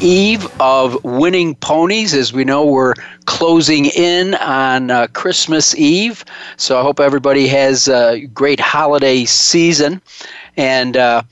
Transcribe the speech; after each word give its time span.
eve 0.00 0.46
of 0.60 1.02
winning 1.04 1.54
ponies. 1.56 2.14
As 2.14 2.32
we 2.32 2.44
know, 2.44 2.64
we're 2.64 2.94
closing 3.26 3.86
in 3.86 4.34
on 4.36 4.90
uh, 4.90 5.06
Christmas 5.08 5.74
Eve. 5.76 6.24
So 6.56 6.78
I 6.78 6.82
hope 6.82 7.00
everybody 7.00 7.46
has 7.48 7.88
a 7.88 8.26
great 8.32 8.60
holiday 8.60 9.24
season. 9.24 10.00
And 10.56 10.96
uh, 10.96 11.22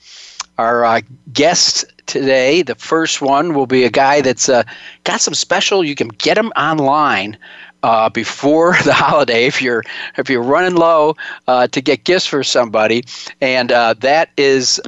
our 0.58 0.84
uh, 0.84 1.00
guest 1.32 1.84
today, 2.06 2.62
the 2.62 2.74
first 2.74 3.20
one, 3.20 3.55
will 3.55 3.66
be 3.66 3.84
a 3.84 3.91
guy 3.91 4.20
that's 4.20 4.48
uh, 4.48 4.64
got 5.05 5.20
some 5.20 5.34
special. 5.34 5.84
You 5.84 5.94
can 5.94 6.08
get 6.08 6.38
him 6.38 6.48
online. 6.56 7.36
Uh, 7.83 8.08
before 8.08 8.74
the 8.86 8.94
holiday, 8.94 9.44
if 9.44 9.60
you're 9.60 9.84
if 10.16 10.30
you're 10.30 10.42
running 10.42 10.74
low 10.74 11.14
uh, 11.48 11.66
to 11.66 11.83
get 11.83 12.05
gifts 12.05 12.24
for 12.24 12.42
somebody, 12.42 13.05
and 13.42 13.69
that 13.69 14.30
is 14.38 14.80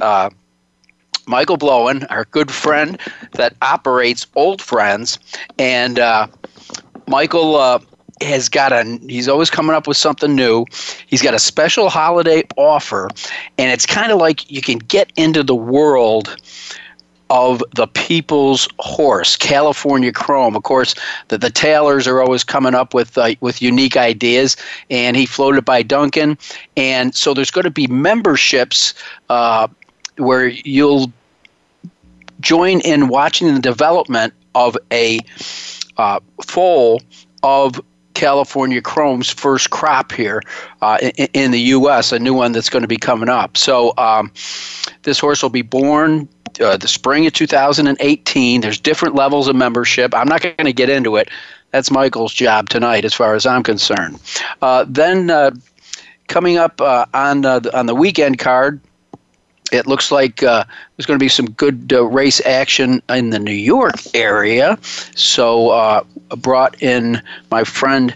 Michael 1.27 1.57
Blowen, 1.57 2.05
our 2.09 2.25
good 2.25 2.49
friend 2.49 2.99
that 3.33 3.55
operates 3.61 4.25
Old 4.35 4.61
Friends, 4.61 5.19
and 5.59 5.99
uh, 5.99 6.27
Michael 7.07 7.55
uh, 7.57 7.79
has 8.21 8.49
got 8.49 8.71
a. 8.71 8.99
He's 9.07 9.27
always 9.27 9.49
coming 9.49 9.75
up 9.75 9.87
with 9.87 9.97
something 9.97 10.35
new. 10.35 10.65
He's 11.05 11.21
got 11.21 11.33
a 11.33 11.39
special 11.39 11.89
holiday 11.89 12.43
offer, 12.55 13.09
and 13.57 13.71
it's 13.71 13.85
kind 13.85 14.11
of 14.11 14.19
like 14.19 14.49
you 14.49 14.61
can 14.61 14.79
get 14.79 15.11
into 15.17 15.43
the 15.43 15.55
world 15.55 16.35
of 17.29 17.61
the 17.75 17.87
people's 17.87 18.69
horse, 18.79 19.35
California 19.35 20.13
Chrome. 20.13 20.55
Of 20.55 20.63
course, 20.63 20.95
the, 21.27 21.37
the 21.37 21.49
Taylors 21.49 22.07
are 22.07 22.21
always 22.21 22.43
coming 22.43 22.73
up 22.73 22.93
with 22.93 23.17
uh, 23.17 23.35
with 23.41 23.61
unique 23.61 23.97
ideas, 23.97 24.55
and 24.89 25.17
he 25.17 25.25
floated 25.25 25.65
by 25.65 25.83
Duncan, 25.83 26.37
and 26.75 27.13
so 27.13 27.33
there's 27.33 27.51
going 27.51 27.65
to 27.65 27.71
be 27.71 27.87
memberships 27.87 28.93
uh, 29.29 29.67
where 30.17 30.47
you'll 30.47 31.11
join 32.47 32.79
in 32.79 33.09
watching 33.09 33.53
the 33.53 33.59
development 33.59 34.33
of 34.55 34.77
a 34.93 35.19
uh, 35.97 36.17
foal 36.45 37.01
of 37.43 37.81
California 38.13 38.81
Chrome's 38.81 39.29
first 39.29 39.69
crop 39.69 40.13
here 40.13 40.41
uh, 40.81 40.97
in, 41.01 41.27
in, 41.33 41.51
the 41.51 41.59
U.S., 41.59 42.13
a 42.13 42.19
new 42.19 42.33
one 42.33 42.53
that's 42.53 42.69
going 42.69 42.83
to 42.83 42.87
be 42.87 42.95
coming 42.95 43.27
up. 43.27 43.57
So 43.57 43.93
um, 43.97 44.31
this 45.03 45.19
horse 45.19 45.43
will 45.43 45.49
be 45.49 45.61
born 45.61 46.29
uh, 46.61 46.77
the 46.77 46.87
spring 46.87 47.27
of 47.27 47.33
2018. 47.33 48.61
There's 48.61 48.79
different 48.79 49.13
levels 49.13 49.49
of 49.49 49.57
membership. 49.57 50.15
I'm 50.15 50.29
not 50.29 50.41
going 50.41 50.55
to 50.55 50.73
get 50.73 50.89
into 50.89 51.17
it. 51.17 51.29
That's 51.71 51.91
Michael's 51.91 52.33
job 52.33 52.69
tonight, 52.69 53.03
as 53.03 53.13
far 53.13 53.35
as 53.35 53.45
I'm 53.45 53.61
concerned. 53.61 54.21
Uh, 54.61 54.85
then 54.87 55.29
uh, 55.29 55.51
coming 56.27 56.57
up 56.57 56.79
uh, 56.79 57.05
on 57.13 57.45
uh, 57.45 57.59
on 57.73 57.87
the 57.87 57.95
weekend 57.95 58.39
card, 58.39 58.79
it 59.71 59.87
looks 59.87 60.11
like 60.11 60.43
uh, 60.43 60.63
there's 60.95 61.05
going 61.05 61.19
to 61.19 61.23
be 61.23 61.29
some 61.29 61.49
good 61.51 61.91
uh, 61.93 62.05
race 62.05 62.41
action 62.45 63.01
in 63.09 63.31
the 63.31 63.39
New 63.39 63.51
York 63.51 63.95
area. 64.13 64.77
So, 65.15 65.69
uh, 65.69 66.03
brought 66.37 66.81
in 66.81 67.21
my 67.51 67.63
friend 67.63 68.15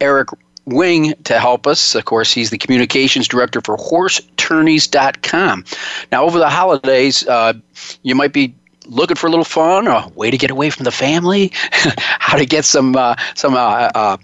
Eric 0.00 0.28
Wing 0.66 1.14
to 1.24 1.40
help 1.40 1.66
us. 1.66 1.94
Of 1.94 2.04
course, 2.04 2.32
he's 2.32 2.50
the 2.50 2.58
communications 2.58 3.26
director 3.26 3.60
for 3.60 3.76
HorseTourneys.com. 3.76 5.64
Now, 6.12 6.24
over 6.24 6.38
the 6.38 6.48
holidays, 6.48 7.26
uh, 7.26 7.54
you 8.02 8.14
might 8.14 8.32
be 8.32 8.54
looking 8.88 9.16
for 9.16 9.26
a 9.26 9.30
little 9.30 9.44
fun, 9.44 9.86
a 9.86 10.08
way 10.14 10.30
to 10.30 10.38
get 10.38 10.50
away 10.50 10.70
from 10.70 10.84
the 10.84 10.90
family, 10.90 11.52
how 11.52 12.36
to 12.36 12.46
get 12.46 12.64
some 12.64 12.96
uh, 12.96 13.14
some 13.34 13.54
uh, 13.54 13.90
uh, 13.94 14.16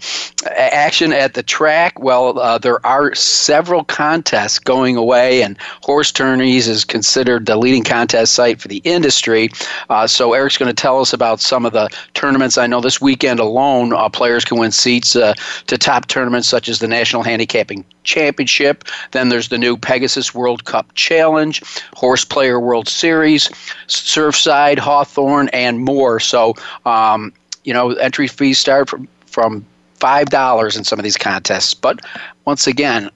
action 0.55 1.13
at 1.13 1.33
the 1.33 1.43
track. 1.43 1.99
Well, 1.99 2.37
uh, 2.39 2.57
there 2.57 2.85
are 2.85 3.13
several 3.15 3.83
contests 3.83 4.59
going 4.59 4.97
away, 4.97 5.41
and 5.41 5.57
Horse 5.83 6.11
Tourneys 6.11 6.67
is 6.67 6.83
considered 6.83 7.45
the 7.45 7.55
leading 7.55 7.83
contest 7.83 8.33
site 8.33 8.59
for 8.59 8.67
the 8.67 8.81
industry. 8.83 9.49
Uh, 9.89 10.07
so 10.07 10.33
Eric's 10.33 10.57
going 10.57 10.73
to 10.73 10.81
tell 10.81 10.99
us 10.99 11.13
about 11.13 11.39
some 11.39 11.65
of 11.65 11.73
the 11.73 11.89
tournaments. 12.13 12.57
I 12.57 12.67
know 12.67 12.81
this 12.81 12.99
weekend 12.99 13.39
alone, 13.39 13.93
uh, 13.93 14.09
players 14.09 14.45
can 14.45 14.57
win 14.57 14.71
seats 14.71 15.13
to 15.13 15.35
top 15.77 16.07
tournaments 16.07 16.47
such 16.47 16.69
as 16.69 16.79
the 16.79 16.87
National 16.87 17.23
Handicapping 17.23 17.85
Championship. 18.05 18.85
Then 19.11 19.29
there's 19.29 19.49
the 19.49 19.57
new 19.57 19.75
Pegasus 19.75 20.33
World 20.33 20.65
Cup 20.65 20.93
Challenge, 20.93 21.61
Horse 21.95 22.23
Player 22.23 22.59
World 22.59 22.87
Series, 22.87 23.49
Surfside 23.87 24.79
Hawthorne, 24.79 25.05
Hawthorne, 25.15 25.49
and 25.49 25.79
more. 25.79 26.19
So, 26.19 26.55
um, 26.85 27.33
you 27.63 27.73
know, 27.73 27.91
entry 27.93 28.27
fees 28.27 28.59
start 28.59 28.89
from, 28.89 29.07
from 29.25 29.65
$5 29.99 30.77
in 30.77 30.83
some 30.83 30.99
of 30.99 31.03
these 31.03 31.17
contests. 31.17 31.73
But 31.73 31.99
once 32.45 32.67
again, 32.67 33.09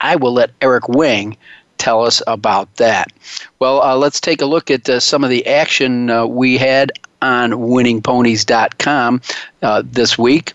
I 0.00 0.16
will 0.16 0.32
let 0.32 0.50
Eric 0.60 0.88
Wing 0.88 1.36
tell 1.78 2.04
us 2.04 2.22
about 2.26 2.74
that. 2.76 3.12
Well, 3.58 3.82
uh, 3.82 3.96
let's 3.96 4.20
take 4.20 4.40
a 4.40 4.46
look 4.46 4.70
at 4.70 4.88
uh, 4.88 5.00
some 5.00 5.24
of 5.24 5.30
the 5.30 5.46
action 5.46 6.10
uh, 6.10 6.26
we 6.26 6.56
had 6.56 6.92
on 7.22 7.52
winningponies.com 7.52 9.20
uh, 9.62 9.82
this 9.84 10.18
week. 10.18 10.52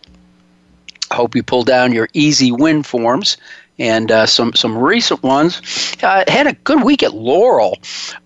Hope 1.11 1.35
you 1.35 1.43
pull 1.43 1.63
down 1.63 1.93
your 1.93 2.09
easy 2.13 2.51
win 2.51 2.83
forms 2.83 3.37
and 3.79 4.11
uh, 4.11 4.25
some 4.25 4.53
some 4.53 4.77
recent 4.77 5.23
ones. 5.23 5.61
Uh, 6.01 6.23
had 6.27 6.47
a 6.47 6.53
good 6.53 6.83
week 6.83 7.03
at 7.03 7.13
Laurel, 7.13 7.77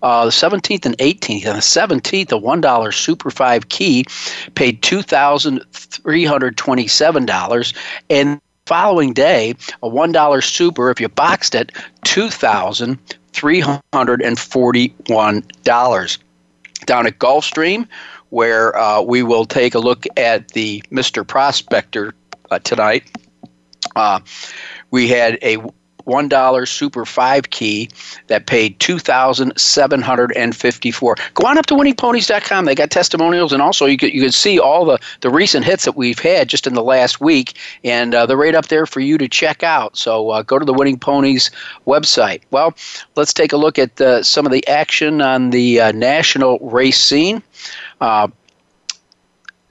uh, 0.02 0.24
the 0.24 0.30
17th 0.30 0.86
and 0.86 0.96
18th. 0.98 1.46
On 1.46 1.54
the 1.54 1.60
17th, 1.60 2.32
a 2.32 2.36
one 2.36 2.60
dollar 2.60 2.92
Super 2.92 3.30
Five 3.30 3.68
key 3.68 4.04
paid 4.54 4.82
two 4.82 5.02
thousand 5.02 5.64
three 5.72 6.24
hundred 6.24 6.56
twenty 6.56 6.86
seven 6.86 7.26
dollars, 7.26 7.74
and 8.08 8.40
following 8.66 9.12
day, 9.12 9.54
a 9.82 9.88
one 9.88 10.12
dollar 10.12 10.40
Super, 10.40 10.90
if 10.90 11.00
you 11.00 11.08
boxed 11.08 11.54
it, 11.54 11.72
two 12.04 12.30
thousand 12.30 12.98
three 13.32 13.60
hundred 13.92 14.22
and 14.22 14.38
forty 14.38 14.94
one 15.08 15.42
dollars. 15.64 16.18
Down 16.86 17.06
at 17.06 17.18
Gulfstream, 17.18 17.86
where 18.30 18.76
uh, 18.76 19.02
we 19.02 19.22
will 19.22 19.44
take 19.44 19.74
a 19.74 19.78
look 19.78 20.06
at 20.16 20.48
the 20.52 20.82
Mr. 20.90 21.26
Prospector 21.26 22.14
uh, 22.50 22.58
tonight. 22.60 23.04
Uh, 23.96 24.20
we 24.90 25.08
had 25.08 25.38
a 25.42 25.58
one 26.04 26.28
dollar 26.28 26.66
super 26.66 27.04
five 27.04 27.50
key 27.50 27.88
that 28.26 28.46
paid 28.46 28.78
two 28.80 28.98
thousand 28.98 29.56
seven 29.58 30.00
hundred 30.00 30.32
and 30.36 30.56
fifty 30.56 30.90
four. 30.90 31.16
Go 31.34 31.46
on 31.46 31.58
up 31.58 31.66
to 31.66 31.74
winningponies.com. 31.74 32.64
They 32.64 32.74
got 32.74 32.90
testimonials, 32.90 33.52
and 33.52 33.62
also 33.62 33.86
you 33.86 33.96
could 33.96 34.12
you 34.12 34.20
could 34.20 34.34
see 34.34 34.58
all 34.58 34.84
the 34.84 34.98
the 35.20 35.30
recent 35.30 35.64
hits 35.64 35.84
that 35.84 35.96
we've 35.96 36.18
had 36.18 36.48
just 36.48 36.66
in 36.66 36.74
the 36.74 36.82
last 36.82 37.20
week, 37.20 37.56
and 37.84 38.14
uh, 38.14 38.26
they're 38.26 38.36
right 38.36 38.54
up 38.54 38.68
there 38.68 38.86
for 38.86 39.00
you 39.00 39.18
to 39.18 39.28
check 39.28 39.62
out. 39.62 39.96
So 39.96 40.30
uh, 40.30 40.42
go 40.42 40.58
to 40.58 40.64
the 40.64 40.74
Winning 40.74 40.98
Ponies 40.98 41.50
website. 41.86 42.42
Well, 42.50 42.74
let's 43.16 43.32
take 43.32 43.52
a 43.52 43.56
look 43.56 43.78
at 43.78 44.00
uh, 44.00 44.22
some 44.22 44.46
of 44.46 44.52
the 44.52 44.66
action 44.66 45.20
on 45.22 45.50
the 45.50 45.80
uh, 45.80 45.92
national 45.92 46.58
race 46.60 46.98
scene. 46.98 47.42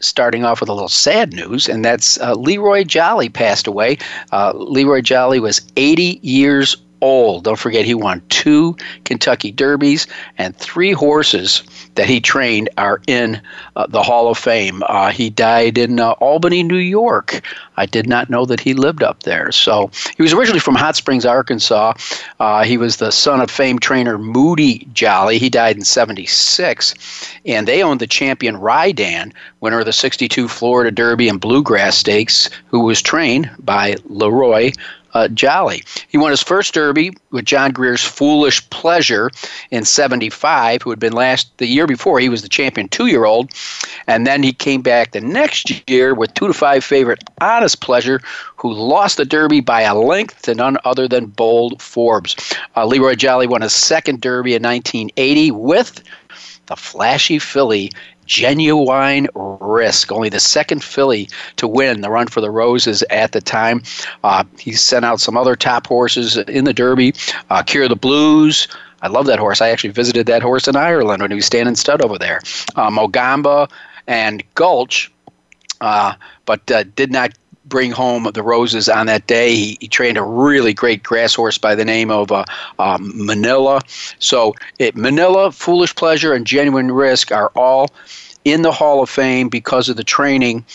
Starting 0.02 0.46
off 0.46 0.62
with 0.62 0.70
a 0.70 0.74
little 0.74 0.90
sad 0.90 1.34
news, 1.34 1.68
and 1.68 1.84
that's 1.84 2.20
uh, 2.22 2.34
Leroy 2.34 2.84
Jolley 2.84 3.30
passed 3.30 3.68
away. 3.68 3.98
Uh, 4.32 4.54
Leroy 4.56 5.02
Jolley 5.02 5.40
was 5.40 5.62
80 5.76 6.20
years 6.22 6.78
old. 7.02 7.44
Don't 7.44 7.60
forget, 7.60 7.86
he 7.86 7.94
won 7.94 8.22
two 8.30 8.76
Kentucky 9.04 9.52
Derbies 9.52 10.08
and 10.38 10.56
three 10.56 10.92
horses 10.92 11.64
that 11.96 12.08
he 12.08 12.22
trained 12.22 12.70
are 12.78 13.02
in 13.08 13.42
uh, 13.76 13.88
the 13.88 14.02
Hall 14.02 14.30
of 14.30 14.38
Fame. 14.38 14.84
Uh, 14.88 15.12
he 15.12 15.30
died 15.30 15.78
in 15.78 16.00
uh, 16.00 16.12
Albany, 16.12 16.64
New 16.64 16.78
York. 16.78 17.42
I 17.78 17.86
did 17.86 18.08
not 18.08 18.30
know 18.30 18.46
that 18.46 18.60
he 18.60 18.74
lived 18.74 19.04
up 19.04 19.24
there. 19.24 19.52
So 19.52 19.92
he 20.16 20.22
was 20.22 20.34
originally 20.34 20.60
from 20.60 20.76
Hot 20.76 20.96
Springs, 20.96 21.26
Arkansas. 21.26 21.94
Uh, 22.40 22.64
he 22.64 22.78
was 22.78 22.98
the 22.98 23.12
son 23.12 23.42
of 23.42 23.50
famed 23.50 23.82
trainer 23.82 24.18
Moody 24.18 24.88
Jolley. 24.94 25.40
He 25.40 25.50
died 25.50 25.78
in 25.78 25.84
76. 25.84 26.94
And 27.46 27.68
they 27.68 27.82
owned 27.84 28.02
the 28.02 28.08
champion 28.08 28.58
Ridan, 28.58 29.34
winner 29.62 29.80
of 29.80 29.86
the 29.86 29.94
62 29.94 30.48
Florida 30.48 30.92
Derby 30.92 31.30
and 31.30 31.40
Bluegrass 31.40 31.98
Stakes, 31.98 32.50
who 32.68 32.82
was 32.82 33.02
trained 33.02 33.50
by 33.60 33.96
Leroy 34.06 34.72
uh, 35.14 35.28
Jolley. 35.30 35.84
He 36.08 36.18
won 36.18 36.32
his 36.32 36.44
first 36.44 36.74
Derby 36.74 37.16
with 37.32 37.46
John 37.46 37.72
Greer's 37.72 38.04
Foolish 38.04 38.68
Pleasure 38.70 39.32
in 39.72 39.86
'75, 39.86 40.82
who 40.82 40.90
had 40.90 41.00
been 41.00 41.14
last 41.14 41.58
the 41.58 41.68
year 41.68 41.88
before. 41.88 42.20
He 42.20 42.30
was 42.30 42.42
the 42.42 42.50
champion 42.50 42.88
two-year-old, 42.88 43.52
and 44.08 44.26
then 44.26 44.44
he 44.44 44.54
came 44.54 44.82
back 44.82 45.12
the 45.12 45.22
next 45.22 45.90
year 45.90 46.14
with 46.14 46.34
two 46.34 46.48
to 46.48 46.54
five 46.54 46.84
favorite 46.84 47.24
Honest 47.42 47.82
Pleasure, 47.82 48.22
who 48.56 48.74
lost 48.74 49.18
the 49.18 49.26
Derby 49.26 49.62
by 49.62 49.82
a 49.82 49.96
length 49.96 50.42
to 50.44 50.56
none 50.56 50.78
other 50.86 51.08
than 51.08 51.28
Bold 51.28 51.82
Forbes. 51.82 52.36
Uh, 52.76 52.86
Leroy 52.86 53.16
Jolley 53.16 53.48
won 53.48 53.62
his 53.62 53.74
second 53.74 54.22
Derby 54.22 54.56
in 54.56 54.64
1980 54.64 55.52
with 55.52 56.04
the 56.68 56.76
flashy 56.76 57.40
filly 57.40 57.92
Genuine 58.30 59.28
Risk, 59.34 60.12
only 60.12 60.30
the 60.30 60.40
second 60.40 60.84
filly 60.84 61.28
to 61.56 61.68
win 61.68 62.02
the 62.02 62.12
run 62.12 62.28
for 62.28 62.42
the 62.42 62.52
Roses 62.52 63.04
at 63.10 63.32
the 63.32 63.42
time. 63.42 63.82
Uh, 64.24 64.44
he 64.58 64.72
sent 64.74 65.04
out 65.04 65.20
some 65.20 65.36
other 65.36 65.56
top 65.56 65.88
horses 65.88 66.38
in 66.38 66.64
the 66.66 66.74
Derby. 66.74 67.14
Uh, 67.50 67.64
Cure 67.64 67.88
the 67.88 67.96
Blues. 67.96 68.68
I 69.02 69.08
love 69.08 69.26
that 69.26 69.40
horse. 69.40 69.62
I 69.62 69.70
actually 69.70 69.90
visited 69.92 70.28
that 70.28 70.44
horse 70.44 70.68
in 70.68 70.76
Ireland 70.76 71.24
when 71.24 71.32
he 71.32 71.36
was 71.36 71.46
standing 71.46 71.76
stud 71.76 72.02
over 72.04 72.20
there. 72.20 72.42
Uh, 72.76 72.92
Mogambo 72.92 73.68
and 74.06 74.44
Gulch, 74.54 75.12
uh, 75.82 76.14
but 76.46 76.70
uh, 76.70 76.84
did 76.96 77.12
not 77.12 77.32
bring 77.70 77.92
home 77.92 78.30
the 78.34 78.44
roses 78.44 78.90
on 78.90 79.06
that 79.06 79.28
day. 79.28 79.56
He, 79.56 79.78
he 79.80 79.88
trained 79.88 80.18
a 80.18 80.24
really 80.24 80.74
great 80.74 81.04
grass 81.04 81.36
horse 81.36 81.58
by 81.58 81.76
the 81.76 81.86
name 81.86 82.12
of 82.12 82.32
uh, 82.32 82.46
um, 82.80 83.12
Manila. 83.16 83.82
So 84.20 84.56
it, 84.80 84.96
Manila, 84.96 85.52
Foolish 85.52 85.96
Pleasure, 85.96 86.34
and 86.34 86.46
Genuine 86.46 86.92
Risk 86.92 87.32
are 87.32 87.52
all 87.56 87.90
in 88.46 88.62
the 88.62 88.72
Hall 88.72 89.02
of 89.02 89.10
Fame 89.10 89.50
because 89.50 89.90
of 89.90 89.98
the 89.98 90.04
training 90.04 90.66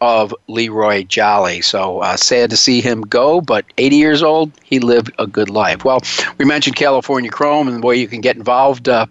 of 0.00 0.34
Leroy 0.48 1.04
Jolley. 1.04 1.60
So 1.62 2.00
uh, 2.00 2.16
sad 2.16 2.50
to 2.50 2.56
see 2.56 2.80
him 2.80 3.02
go, 3.02 3.40
but 3.40 3.64
80 3.78 3.96
years 3.96 4.22
old, 4.22 4.52
he 4.62 4.78
lived 4.78 5.10
a 5.18 5.26
good 5.26 5.50
life. 5.50 5.84
Well, 5.84 6.02
we 6.38 6.44
mentioned 6.44 6.76
California 6.76 7.30
Chrome 7.30 7.68
and 7.68 7.82
the 7.82 7.86
way 7.86 7.96
you 7.96 8.08
can 8.08 8.20
get 8.20 8.36
involved. 8.36 8.88
Uh, 8.88 9.06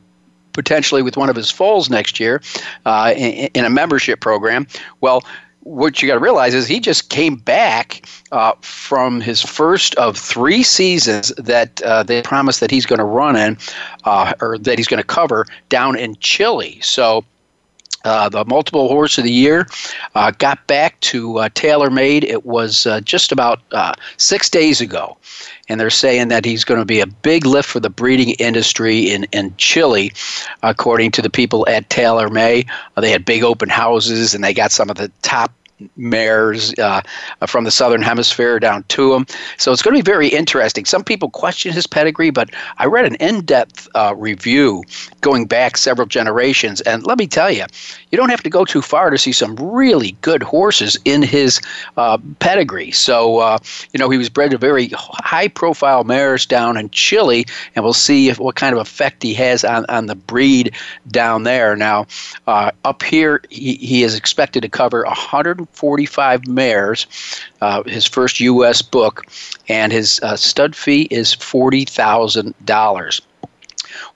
potentially 0.53 1.01
with 1.01 1.17
one 1.17 1.29
of 1.29 1.35
his 1.35 1.51
foals 1.51 1.89
next 1.89 2.17
year 2.17 2.41
uh, 2.85 3.13
in, 3.17 3.49
in, 3.53 3.65
a 3.65 3.69
membership 3.69 4.21
program. 4.21 4.65
Well, 5.01 5.21
what 5.65 5.99
you 5.99 6.07
got 6.07 6.13
to 6.13 6.19
realize 6.19 6.53
is 6.53 6.67
he 6.67 6.79
just 6.79 7.09
came 7.09 7.35
back 7.35 8.07
uh, 8.31 8.53
from 8.61 9.19
his 9.19 9.41
first 9.41 9.95
of 9.95 10.15
three 10.15 10.61
seasons 10.61 11.33
that 11.37 11.81
uh, 11.81 12.03
they 12.03 12.21
promised 12.21 12.59
that 12.59 12.69
he's 12.69 12.85
going 12.85 12.99
to 12.99 13.05
run 13.05 13.35
in, 13.35 13.57
uh, 14.03 14.33
or 14.41 14.59
that 14.59 14.77
he's 14.77 14.87
going 14.87 15.01
to 15.01 15.07
cover 15.07 15.45
down 15.69 15.97
in 15.97 16.15
Chile. 16.17 16.79
So. 16.81 17.25
Uh, 18.03 18.29
the 18.29 18.45
multiple 18.45 18.87
horse 18.87 19.17
of 19.17 19.23
the 19.23 19.31
year 19.31 19.65
uh, 20.13 20.29
got 20.37 20.67
back 20.67 20.99
to 20.99 21.39
uh, 21.39 21.49
TaylorMade. 21.49 22.23
It 22.23 22.45
was 22.45 22.85
just 23.03 23.31
about 23.31 23.59
six 24.17 24.47
days 24.47 24.79
ago, 24.79 25.17
and 25.67 25.79
they're 25.79 25.89
saying 25.89 26.27
that 26.29 26.45
he's 26.45 26.63
going 26.63 26.79
to 26.79 26.85
be 26.85 26.99
a 26.99 27.07
big 27.07 27.45
lift 27.45 27.69
for 27.69 27.79
the 27.79 27.89
breeding 27.89 28.31
industry 28.31 29.09
in, 29.11 29.25
in 29.31 29.55
Chile, 29.57 30.11
according 30.63 31.11
to 31.11 31.21
the 31.21 31.29
people 31.29 31.67
at 31.67 31.89
TaylorMade. 31.89 32.69
Uh, 32.95 33.01
they 33.01 33.11
had 33.11 33.25
big 33.25 33.43
open 33.43 33.69
houses, 33.69 34.35
and 34.35 34.43
they 34.43 34.53
got 34.53 34.71
some 34.71 34.89
of 34.89 34.97
the 34.97 35.11
top 35.21 35.51
mares 35.97 36.73
uh, 36.79 37.01
from 37.47 37.63
the 37.63 37.71
southern 37.71 38.01
hemisphere 38.01 38.59
down 38.59 38.83
to 38.83 39.13
him. 39.13 39.25
So 39.57 39.71
it's 39.71 39.81
going 39.81 39.95
to 39.95 40.03
be 40.03 40.09
very 40.09 40.27
interesting. 40.27 40.85
Some 40.85 41.03
people 41.03 41.29
question 41.29 41.73
his 41.73 41.87
pedigree, 41.87 42.29
but 42.29 42.49
I 42.77 42.85
read 42.85 43.05
an 43.05 43.15
in-depth 43.15 43.87
uh, 43.95 44.15
review 44.15 44.83
going 45.21 45.45
back 45.45 45.77
several 45.77 46.07
generations, 46.07 46.81
and 46.81 47.05
let 47.05 47.17
me 47.17 47.27
tell 47.27 47.51
you, 47.51 47.65
you 48.11 48.17
don't 48.17 48.29
have 48.29 48.43
to 48.43 48.49
go 48.49 48.63
too 48.63 48.81
far 48.81 49.09
to 49.09 49.17
see 49.17 49.31
some 49.31 49.55
really 49.55 50.11
good 50.21 50.43
horses 50.43 50.97
in 51.05 51.21
his 51.21 51.59
uh, 51.97 52.17
pedigree. 52.39 52.91
So 52.91 53.39
uh, 53.39 53.57
you 53.93 53.97
know 53.97 54.09
he 54.09 54.17
was 54.17 54.29
bred 54.29 54.51
to 54.51 54.57
very 54.57 54.89
high-profile 54.93 56.03
mares 56.05 56.45
down 56.45 56.77
in 56.77 56.89
Chile, 56.91 57.45
and 57.75 57.83
we'll 57.83 57.93
see 57.93 58.29
if, 58.29 58.39
what 58.39 58.55
kind 58.55 58.73
of 58.73 58.79
effect 58.79 59.23
he 59.23 59.33
has 59.33 59.65
on, 59.65 59.85
on 59.89 60.05
the 60.05 60.15
breed 60.15 60.73
down 61.09 61.43
there. 61.43 61.75
Now 61.75 62.05
uh, 62.47 62.71
up 62.83 63.03
here, 63.03 63.41
he, 63.49 63.75
he 63.75 64.03
is 64.03 64.15
expected 64.15 64.61
to 64.61 64.69
cover 64.69 65.03
100 65.03 65.64
145 65.73 66.47
mares, 66.47 67.07
uh, 67.61 67.83
his 67.83 68.05
first 68.05 68.39
U.S. 68.39 68.81
book, 68.81 69.25
and 69.67 69.91
his 69.91 70.19
uh, 70.21 70.35
stud 70.35 70.75
fee 70.75 71.07
is 71.11 71.35
$40,000. 71.35 73.21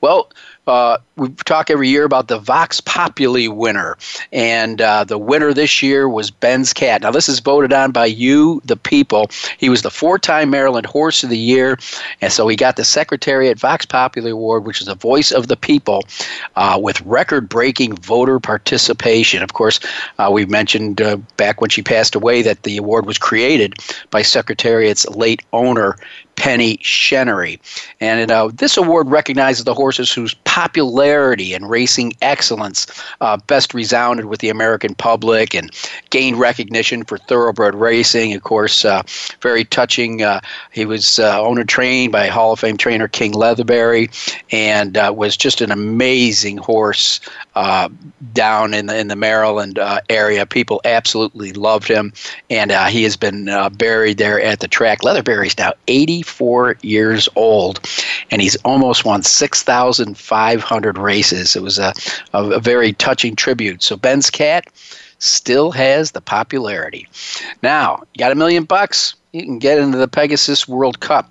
Well, 0.01 0.31
uh, 0.67 0.97
we 1.15 1.29
talk 1.45 1.69
every 1.69 1.89
year 1.89 2.03
about 2.03 2.27
the 2.27 2.39
Vox 2.39 2.79
Populi 2.81 3.47
winner, 3.47 3.97
and 4.31 4.81
uh, 4.81 5.03
the 5.03 5.17
winner 5.17 5.53
this 5.53 5.81
year 5.81 6.07
was 6.07 6.31
Ben's 6.31 6.73
Cat. 6.73 7.01
Now, 7.01 7.11
this 7.11 7.27
is 7.27 7.39
voted 7.39 7.73
on 7.73 7.91
by 7.91 8.05
you, 8.05 8.61
the 8.65 8.77
people. 8.77 9.29
He 9.57 9.69
was 9.69 9.81
the 9.81 9.89
four-time 9.89 10.49
Maryland 10.49 10.85
Horse 10.85 11.23
of 11.23 11.29
the 11.29 11.37
Year, 11.37 11.77
and 12.21 12.31
so 12.31 12.47
he 12.47 12.55
got 12.55 12.75
the 12.75 12.85
Secretariat 12.85 13.59
Vox 13.59 13.85
Populi 13.85 14.29
Award, 14.29 14.65
which 14.65 14.81
is 14.81 14.87
the 14.87 14.95
voice 14.95 15.31
of 15.31 15.47
the 15.47 15.57
people, 15.57 16.03
uh, 16.55 16.79
with 16.81 17.01
record-breaking 17.01 17.95
voter 17.97 18.39
participation. 18.39 19.43
Of 19.43 19.53
course, 19.53 19.79
uh, 20.19 20.29
we 20.31 20.45
mentioned 20.45 21.01
uh, 21.01 21.17
back 21.37 21.61
when 21.61 21.69
she 21.69 21.81
passed 21.81 22.15
away 22.15 22.41
that 22.43 22.63
the 22.63 22.77
award 22.77 23.05
was 23.05 23.17
created 23.17 23.73
by 24.11 24.21
Secretariat's 24.21 25.07
late 25.09 25.41
owner, 25.51 25.97
Penny 26.39 26.77
Chenery. 26.77 27.59
And 27.99 28.31
uh, 28.31 28.49
this 28.53 28.77
award 28.77 29.07
recognizes 29.09 29.65
the 29.65 29.73
horses 29.73 30.11
whose 30.11 30.33
popularity 30.45 31.53
and 31.53 31.69
racing 31.69 32.13
excellence 32.21 32.87
uh, 33.19 33.37
best 33.37 33.73
resounded 33.73 34.25
with 34.25 34.39
the 34.39 34.49
American 34.49 34.95
public 34.95 35.53
and 35.53 35.69
gained 36.09 36.39
recognition 36.39 37.03
for 37.03 37.17
thoroughbred 37.17 37.75
racing. 37.75 38.33
Of 38.33 38.43
course, 38.43 38.85
uh, 38.85 39.03
very 39.41 39.65
touching. 39.65 40.23
Uh, 40.23 40.39
he 40.71 40.85
was 40.85 41.19
uh, 41.19 41.41
owned 41.41 41.59
and 41.59 41.67
trained 41.67 42.13
by 42.13 42.27
Hall 42.27 42.53
of 42.53 42.59
Fame 42.59 42.77
trainer 42.77 43.09
King 43.09 43.33
Leatherbury 43.33 44.09
and 44.51 44.97
uh, 44.97 45.13
was 45.15 45.35
just 45.35 45.59
an 45.59 45.71
amazing 45.71 46.57
horse 46.57 47.19
down 48.33 48.73
in 48.73 48.85
the, 48.85 48.97
in 48.97 49.09
the 49.09 49.15
Maryland 49.17 49.77
area. 50.07 50.45
People 50.45 50.79
absolutely 50.85 51.51
loved 51.51 51.89
him, 51.89 52.13
and 52.49 52.71
he 52.89 53.03
has 53.03 53.17
been 53.17 53.45
buried 53.73 54.17
there 54.17 54.41
at 54.41 54.61
the 54.61 54.67
track. 54.67 55.01
Leatherbury's 55.01 55.57
now 55.57 55.73
80 55.87 56.23
Four 56.29 56.77
years 56.81 57.27
old, 57.35 57.81
and 58.31 58.41
he's 58.41 58.55
almost 58.57 59.05
won 59.05 59.23
6,500 59.23 60.97
races. 60.97 61.55
It 61.55 61.63
was 61.63 61.79
a, 61.79 61.93
a, 62.33 62.43
a 62.51 62.59
very 62.59 62.93
touching 62.93 63.35
tribute. 63.35 63.83
So 63.83 63.97
Ben's 63.97 64.29
Cat 64.29 64.67
still 65.19 65.71
has 65.71 66.11
the 66.11 66.21
popularity. 66.21 67.07
Now, 67.61 68.03
you 68.13 68.19
got 68.19 68.31
a 68.31 68.35
million 68.35 68.63
bucks, 68.63 69.15
you 69.33 69.43
can 69.43 69.59
get 69.59 69.77
into 69.77 69.97
the 69.97 70.07
Pegasus 70.07 70.67
World 70.67 70.99
Cup. 70.99 71.29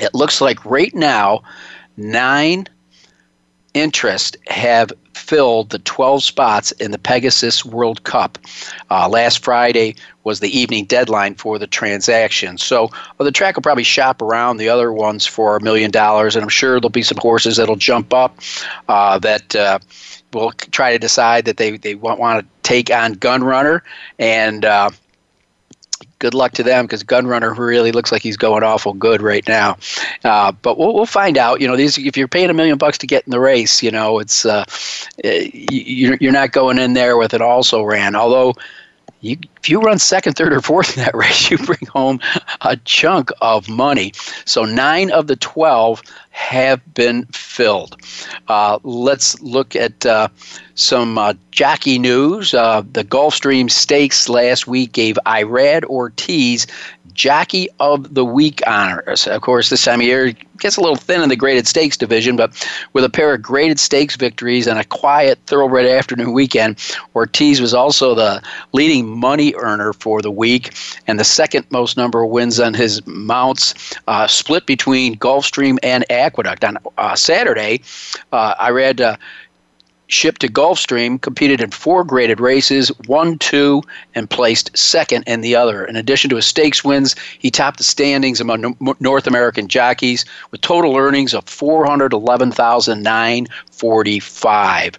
It 0.00 0.14
looks 0.14 0.40
like 0.40 0.64
right 0.64 0.94
now, 0.94 1.42
nine 1.96 2.68
interest 3.76 4.36
have 4.48 4.90
filled 5.14 5.70
the 5.70 5.78
12 5.80 6.22
spots 6.22 6.72
in 6.72 6.90
the 6.90 6.98
Pegasus 6.98 7.64
World 7.64 8.04
Cup. 8.04 8.38
Uh, 8.90 9.08
last 9.08 9.44
Friday 9.44 9.96
was 10.24 10.40
the 10.40 10.56
evening 10.56 10.84
deadline 10.86 11.34
for 11.34 11.58
the 11.58 11.66
transaction. 11.66 12.58
So 12.58 12.90
well, 13.18 13.24
the 13.24 13.32
track 13.32 13.56
will 13.56 13.62
probably 13.62 13.84
shop 13.84 14.22
around 14.22 14.56
the 14.56 14.68
other 14.68 14.92
ones 14.92 15.26
for 15.26 15.56
a 15.56 15.62
million 15.62 15.90
dollars, 15.90 16.36
and 16.36 16.42
I'm 16.42 16.48
sure 16.48 16.80
there'll 16.80 16.90
be 16.90 17.02
some 17.02 17.18
horses 17.18 17.56
that'll 17.56 17.76
jump 17.76 18.14
up 18.14 18.38
uh, 18.88 19.18
that 19.18 19.54
uh, 19.54 19.78
will 20.32 20.52
try 20.52 20.92
to 20.92 20.98
decide 20.98 21.44
that 21.44 21.56
they, 21.56 21.76
they 21.76 21.94
want, 21.94 22.18
want 22.18 22.40
to 22.44 22.62
take 22.62 22.90
on 22.90 23.14
Gunrunner 23.14 23.82
and 24.18 24.64
uh, 24.64 24.90
good 26.18 26.34
luck 26.34 26.52
to 26.52 26.62
them 26.62 26.84
because 26.86 27.02
Gunrunner 27.02 27.56
really 27.56 27.92
looks 27.92 28.12
like 28.12 28.22
he's 28.22 28.36
going 28.36 28.62
awful 28.62 28.94
good 28.94 29.22
right 29.22 29.46
now. 29.46 29.76
Uh, 30.24 30.52
but 30.52 30.78
we'll, 30.78 30.94
we'll 30.94 31.06
find 31.06 31.36
out. 31.36 31.60
You 31.60 31.68
know, 31.68 31.76
these 31.76 31.98
if 31.98 32.16
you're 32.16 32.28
paying 32.28 32.50
a 32.50 32.54
million 32.54 32.78
bucks 32.78 32.98
to 32.98 33.06
get 33.06 33.24
in 33.26 33.30
the 33.30 33.40
race, 33.40 33.82
you 33.82 33.90
know, 33.90 34.18
it's 34.18 34.44
uh, 34.44 34.64
you, 35.22 36.16
you're 36.20 36.32
not 36.32 36.52
going 36.52 36.78
in 36.78 36.94
there 36.94 37.16
with 37.16 37.34
an 37.34 37.42
also 37.42 37.82
ran. 37.82 38.14
Although 38.14 38.54
you, 39.20 39.36
if 39.58 39.68
you 39.68 39.80
run 39.80 39.98
second, 39.98 40.34
third, 40.34 40.52
or 40.52 40.60
fourth 40.60 40.96
in 40.96 41.04
that 41.04 41.14
race, 41.16 41.50
you 41.50 41.58
bring 41.58 41.86
home 41.92 42.20
a 42.60 42.76
chunk 42.78 43.30
of 43.40 43.68
money. 43.68 44.12
So 44.44 44.64
nine 44.64 45.10
of 45.10 45.26
the 45.26 45.36
12 45.36 46.02
have 46.30 46.94
been 46.94 47.24
filled. 47.26 47.96
Uh, 48.48 48.78
let's 48.82 49.40
look 49.40 49.74
at 49.74 50.04
uh, 50.04 50.28
some 50.74 51.16
uh, 51.16 51.32
jockey 51.50 51.98
news. 51.98 52.52
Uh, 52.52 52.82
the 52.92 53.04
Gulfstream 53.04 53.70
Stakes 53.70 54.28
last 54.28 54.66
week 54.66 54.92
gave 54.92 55.18
Irad 55.24 55.84
Ortiz 55.84 56.66
Jockey 57.16 57.68
of 57.80 58.14
the 58.14 58.24
Week 58.24 58.62
honors. 58.66 59.26
Of 59.26 59.40
course, 59.40 59.70
this 59.70 59.84
time 59.84 60.00
of 60.00 60.06
year 60.06 60.32
gets 60.58 60.76
a 60.76 60.80
little 60.80 60.96
thin 60.96 61.22
in 61.22 61.28
the 61.28 61.36
graded 61.36 61.66
stakes 61.66 61.96
division, 61.96 62.36
but 62.36 62.68
with 62.92 63.04
a 63.04 63.10
pair 63.10 63.34
of 63.34 63.42
graded 63.42 63.78
stakes 63.78 64.16
victories 64.16 64.66
and 64.66 64.78
a 64.78 64.84
quiet 64.84 65.38
thoroughbred 65.46 65.86
afternoon 65.86 66.32
weekend, 66.32 66.78
Ortiz 67.14 67.60
was 67.60 67.74
also 67.74 68.14
the 68.14 68.42
leading 68.72 69.08
money 69.08 69.54
earner 69.56 69.92
for 69.92 70.22
the 70.22 70.30
week 70.30 70.74
and 71.06 71.18
the 71.18 71.24
second 71.24 71.66
most 71.70 71.96
number 71.96 72.22
of 72.22 72.30
wins 72.30 72.60
on 72.60 72.74
his 72.74 73.04
mounts, 73.06 73.96
uh, 74.06 74.26
split 74.26 74.66
between 74.66 75.16
Gulfstream 75.16 75.78
and 75.82 76.04
Aqueduct. 76.10 76.64
On 76.64 76.78
uh, 76.98 77.16
Saturday, 77.16 77.80
uh, 78.32 78.54
I 78.58 78.70
read 78.70 79.00
uh, 79.00 79.16
shipped 80.08 80.40
to 80.40 80.48
Gulfstream, 80.48 81.20
competed 81.20 81.60
in 81.60 81.70
four 81.70 82.04
graded 82.04 82.40
races, 82.40 82.92
won 83.08 83.38
two, 83.38 83.82
and 84.14 84.30
placed 84.30 84.76
second 84.76 85.24
in 85.26 85.40
the 85.40 85.56
other. 85.56 85.84
In 85.84 85.96
addition 85.96 86.30
to 86.30 86.36
his 86.36 86.46
stakes 86.46 86.84
wins, 86.84 87.16
he 87.38 87.50
topped 87.50 87.78
the 87.78 87.84
standings 87.84 88.40
among 88.40 88.76
North 89.00 89.26
American 89.26 89.68
jockeys 89.68 90.24
with 90.50 90.60
total 90.60 90.96
earnings 90.96 91.34
of 91.34 91.44
four 91.44 91.86
hundred 91.86 92.12
eleven 92.12 92.52
thousand 92.52 93.02
nine 93.02 93.46
forty-five, 93.70 94.94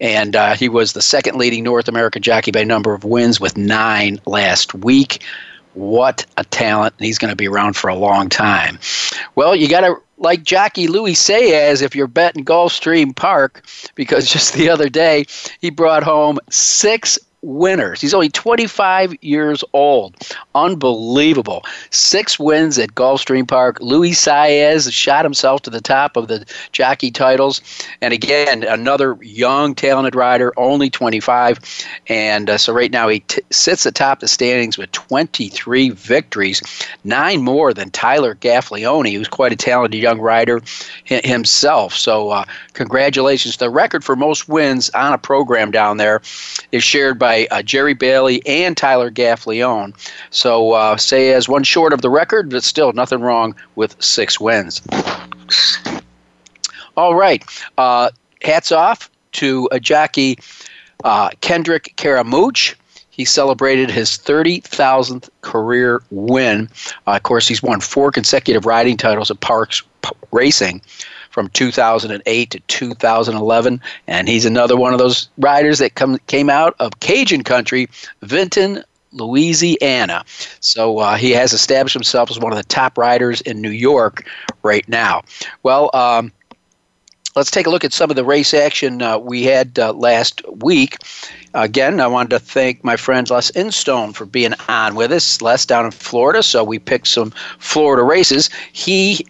and 0.00 0.34
uh, 0.34 0.54
he 0.54 0.68
was 0.68 0.92
the 0.92 1.02
second 1.02 1.36
leading 1.36 1.64
North 1.64 1.88
American 1.88 2.22
jockey 2.22 2.50
by 2.50 2.64
number 2.64 2.94
of 2.94 3.04
wins 3.04 3.40
with 3.40 3.56
nine 3.56 4.20
last 4.26 4.74
week. 4.74 5.22
What 5.74 6.26
a 6.36 6.44
talent! 6.44 6.94
and 6.98 7.06
He's 7.06 7.18
going 7.18 7.30
to 7.30 7.36
be 7.36 7.46
around 7.46 7.76
for 7.76 7.88
a 7.88 7.94
long 7.94 8.28
time. 8.28 8.78
Well, 9.36 9.54
you 9.54 9.68
got 9.68 9.82
to 9.82 9.96
like 10.18 10.42
Jackie 10.42 10.88
Luis 10.88 11.22
Saez 11.22 11.82
if 11.82 11.94
you're 11.94 12.06
betting 12.06 12.44
Gulfstream 12.44 13.14
Park, 13.14 13.64
because 13.94 14.30
just 14.32 14.54
the 14.54 14.70
other 14.70 14.88
day 14.88 15.26
he 15.60 15.70
brought 15.70 16.02
home 16.02 16.38
six 16.50 17.18
winners. 17.42 18.00
He's 18.00 18.14
only 18.14 18.28
25 18.28 19.14
years 19.22 19.62
old. 19.72 20.16
Unbelievable. 20.54 21.64
Six 21.90 22.38
wins 22.38 22.78
at 22.78 22.94
Gulfstream 22.94 23.46
Park. 23.46 23.78
Luis 23.80 24.24
Saez 24.24 24.92
shot 24.92 25.24
himself 25.24 25.62
to 25.62 25.70
the 25.70 25.80
top 25.80 26.16
of 26.16 26.28
the 26.28 26.44
jockey 26.72 27.10
titles. 27.10 27.60
And 28.00 28.12
again, 28.12 28.64
another 28.64 29.16
young, 29.22 29.74
talented 29.74 30.14
rider, 30.14 30.52
only 30.56 30.90
25. 30.90 31.60
And 32.08 32.50
uh, 32.50 32.58
so 32.58 32.72
right 32.72 32.90
now 32.90 33.08
he 33.08 33.20
t- 33.20 33.42
sits 33.50 33.86
atop 33.86 34.20
the 34.20 34.28
standings 34.28 34.76
with 34.76 34.90
23 34.92 35.90
victories, 35.90 36.62
nine 37.04 37.42
more 37.42 37.72
than 37.72 37.90
Tyler 37.90 38.34
Gaffalione, 38.34 39.12
who's 39.12 39.28
quite 39.28 39.52
a 39.52 39.56
talented 39.56 40.00
young 40.00 40.20
rider 40.20 40.60
himself. 41.04 41.94
So 41.94 42.30
uh, 42.30 42.44
congratulations. 42.72 43.58
The 43.58 43.70
record 43.70 44.04
for 44.04 44.16
most 44.16 44.48
wins 44.48 44.90
on 44.90 45.12
a 45.12 45.18
program 45.18 45.70
down 45.70 45.98
there 45.98 46.20
is 46.72 46.82
shared 46.82 47.18
by 47.18 47.27
uh, 47.50 47.62
Jerry 47.62 47.94
Bailey 47.94 48.42
and 48.46 48.76
Tyler 48.76 49.10
Gaffalione. 49.10 49.94
So 50.30 50.72
uh, 50.72 50.96
Saez 50.96 51.48
one 51.48 51.64
short 51.64 51.92
of 51.92 52.02
the 52.02 52.10
record, 52.10 52.50
but 52.50 52.64
still 52.64 52.92
nothing 52.92 53.20
wrong 53.20 53.54
with 53.76 54.00
six 54.02 54.40
wins. 54.40 54.82
All 56.96 57.14
right. 57.14 57.44
Uh, 57.76 58.10
hats 58.42 58.72
off 58.72 59.10
to 59.32 59.68
a 59.70 59.78
jockey, 59.78 60.38
uh, 61.04 61.30
Kendrick 61.40 61.94
Carmouche. 61.96 62.74
He 63.10 63.24
celebrated 63.24 63.90
his 63.90 64.10
30,000th 64.10 65.28
career 65.40 66.02
win. 66.10 66.68
Uh, 67.06 67.12
of 67.12 67.22
course, 67.24 67.48
he's 67.48 67.62
won 67.62 67.80
four 67.80 68.12
consecutive 68.12 68.64
riding 68.64 68.96
titles 68.96 69.30
at 69.30 69.40
Parx 69.40 69.82
P- 70.02 70.10
Racing 70.30 70.80
from 71.38 71.48
2008 71.50 72.50
to 72.50 72.58
2011, 72.58 73.80
and 74.08 74.28
he's 74.28 74.44
another 74.44 74.76
one 74.76 74.92
of 74.92 74.98
those 74.98 75.28
riders 75.38 75.78
that 75.78 75.94
come, 75.94 76.18
came 76.26 76.50
out 76.50 76.74
of 76.80 76.98
Cajun 76.98 77.44
country, 77.44 77.88
Vinton, 78.22 78.82
Louisiana. 79.12 80.24
So 80.58 80.98
uh, 80.98 81.14
he 81.14 81.30
has 81.30 81.52
established 81.52 81.94
himself 81.94 82.28
as 82.28 82.40
one 82.40 82.50
of 82.50 82.58
the 82.58 82.64
top 82.64 82.98
riders 82.98 83.40
in 83.42 83.62
New 83.62 83.70
York 83.70 84.24
right 84.64 84.86
now. 84.88 85.22
Well, 85.62 85.90
um, 85.94 86.32
let's 87.36 87.52
take 87.52 87.68
a 87.68 87.70
look 87.70 87.84
at 87.84 87.92
some 87.92 88.10
of 88.10 88.16
the 88.16 88.24
race 88.24 88.52
action 88.52 89.00
uh, 89.00 89.16
we 89.16 89.44
had 89.44 89.78
uh, 89.78 89.92
last 89.92 90.42
week. 90.56 90.96
Again, 91.54 92.00
I 92.00 92.08
wanted 92.08 92.30
to 92.30 92.40
thank 92.40 92.82
my 92.82 92.96
friend 92.96 93.30
Les 93.30 93.50
Instone 93.50 94.12
for 94.12 94.26
being 94.26 94.54
on 94.66 94.96
with 94.96 95.12
us. 95.12 95.40
Les 95.40 95.64
down 95.64 95.84
in 95.84 95.92
Florida, 95.92 96.42
so 96.42 96.64
we 96.64 96.80
picked 96.80 97.06
some 97.06 97.30
Florida 97.60 98.02
races. 98.02 98.50
He 98.72 99.24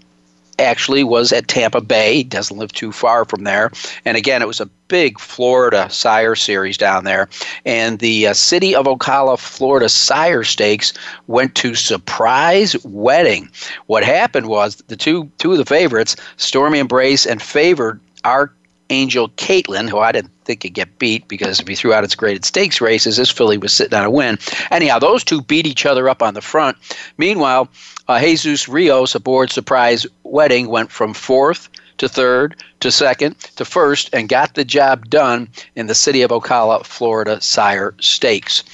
actually 0.58 1.04
was 1.04 1.32
at 1.32 1.48
Tampa 1.48 1.80
Bay. 1.80 2.16
He 2.16 2.24
doesn't 2.24 2.56
live 2.56 2.72
too 2.72 2.92
far 2.92 3.24
from 3.24 3.44
there. 3.44 3.70
And 4.04 4.16
again, 4.16 4.42
it 4.42 4.48
was 4.48 4.60
a 4.60 4.66
big 4.88 5.18
Florida 5.18 5.88
sire 5.90 6.34
series 6.34 6.76
down 6.76 7.04
there. 7.04 7.28
And 7.64 7.98
the 7.98 8.28
uh, 8.28 8.34
City 8.34 8.74
of 8.74 8.86
Ocala, 8.86 9.38
Florida 9.38 9.88
sire 9.88 10.44
stakes 10.44 10.92
went 11.26 11.54
to 11.56 11.74
surprise 11.74 12.76
wedding. 12.84 13.50
What 13.86 14.04
happened 14.04 14.46
was 14.46 14.76
the 14.88 14.96
two 14.96 15.30
two 15.38 15.52
of 15.52 15.58
the 15.58 15.64
favorites, 15.64 16.16
Stormy 16.36 16.78
Embrace 16.78 17.26
and 17.26 17.42
favored 17.42 18.00
our 18.24 18.52
Angel 18.90 19.28
Caitlin, 19.30 19.88
who 19.88 19.98
I 19.98 20.12
didn't 20.12 20.32
think 20.44 20.60
could 20.60 20.72
get 20.74 20.98
beat 20.98 21.28
because 21.28 21.60
if 21.60 21.68
he 21.68 21.74
threw 21.74 21.92
out 21.92 22.04
its 22.04 22.14
graded 22.14 22.44
stakes 22.44 22.80
races, 22.80 23.16
this 23.16 23.30
filly 23.30 23.58
was 23.58 23.72
sitting 23.72 23.98
on 23.98 24.04
a 24.04 24.10
win. 24.10 24.38
Anyhow, 24.70 24.98
those 24.98 25.22
two 25.22 25.42
beat 25.42 25.66
each 25.66 25.84
other 25.84 26.08
up 26.08 26.22
on 26.22 26.34
the 26.34 26.40
front. 26.40 26.76
Meanwhile, 27.18 27.68
uh, 28.08 28.20
Jesus 28.20 28.68
Rios 28.68 29.14
aboard 29.14 29.50
Surprise 29.50 30.06
Wedding 30.24 30.68
went 30.68 30.90
from 30.90 31.14
fourth 31.14 31.68
to 31.98 32.08
third 32.08 32.56
to 32.80 32.90
second 32.90 33.38
to 33.56 33.64
first 33.64 34.08
and 34.12 34.28
got 34.28 34.54
the 34.54 34.64
job 34.64 35.10
done 35.10 35.48
in 35.74 35.88
the 35.88 35.94
city 35.94 36.22
of 36.22 36.30
Ocala, 36.30 36.84
Florida 36.84 37.40
Sire 37.40 37.94
Stakes. 38.00 38.64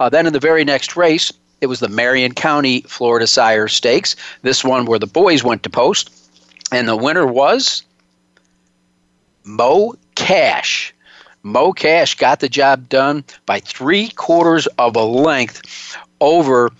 Uh, 0.00 0.08
then 0.08 0.26
in 0.26 0.32
the 0.32 0.40
very 0.40 0.64
next 0.64 0.96
race, 0.96 1.32
it 1.60 1.66
was 1.66 1.80
the 1.80 1.88
Marion 1.88 2.32
County 2.34 2.80
Florida 2.82 3.26
Sire 3.26 3.68
Stakes. 3.68 4.16
This 4.42 4.64
one 4.64 4.86
where 4.86 4.98
the 4.98 5.06
boys 5.06 5.44
went 5.44 5.62
to 5.62 5.70
post, 5.70 6.10
and 6.72 6.88
the 6.88 6.96
winner 6.96 7.26
was 7.26 7.82
Mo 9.44 9.94
Cash. 10.14 10.94
Mo 11.42 11.72
Cash 11.72 12.14
got 12.16 12.40
the 12.40 12.48
job 12.48 12.88
done 12.88 13.24
by 13.46 13.60
three 13.60 14.08
quarters 14.10 14.66
of 14.78 14.96
a 14.96 15.04
length 15.04 15.96
over 16.20 16.70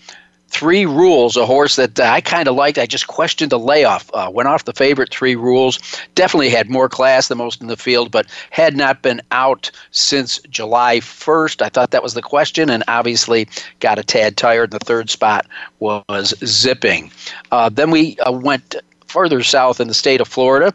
three 0.51 0.85
rules, 0.85 1.37
a 1.37 1.45
horse 1.45 1.77
that 1.77 1.99
I 1.99 2.19
kind 2.19 2.47
of 2.47 2.55
liked. 2.55 2.77
I 2.77 2.85
just 2.85 3.07
questioned 3.07 3.51
the 3.51 3.59
layoff. 3.59 4.11
Uh, 4.13 4.29
went 4.31 4.49
off 4.49 4.65
the 4.65 4.73
favorite 4.73 5.09
three 5.09 5.35
rules. 5.35 5.79
Definitely 6.13 6.49
had 6.49 6.69
more 6.69 6.89
class 6.89 7.29
than 7.29 7.37
most 7.37 7.61
in 7.61 7.67
the 7.67 7.77
field, 7.77 8.11
but 8.11 8.27
had 8.49 8.75
not 8.75 9.01
been 9.01 9.21
out 9.31 9.71
since 9.91 10.39
July 10.49 10.99
1st. 10.99 11.61
I 11.61 11.69
thought 11.69 11.91
that 11.91 12.03
was 12.03 12.13
the 12.13 12.21
question, 12.21 12.69
and 12.69 12.83
obviously 12.89 13.47
got 13.79 13.97
a 13.97 14.03
tad 14.03 14.35
tired. 14.35 14.71
The 14.71 14.79
third 14.79 15.09
spot 15.09 15.47
was 15.79 16.33
zipping. 16.45 17.11
Uh, 17.51 17.69
then 17.69 17.89
we 17.89 18.17
uh, 18.19 18.31
went 18.31 18.75
further 19.07 19.41
south 19.43 19.79
in 19.79 19.87
the 19.87 19.93
state 19.93 20.21
of 20.21 20.27
Florida. 20.27 20.73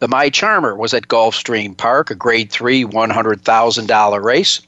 The 0.00 0.08
My 0.08 0.28
Charmer 0.28 0.74
was 0.74 0.92
at 0.92 1.06
Gulfstream 1.06 1.76
Park, 1.76 2.10
a 2.10 2.16
grade 2.16 2.50
three, 2.50 2.84
$100,000 2.84 4.22
race. 4.24 4.60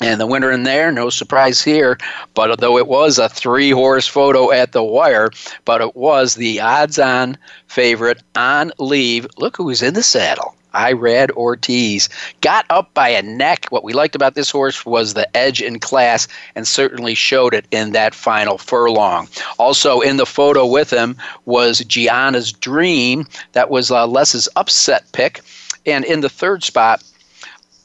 And 0.00 0.20
the 0.20 0.26
winner 0.26 0.50
in 0.50 0.64
there, 0.64 0.90
no 0.90 1.08
surprise 1.08 1.62
here, 1.62 1.98
but 2.34 2.50
although 2.50 2.76
it 2.78 2.88
was 2.88 3.18
a 3.18 3.28
three 3.28 3.70
horse 3.70 4.08
photo 4.08 4.50
at 4.50 4.72
the 4.72 4.82
wire, 4.82 5.30
but 5.64 5.80
it 5.80 5.94
was 5.94 6.34
the 6.34 6.60
odds 6.60 6.98
on 6.98 7.38
favorite 7.68 8.22
on 8.34 8.72
leave. 8.78 9.26
Look 9.36 9.56
who 9.56 9.64
was 9.64 9.82
in 9.82 9.94
the 9.94 10.02
saddle. 10.02 10.56
Irad 10.74 11.30
Ortiz 11.30 12.08
got 12.40 12.66
up 12.68 12.92
by 12.94 13.08
a 13.08 13.22
neck. 13.22 13.66
What 13.70 13.84
we 13.84 13.92
liked 13.92 14.14
about 14.14 14.34
this 14.34 14.50
horse 14.50 14.84
was 14.84 15.14
the 15.14 15.36
edge 15.36 15.62
in 15.62 15.78
class 15.78 16.26
and 16.54 16.66
certainly 16.66 17.14
showed 17.14 17.54
it 17.54 17.66
in 17.70 17.92
that 17.92 18.14
final 18.14 18.58
furlong. 18.58 19.28
Also 19.58 20.00
in 20.00 20.16
the 20.16 20.26
photo 20.26 20.66
with 20.66 20.90
him 20.90 21.16
was 21.44 21.84
Gianna's 21.84 22.52
Dream. 22.52 23.26
That 23.52 23.70
was 23.70 23.90
uh, 23.90 24.06
Les's 24.06 24.48
upset 24.56 25.04
pick. 25.12 25.40
And 25.86 26.04
in 26.04 26.20
the 26.20 26.28
third 26.28 26.64
spot 26.64 27.02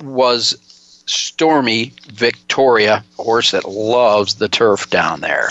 was 0.04 0.58
Stormy 1.10 1.92
Victoria, 2.14 3.04
horse 3.18 3.52
that 3.52 3.68
loves 3.68 4.36
the 4.36 4.48
turf 4.48 4.90
down 4.90 5.22
there. 5.22 5.50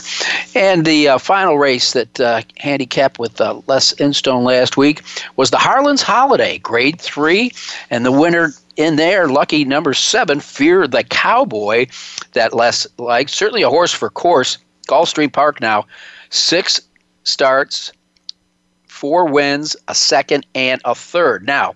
And 0.55 0.85
the 0.85 1.09
uh, 1.09 1.19
final 1.19 1.59
race 1.59 1.93
that 1.93 2.21
uh, 2.21 2.43
handicapped 2.59 3.19
with 3.19 3.41
uh, 3.41 3.61
Les 3.67 3.93
Instone 3.93 4.45
last 4.45 4.77
week 4.77 5.03
was 5.37 5.51
the 5.51 5.59
Harlan's 5.59 6.03
Holiday, 6.03 6.59
Grade 6.59 7.01
3. 7.01 7.51
And 7.91 8.07
the 8.07 8.13
winner 8.13 8.53
in 8.77 8.97
there, 8.97 9.29
lucky 9.29 9.65
number 9.65 9.93
seven, 9.95 10.39
Fear 10.39 10.87
the 10.87 11.03
Cowboy, 11.03 11.89
that 12.35 12.55
Les 12.55 12.87
liked. 12.97 13.31
Certainly 13.31 13.63
a 13.63 13.69
horse 13.69 13.93
for 13.93 14.09
course. 14.09 14.59
Gulfstream 14.87 15.33
Park 15.33 15.61
now, 15.61 15.85
six 16.31 16.81
starts, 17.25 17.93
four 18.87 19.27
wins, 19.27 19.77
a 19.89 19.95
second, 19.95 20.47
and 20.55 20.81
a 20.85 20.95
third. 20.95 21.45
Now, 21.45 21.75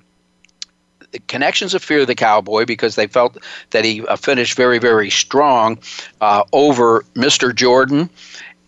connections 1.26 1.74
of 1.74 1.82
Fear 1.82 2.06
the 2.06 2.14
Cowboy 2.14 2.64
because 2.64 2.94
they 2.94 3.06
felt 3.06 3.38
that 3.70 3.84
he 3.84 4.06
uh, 4.06 4.16
finished 4.16 4.56
very, 4.56 4.78
very 4.78 5.10
strong 5.10 5.78
uh, 6.20 6.44
over 6.52 7.04
Mr. 7.14 7.54
Jordan 7.54 8.08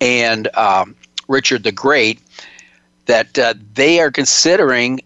and 0.00 0.54
um, 0.56 0.94
Richard 1.28 1.62
the 1.64 1.72
Great. 1.72 2.20
That 3.06 3.38
uh, 3.38 3.54
they 3.74 4.00
are 4.00 4.10
considering 4.10 5.00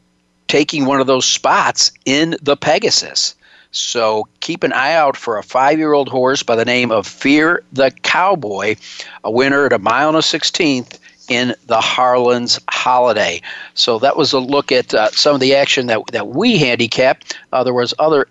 taking 0.47 0.87
one 0.87 1.01
of 1.01 1.07
those 1.07 1.27
spots 1.27 1.91
in 2.05 2.37
the 2.43 2.57
Pegasus. 2.57 3.35
So 3.71 4.27
keep 4.41 4.63
an 4.63 4.73
eye 4.73 4.95
out 4.95 5.17
for 5.17 5.37
a 5.37 5.43
five 5.43 5.79
year 5.79 5.93
old 5.93 6.09
horse 6.09 6.43
by 6.43 6.57
the 6.57 6.65
name 6.65 6.91
of 6.91 7.07
Fear 7.07 7.63
the 7.73 7.91
Cowboy, 8.03 8.77
a 9.25 9.31
winner 9.31 9.67
at 9.67 9.73
a 9.73 9.79
mile 9.79 10.09
and 10.09 10.17
a 10.17 10.23
sixteenth 10.23 10.98
in 11.29 11.55
the 11.67 11.81
Harlan's 11.81 12.59
Holiday. 12.71 13.41
So 13.75 13.99
that 13.99 14.17
was 14.17 14.33
a 14.33 14.41
look 14.41 14.73
at 14.73 14.95
uh, 14.95 15.11
some 15.11 15.35
of 15.35 15.41
the 15.41 15.55
action 15.55 15.87
that, 15.87 16.01
that 16.13 16.29
we 16.29 16.59
handicapped. 16.59 17.39
Uh, 17.53 17.65
there 17.65 17.75
was 17.75 17.95
other 17.99 18.27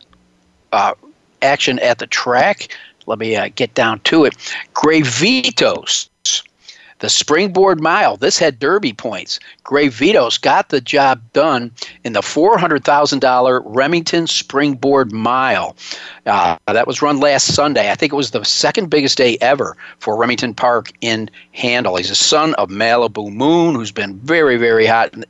uh, 0.71 0.93
action 1.41 1.79
at 1.79 1.99
the 1.99 2.07
track. 2.07 2.75
Let 3.05 3.19
me 3.19 3.35
uh, 3.35 3.49
get 3.55 3.73
down 3.73 3.99
to 4.01 4.25
it. 4.25 4.35
Greyvitos 4.73 6.09
the 6.99 7.09
Springboard 7.09 7.79
Mile, 7.79 8.17
this 8.17 8.39
had 8.39 8.59
Derby 8.59 8.93
points. 8.93 9.39
Gray 9.63 9.87
Greyvitos 9.87 10.41
got 10.41 10.69
the 10.69 10.81
job 10.81 11.21
done 11.33 11.71
in 12.03 12.13
the 12.13 12.21
$400,000 12.21 13.61
Remington 13.65 14.27
Springboard 14.27 15.11
Mile. 15.11 15.75
Uh, 16.25 16.57
that 16.65 16.87
was 16.87 17.01
run 17.01 17.19
last 17.19 17.53
Sunday. 17.53 17.91
I 17.91 17.95
think 17.95 18.13
it 18.13 18.15
was 18.15 18.31
the 18.31 18.43
second 18.43 18.89
biggest 18.89 19.17
day 19.17 19.37
ever 19.41 19.77
for 19.99 20.17
Remington 20.17 20.53
Park 20.53 20.91
in 21.01 21.29
Handle. 21.51 21.95
He's 21.97 22.11
a 22.11 22.15
son 22.15 22.53
of 22.55 22.69
Malibu 22.69 23.31
Moon, 23.31 23.75
who's 23.75 23.91
been 23.91 24.17
very, 24.19 24.57
very 24.57 24.85
hot 24.85 25.13
in, 25.13 25.25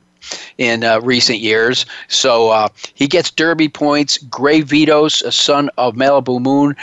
in 0.56 0.84
uh, 0.84 1.00
recent 1.00 1.38
years. 1.38 1.86
So 2.08 2.50
uh, 2.50 2.68
he 2.94 3.06
gets 3.06 3.30
Derby 3.30 3.68
points. 3.68 4.18
Greyvitos, 4.24 5.22
a 5.22 5.32
son 5.32 5.70
of 5.78 5.94
Malibu 5.94 6.40
Moon, 6.40 6.74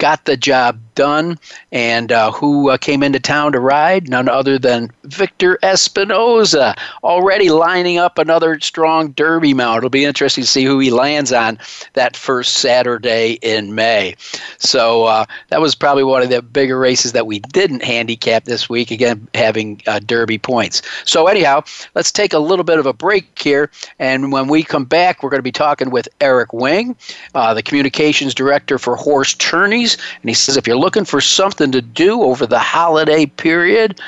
got 0.00 0.24
the 0.24 0.36
job 0.36 0.80
done. 0.96 1.38
And 1.70 2.10
uh, 2.10 2.32
who 2.32 2.70
uh, 2.70 2.76
came 2.76 3.02
into 3.02 3.20
town 3.20 3.52
to 3.52 3.60
ride? 3.60 4.08
None 4.08 4.28
other 4.28 4.58
than 4.58 4.90
Victor 5.04 5.58
Espinoza, 5.62 6.76
already 7.04 7.50
lining 7.50 7.98
up 7.98 8.18
another 8.18 8.58
strong 8.60 9.12
Derby 9.12 9.54
mount. 9.54 9.78
It'll 9.78 9.90
be 9.90 10.04
interesting 10.04 10.42
to 10.42 10.50
see 10.50 10.64
who 10.64 10.78
he 10.78 10.90
lands 10.90 11.32
on 11.32 11.58
that 11.92 12.16
first 12.16 12.54
Saturday 12.54 13.38
in 13.42 13.74
May. 13.74 14.16
So 14.58 15.04
uh, 15.04 15.26
that 15.48 15.60
was 15.60 15.74
probably 15.74 16.04
one 16.04 16.22
of 16.22 16.30
the 16.30 16.42
bigger 16.42 16.78
races 16.78 17.12
that 17.12 17.26
we 17.26 17.38
didn't 17.38 17.84
handicap 17.84 18.44
this 18.44 18.68
week, 18.68 18.90
again, 18.90 19.28
having 19.34 19.80
uh, 19.86 20.00
Derby 20.00 20.38
points. 20.38 20.82
So, 21.04 21.26
anyhow, 21.26 21.62
let's 21.94 22.10
take 22.10 22.32
a 22.32 22.38
little 22.38 22.64
bit 22.64 22.78
of 22.78 22.86
a 22.86 22.92
break 22.92 23.38
here. 23.38 23.70
And 23.98 24.32
when 24.32 24.48
we 24.48 24.62
come 24.62 24.84
back, 24.84 25.22
we're 25.22 25.30
going 25.30 25.38
to 25.38 25.42
be 25.42 25.52
talking 25.52 25.90
with 25.90 26.08
Eric 26.20 26.52
Wing, 26.52 26.96
uh, 27.34 27.54
the 27.54 27.62
communications 27.62 28.34
director 28.34 28.78
for 28.78 28.96
Horse 28.96 29.34
Tourneys. 29.34 29.89
And 29.94 30.30
he 30.30 30.34
says 30.34 30.56
if 30.56 30.66
you're 30.66 30.76
looking 30.76 31.04
for 31.04 31.20
something 31.20 31.72
to 31.72 31.82
do 31.82 32.22
over 32.22 32.46
the 32.46 32.58
holiday 32.58 33.26
period, 33.26 34.00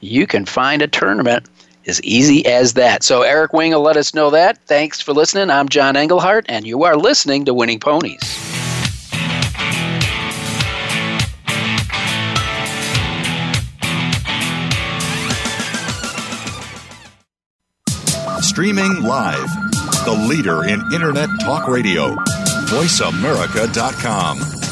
you 0.00 0.26
can 0.26 0.44
find 0.44 0.82
a 0.82 0.88
tournament 0.88 1.48
as 1.86 2.02
easy 2.02 2.44
as 2.46 2.74
that. 2.74 3.02
So 3.02 3.22
Eric 3.22 3.52
Wing 3.52 3.72
will 3.72 3.80
let 3.80 3.96
us 3.96 4.14
know 4.14 4.30
that. 4.30 4.58
Thanks 4.66 5.00
for 5.00 5.12
listening. 5.12 5.50
I'm 5.50 5.68
John 5.68 5.96
Englehart, 5.96 6.46
and 6.48 6.66
you 6.66 6.84
are 6.84 6.96
listening 6.96 7.44
to 7.46 7.54
Winning 7.54 7.80
Ponies. 7.80 8.20
Streaming 18.42 19.02
live, 19.02 19.48
the 20.04 20.26
leader 20.28 20.64
in 20.64 20.80
Internet 20.92 21.28
talk 21.40 21.68
radio, 21.68 22.14
voiceamerica.com. 22.66 24.71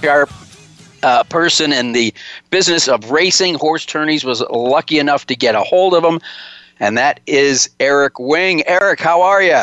sharp 0.00 0.30
uh, 1.02 1.24
person 1.24 1.72
in 1.72 1.92
the 1.92 2.12
business 2.50 2.88
of 2.88 3.10
racing. 3.10 3.54
Horse 3.54 3.86
tourneys 3.86 4.24
was 4.24 4.40
lucky 4.50 4.98
enough 4.98 5.26
to 5.26 5.36
get 5.36 5.54
a 5.54 5.62
hold 5.62 5.94
of 5.94 6.04
him, 6.04 6.20
and 6.78 6.96
that 6.98 7.20
is 7.26 7.70
Eric 7.80 8.18
Wing. 8.18 8.66
Eric, 8.66 9.00
how 9.00 9.22
are 9.22 9.42
you? 9.42 9.62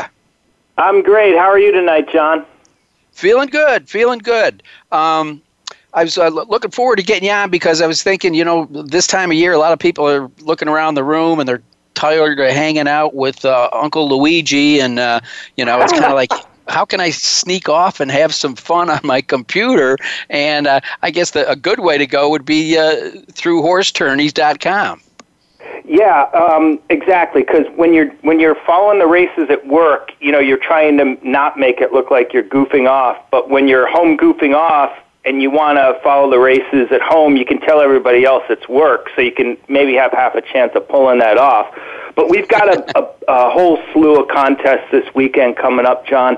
I'm 0.78 1.02
great. 1.02 1.36
How 1.36 1.50
are 1.50 1.60
you 1.60 1.72
tonight, 1.72 2.10
John? 2.12 2.46
Feeling 3.12 3.50
good, 3.50 3.90
feeling 3.90 4.20
good. 4.20 4.62
Um, 4.92 5.42
I 5.94 6.04
was 6.04 6.18
uh, 6.18 6.28
looking 6.28 6.70
forward 6.70 6.98
to 6.98 7.04
getting 7.04 7.28
you 7.28 7.34
on 7.34 7.50
because 7.50 7.82
I 7.82 7.88
was 7.88 8.04
thinking, 8.04 8.36
you 8.36 8.46
know, 8.46 8.66
this 8.66 9.08
time 9.08 9.32
of 9.32 9.38
year, 9.38 9.54
a 9.54 9.58
lot 9.58 9.74
of 9.74 9.80
people 9.80 10.08
are 10.08 10.30
looking 10.42 10.68
around 10.68 10.94
the 10.94 11.04
room 11.04 11.40
and 11.40 11.50
they're 11.50 11.64
tired 11.96 12.40
of 12.40 12.52
hanging 12.52 12.88
out 12.88 13.16
with 13.16 13.44
uh, 13.44 13.70
Uncle 13.74 14.08
Luigi, 14.08 14.80
and 14.80 15.00
uh, 15.00 15.20
you 15.56 15.66
know, 15.66 15.82
it's 15.82 15.92
kind 15.92 16.06
of 16.06 16.14
like. 16.14 16.32
How 16.70 16.86
can 16.86 17.00
I 17.00 17.10
sneak 17.10 17.70
off 17.70 18.00
and 18.00 18.12
have 18.12 18.34
some 18.34 18.56
fun 18.56 18.90
on 18.90 19.00
my 19.04 19.22
computer? 19.22 19.98
And 20.30 20.68
uh, 20.68 20.82
I 21.02 21.12
guess 21.12 21.32
the, 21.32 21.50
a 21.50 21.56
good 21.56 21.80
way 21.80 21.98
to 21.98 22.08
go 22.08 22.30
would 22.30 22.46
be 22.46 22.78
uh, 22.78 23.12
through 23.32 23.62
horsetourneys.com. 23.62 25.02
Yeah, 25.86 26.24
um, 26.34 26.80
exactly. 26.90 27.44
Because 27.44 27.66
when 27.76 27.94
you're 27.94 28.10
when 28.22 28.40
you're 28.40 28.58
following 28.66 29.00
the 29.00 29.08
races 29.08 29.50
at 29.50 29.66
work, 29.68 30.12
you 30.20 30.32
know 30.32 30.40
you're 30.40 30.58
trying 30.58 30.98
to 30.98 31.18
not 31.28 31.58
make 31.58 31.80
it 31.80 31.94
look 31.94 32.12
like 32.12 32.34
you're 32.34 32.44
goofing 32.44 32.90
off. 32.90 33.18
But 33.32 33.50
when 33.50 33.68
you're 33.68 33.90
home 33.90 34.18
goofing 34.18 34.54
off 34.54 34.92
and 35.28 35.42
you 35.42 35.52
want 35.52 35.78
to 35.78 36.00
follow 36.04 36.32
the 36.32 36.40
races 36.40 36.88
at 36.92 37.02
home, 37.02 37.36
you 37.36 37.46
can 37.46 37.60
tell 37.60 37.82
everybody 37.82 38.24
else 38.24 38.44
it's 38.50 38.68
work, 38.70 39.10
so 39.16 39.22
you 39.22 39.32
can 39.32 39.58
maybe 39.68 39.94
have 39.96 40.12
half 40.12 40.36
a 40.36 40.42
chance 40.42 40.72
of 40.76 40.88
pulling 40.88 41.20
that 41.20 41.38
off. 41.38 41.68
But 42.16 42.30
we've 42.30 42.48
got 42.48 42.74
a, 42.74 42.98
a, 42.98 43.10
a 43.28 43.50
whole 43.52 43.80
slew 43.92 44.22
of 44.22 44.30
contests 44.30 44.90
this 44.92 45.06
weekend 45.14 45.58
coming 45.58 45.86
up, 45.86 46.08
John. 46.08 46.38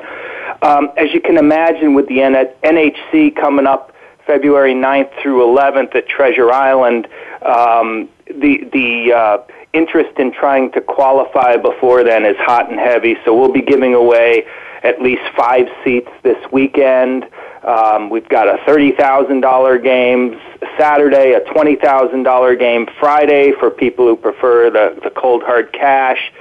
Um, 0.61 0.91
as 0.97 1.13
you 1.13 1.21
can 1.21 1.37
imagine, 1.37 1.93
with 1.93 2.07
the 2.07 2.17
NHC 2.17 3.35
coming 3.35 3.67
up 3.67 3.93
February 4.25 4.73
9th 4.73 5.11
through 5.21 5.45
11th 5.45 5.95
at 5.95 6.07
Treasure 6.07 6.51
Island, 6.51 7.07
um, 7.43 8.09
the 8.27 8.67
the 8.73 9.13
uh, 9.13 9.37
interest 9.73 10.19
in 10.19 10.33
trying 10.33 10.71
to 10.71 10.81
qualify 10.81 11.57
before 11.57 12.03
then 12.03 12.25
is 12.25 12.35
hot 12.37 12.69
and 12.69 12.79
heavy. 12.79 13.15
So 13.23 13.35
we'll 13.37 13.51
be 13.51 13.61
giving 13.61 13.93
away 13.93 14.45
at 14.83 15.01
least 15.01 15.21
five 15.35 15.67
seats 15.83 16.09
this 16.23 16.37
weekend. 16.51 17.25
Um, 17.63 18.09
we've 18.09 18.27
got 18.29 18.47
a 18.47 18.57
thirty 18.65 18.91
thousand 18.93 19.41
dollar 19.41 19.77
game 19.77 20.39
Saturday, 20.77 21.33
a 21.33 21.41
twenty 21.51 21.75
thousand 21.75 22.23
dollar 22.23 22.55
game 22.55 22.87
Friday 22.99 23.51
for 23.59 23.69
people 23.69 24.07
who 24.07 24.15
prefer 24.15 24.69
the 24.69 24.99
the 25.03 25.09
cold 25.09 25.43
hard 25.43 25.73
cash. 25.73 26.31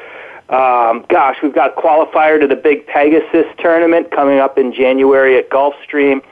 Um, 0.48 1.04
gosh, 1.10 1.36
we've 1.42 1.54
got 1.54 1.76
qualifier 1.76 2.40
to 2.40 2.46
the 2.46 2.56
big 2.56 2.86
Pegasus 2.86 3.46
tournament 3.58 4.10
coming 4.10 4.38
up 4.38 4.56
in 4.56 4.72
January 4.72 5.36
at 5.36 5.50
Gulfstream. 5.50 6.22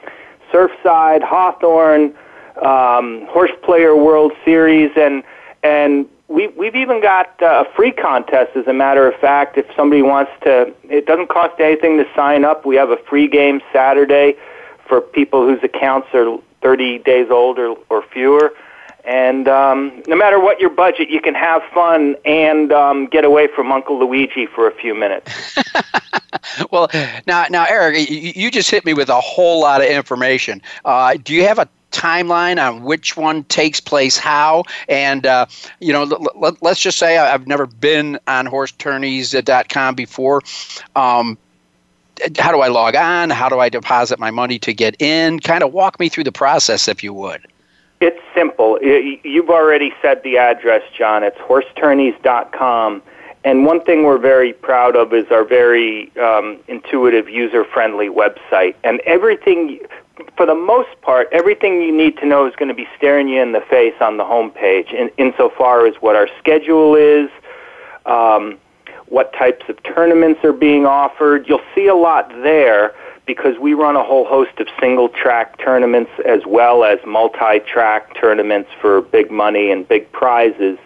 Surfside, 0.51 1.21
Hawthorne, 1.21 2.15
um, 2.61 3.27
Horse 3.29 3.51
Player 3.63 3.95
World 3.95 4.31
Series, 4.45 4.91
and 4.95 5.21
and 5.63 6.07
we, 6.29 6.47
we've 6.47 6.75
even 6.75 7.01
got 7.01 7.41
uh, 7.41 7.65
a 7.67 7.75
free 7.75 7.91
contest. 7.91 8.55
As 8.55 8.67
a 8.67 8.73
matter 8.73 9.07
of 9.07 9.19
fact, 9.19 9.57
if 9.57 9.65
somebody 9.75 10.01
wants 10.01 10.31
to, 10.43 10.73
it 10.83 11.05
doesn't 11.05 11.27
cost 11.27 11.59
anything 11.59 11.97
to 11.97 12.05
sign 12.15 12.45
up. 12.45 12.65
We 12.65 12.77
have 12.77 12.89
a 12.89 12.97
free 13.09 13.27
game 13.27 13.61
Saturday 13.73 14.37
for 14.87 15.01
people 15.01 15.45
whose 15.45 15.63
accounts 15.63 16.07
are 16.13 16.37
30 16.61 16.99
days 16.99 17.29
old 17.29 17.59
or, 17.59 17.77
or 17.89 18.01
fewer. 18.01 18.53
And 19.07 19.47
um, 19.47 20.03
no 20.05 20.17
matter 20.17 20.37
what 20.37 20.59
your 20.59 20.69
budget, 20.69 21.09
you 21.09 21.21
can 21.21 21.33
have 21.33 21.63
fun 21.73 22.17
and 22.25 22.73
um, 22.73 23.07
get 23.07 23.23
away 23.23 23.47
from 23.47 23.71
Uncle 23.71 23.97
Luigi 23.97 24.45
for 24.45 24.67
a 24.67 24.73
few 24.73 24.93
minutes. 24.93 25.57
well, 26.71 26.89
now, 27.25 27.45
now, 27.49 27.65
Eric, 27.69 28.09
you, 28.09 28.51
just 28.51 28.69
hit 28.69 28.83
me 28.83 28.93
with 28.93 29.07
a 29.07 29.21
whole 29.21 29.61
lot 29.61 29.79
of 29.79 29.87
information. 29.87 30.61
Uh, 30.83 31.15
do 31.23 31.33
you 31.33 31.43
have 31.47 31.57
a 31.57 31.69
timeline 31.93 32.61
on 32.61 32.83
which 32.83 33.15
one 33.15 33.45
takes 33.45 33.79
place 33.79 34.17
how? 34.17 34.65
And, 34.89 35.25
uh, 35.25 35.45
you 35.79 35.93
know, 35.93 36.03
let, 36.35 36.61
us 36.61 36.79
just 36.79 36.97
say 36.97 37.17
I've 37.17 37.47
never 37.47 37.65
been 37.65 38.19
on 38.27 38.45
horsetourneys.com 38.45 39.95
before. 39.95 40.41
Um, 40.97 41.37
how 42.37 42.51
do 42.51 42.59
I 42.59 42.67
log 42.67 42.95
on? 42.95 43.29
How 43.29 43.49
do 43.49 43.59
I 43.59 43.69
deposit 43.69 44.19
my 44.19 44.31
money 44.31 44.59
to 44.59 44.73
get 44.73 45.01
in? 45.01 45.39
Kind 45.39 45.63
of 45.63 45.73
walk 45.73 45.99
me 45.99 46.09
through 46.09 46.25
the 46.25 46.31
process, 46.31 46.87
if 46.87 47.03
you 47.03 47.13
would. 47.13 47.45
It's 47.99 48.19
simple. 48.35 48.79
You've 48.81 49.49
already 49.49 49.91
said 50.01 50.21
the 50.23 50.37
address, 50.37 50.83
John. 50.95 51.23
It's 51.23 51.37
horsetourneys.com. 51.37 53.01
And 53.43 53.65
one 53.65 53.81
thing 53.81 54.03
we're 54.03 54.17
very 54.17 54.53
proud 54.53 54.95
of 54.95 55.13
is 55.13 55.25
our 55.31 55.43
very 55.43 56.15
um, 56.17 56.59
intuitive, 56.67 57.29
user 57.29 57.63
friendly 57.63 58.09
website. 58.09 58.75
And 58.83 58.99
everything, 59.01 59.79
for 60.35 60.45
the 60.45 60.55
most 60.55 60.89
part, 61.01 61.29
everything 61.31 61.81
you 61.81 61.95
need 61.95 62.17
to 62.17 62.25
know 62.25 62.45
is 62.45 62.55
going 62.55 62.69
to 62.69 62.75
be 62.75 62.87
staring 62.97 63.29
you 63.29 63.41
in 63.41 63.53
the 63.53 63.61
face 63.61 63.95
on 64.01 64.17
the 64.17 64.23
homepage, 64.23 64.93
in, 64.93 65.09
insofar 65.17 65.87
as 65.87 65.95
what 65.95 66.15
our 66.15 66.27
schedule 66.37 66.95
is. 66.95 67.29
Um, 68.05 68.57
what 69.09 69.33
types 69.33 69.65
of 69.69 69.81
tournaments 69.83 70.43
are 70.43 70.53
being 70.53 70.85
offered. 70.85 71.47
You'll 71.47 71.61
see 71.73 71.87
a 71.87 71.95
lot 71.95 72.29
there 72.43 72.93
because 73.25 73.57
we 73.59 73.73
run 73.73 73.95
a 73.95 74.03
whole 74.03 74.25
host 74.25 74.59
of 74.59 74.67
single 74.79 75.09
track 75.09 75.57
tournaments 75.59 76.11
as 76.25 76.45
well 76.45 76.83
as 76.83 76.99
multi 77.05 77.59
track 77.59 78.15
tournaments 78.19 78.69
for 78.81 79.01
big 79.01 79.29
money 79.29 79.69
and 79.71 79.87
big 79.87 80.11
prizes. 80.11 80.77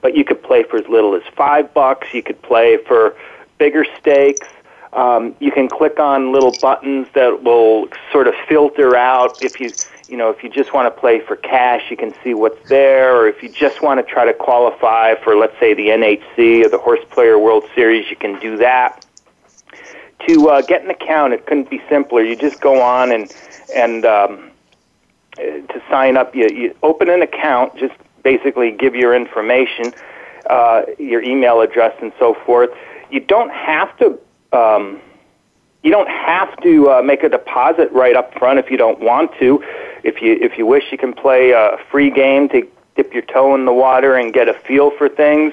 But 0.00 0.16
you 0.16 0.24
could 0.24 0.42
play 0.42 0.64
for 0.64 0.78
as 0.78 0.88
little 0.88 1.14
as 1.14 1.22
five 1.36 1.72
bucks. 1.72 2.08
You 2.12 2.22
could 2.22 2.40
play 2.42 2.78
for 2.88 3.14
bigger 3.58 3.84
stakes. 4.00 4.48
Um, 4.92 5.34
you 5.38 5.52
can 5.52 5.68
click 5.68 5.98
on 5.98 6.32
little 6.32 6.50
buttons 6.50 7.06
that 7.14 7.42
will 7.42 7.88
sort 8.10 8.26
of 8.26 8.34
filter 8.48 8.96
out 8.96 9.36
if 9.40 9.60
you 9.60 9.72
you 10.12 10.18
know, 10.18 10.28
if 10.28 10.42
you 10.42 10.50
just 10.50 10.74
want 10.74 10.94
to 10.94 11.00
play 11.00 11.20
for 11.26 11.36
cash, 11.36 11.84
you 11.90 11.96
can 11.96 12.12
see 12.22 12.34
what's 12.34 12.58
there, 12.68 13.16
or 13.16 13.26
if 13.28 13.42
you 13.42 13.48
just 13.48 13.80
want 13.80 13.98
to 13.98 14.12
try 14.12 14.26
to 14.26 14.34
qualify 14.34 15.14
for, 15.24 15.34
let's 15.36 15.58
say, 15.58 15.72
the 15.72 15.86
NHC 15.88 16.66
or 16.66 16.68
the 16.68 16.76
Horse 16.76 17.00
Player 17.10 17.38
World 17.38 17.64
Series, 17.74 18.10
you 18.10 18.16
can 18.16 18.38
do 18.38 18.58
that. 18.58 19.02
To 20.28 20.50
uh, 20.50 20.60
get 20.60 20.84
an 20.84 20.90
account, 20.90 21.32
it 21.32 21.46
couldn't 21.46 21.70
be 21.70 21.80
simpler. 21.88 22.22
You 22.22 22.36
just 22.36 22.60
go 22.60 22.82
on 22.82 23.10
and 23.10 23.32
and 23.74 24.04
um, 24.04 24.50
to 25.36 25.82
sign 25.90 26.18
up, 26.18 26.36
you, 26.36 26.46
you 26.50 26.76
open 26.82 27.08
an 27.08 27.22
account, 27.22 27.74
just 27.78 27.94
basically 28.22 28.70
give 28.70 28.94
your 28.94 29.14
information, 29.14 29.94
uh, 30.50 30.82
your 30.98 31.22
email 31.22 31.62
address, 31.62 31.96
and 32.02 32.12
so 32.18 32.36
forth. 32.44 32.68
You 33.10 33.20
don't 33.20 33.50
have 33.50 33.96
to. 33.96 34.18
Um, 34.52 35.00
you 35.82 35.90
don't 35.90 36.08
have 36.08 36.56
to 36.62 36.90
uh, 36.90 37.02
make 37.02 37.22
a 37.22 37.28
deposit 37.28 37.90
right 37.92 38.14
up 38.14 38.32
front 38.38 38.58
if 38.58 38.70
you 38.70 38.76
don't 38.76 39.00
want 39.00 39.32
to. 39.38 39.62
If 40.04 40.22
you 40.22 40.38
if 40.40 40.58
you 40.58 40.66
wish, 40.66 40.84
you 40.92 40.98
can 40.98 41.12
play 41.12 41.50
a 41.50 41.76
free 41.90 42.10
game 42.10 42.48
to 42.50 42.66
dip 42.96 43.12
your 43.12 43.22
toe 43.22 43.54
in 43.54 43.64
the 43.64 43.72
water 43.72 44.14
and 44.14 44.32
get 44.32 44.48
a 44.48 44.54
feel 44.54 44.90
for 44.90 45.08
things, 45.08 45.52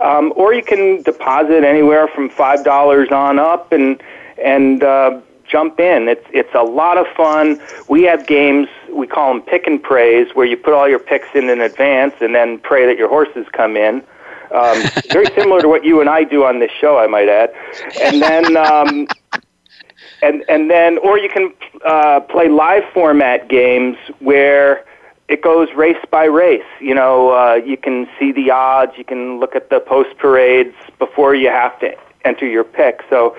um, 0.00 0.32
or 0.36 0.54
you 0.54 0.62
can 0.62 1.02
deposit 1.02 1.64
anywhere 1.64 2.08
from 2.08 2.30
five 2.30 2.64
dollars 2.64 3.10
on 3.10 3.38
up 3.38 3.72
and 3.72 4.02
and 4.42 4.82
uh, 4.82 5.20
jump 5.46 5.80
in. 5.80 6.08
It's 6.08 6.26
it's 6.32 6.54
a 6.54 6.62
lot 6.62 6.96
of 6.98 7.06
fun. 7.16 7.60
We 7.88 8.02
have 8.04 8.26
games 8.26 8.68
we 8.90 9.06
call 9.06 9.32
them 9.32 9.42
pick 9.42 9.66
and 9.66 9.82
praise, 9.82 10.34
where 10.34 10.46
you 10.46 10.56
put 10.56 10.72
all 10.72 10.88
your 10.88 10.98
picks 10.98 11.28
in 11.34 11.48
in 11.50 11.60
advance 11.60 12.14
and 12.20 12.34
then 12.34 12.58
pray 12.58 12.86
that 12.86 12.96
your 12.96 13.08
horses 13.08 13.46
come 13.52 13.76
in. 13.76 14.02
Um, 14.50 14.82
very 15.10 15.26
similar 15.34 15.60
to 15.60 15.68
what 15.68 15.84
you 15.84 16.00
and 16.00 16.08
I 16.08 16.24
do 16.24 16.44
on 16.44 16.58
this 16.58 16.70
show, 16.70 16.98
I 16.98 17.06
might 17.06 17.28
add. 17.28 17.52
And 18.00 18.22
then 18.22 18.56
um, 18.56 19.06
and 20.22 20.44
and 20.48 20.70
then 20.70 20.98
or 20.98 21.18
you 21.18 21.28
can 21.28 21.52
uh, 21.84 22.20
play 22.20 22.48
live 22.48 22.84
format 22.92 23.48
games 23.48 23.96
where 24.20 24.84
it 25.28 25.42
goes 25.42 25.68
race 25.74 26.02
by 26.10 26.24
race. 26.24 26.62
You 26.80 26.94
know, 26.94 27.30
uh, 27.30 27.54
you 27.54 27.76
can 27.76 28.08
see 28.18 28.32
the 28.32 28.50
odds, 28.50 28.92
you 28.96 29.04
can 29.04 29.38
look 29.38 29.54
at 29.54 29.70
the 29.70 29.80
post 29.80 30.16
parades 30.18 30.74
before 30.98 31.34
you 31.34 31.48
have 31.48 31.78
to 31.80 31.94
enter 32.24 32.46
your 32.46 32.64
pick. 32.64 33.00
So 33.10 33.36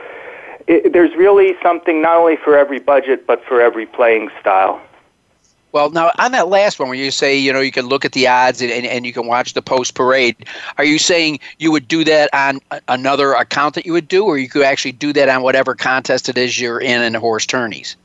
it, 0.67 0.93
there's 0.93 1.15
really 1.15 1.55
something 1.63 2.01
not 2.01 2.17
only 2.17 2.37
for 2.37 2.57
every 2.57 2.79
budget 2.79 3.25
but 3.25 3.43
for 3.43 3.59
every 3.61 3.85
playing 3.85 4.29
style. 4.39 4.81
Well, 5.71 5.91
now 5.91 6.11
on 6.17 6.31
that 6.31 6.47
last 6.47 6.79
one 6.79 6.89
where 6.89 6.97
you 6.97 7.11
say, 7.11 7.37
you 7.37 7.53
know, 7.53 7.59
you 7.59 7.71
can 7.71 7.87
look 7.87 8.03
at 8.03 8.13
the 8.13 8.27
odds 8.27 8.61
and, 8.61 8.71
and, 8.71 8.85
and 8.85 9.05
you 9.05 9.13
can 9.13 9.27
watch 9.27 9.53
the 9.53 9.61
post 9.61 9.93
parade, 9.93 10.35
are 10.77 10.83
you 10.83 10.97
saying 10.97 11.39
you 11.59 11.71
would 11.71 11.87
do 11.87 12.03
that 12.05 12.29
on 12.33 12.59
another 12.87 13.33
account 13.33 13.75
that 13.75 13.85
you 13.85 13.93
would 13.93 14.07
do, 14.07 14.25
or 14.25 14.37
you 14.37 14.49
could 14.49 14.63
actually 14.63 14.93
do 14.93 15.13
that 15.13 15.29
on 15.29 15.43
whatever 15.43 15.75
contest 15.75 16.27
it 16.27 16.37
is 16.37 16.59
you're 16.59 16.79
in 16.79 17.03
in 17.03 17.13
horse 17.13 17.45
tourneys? 17.45 17.95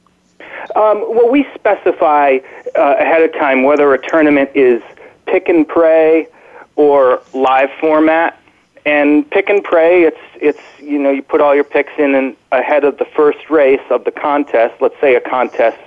Um, 0.77 1.05
well, 1.09 1.31
we 1.31 1.47
specify 1.55 2.39
uh, 2.77 2.97
ahead 2.99 3.23
of 3.23 3.33
time 3.33 3.63
whether 3.63 3.93
a 3.95 3.99
tournament 3.99 4.51
is 4.55 4.83
pick 5.27 5.49
and 5.49 5.67
pray 5.67 6.29
or 6.77 7.23
live 7.33 7.71
format. 7.81 8.39
And 8.87 9.29
pick 9.31 9.49
and 9.49 9.65
pray, 9.65 10.03
it's 10.03 10.21
it's 10.35 10.61
you 10.79 10.99
know 10.99 11.11
you 11.11 11.23
put 11.23 11.41
all 11.41 11.55
your 11.55 11.65
picks 11.65 11.93
in 11.97 12.15
and 12.15 12.37
ahead 12.53 12.85
of 12.85 12.99
the 12.99 13.07
first 13.07 13.49
race 13.49 13.81
of 13.89 14.05
the 14.05 14.11
contest. 14.11 14.75
Let's 14.83 15.01
say 15.01 15.15
a 15.15 15.23
contest 15.23 15.79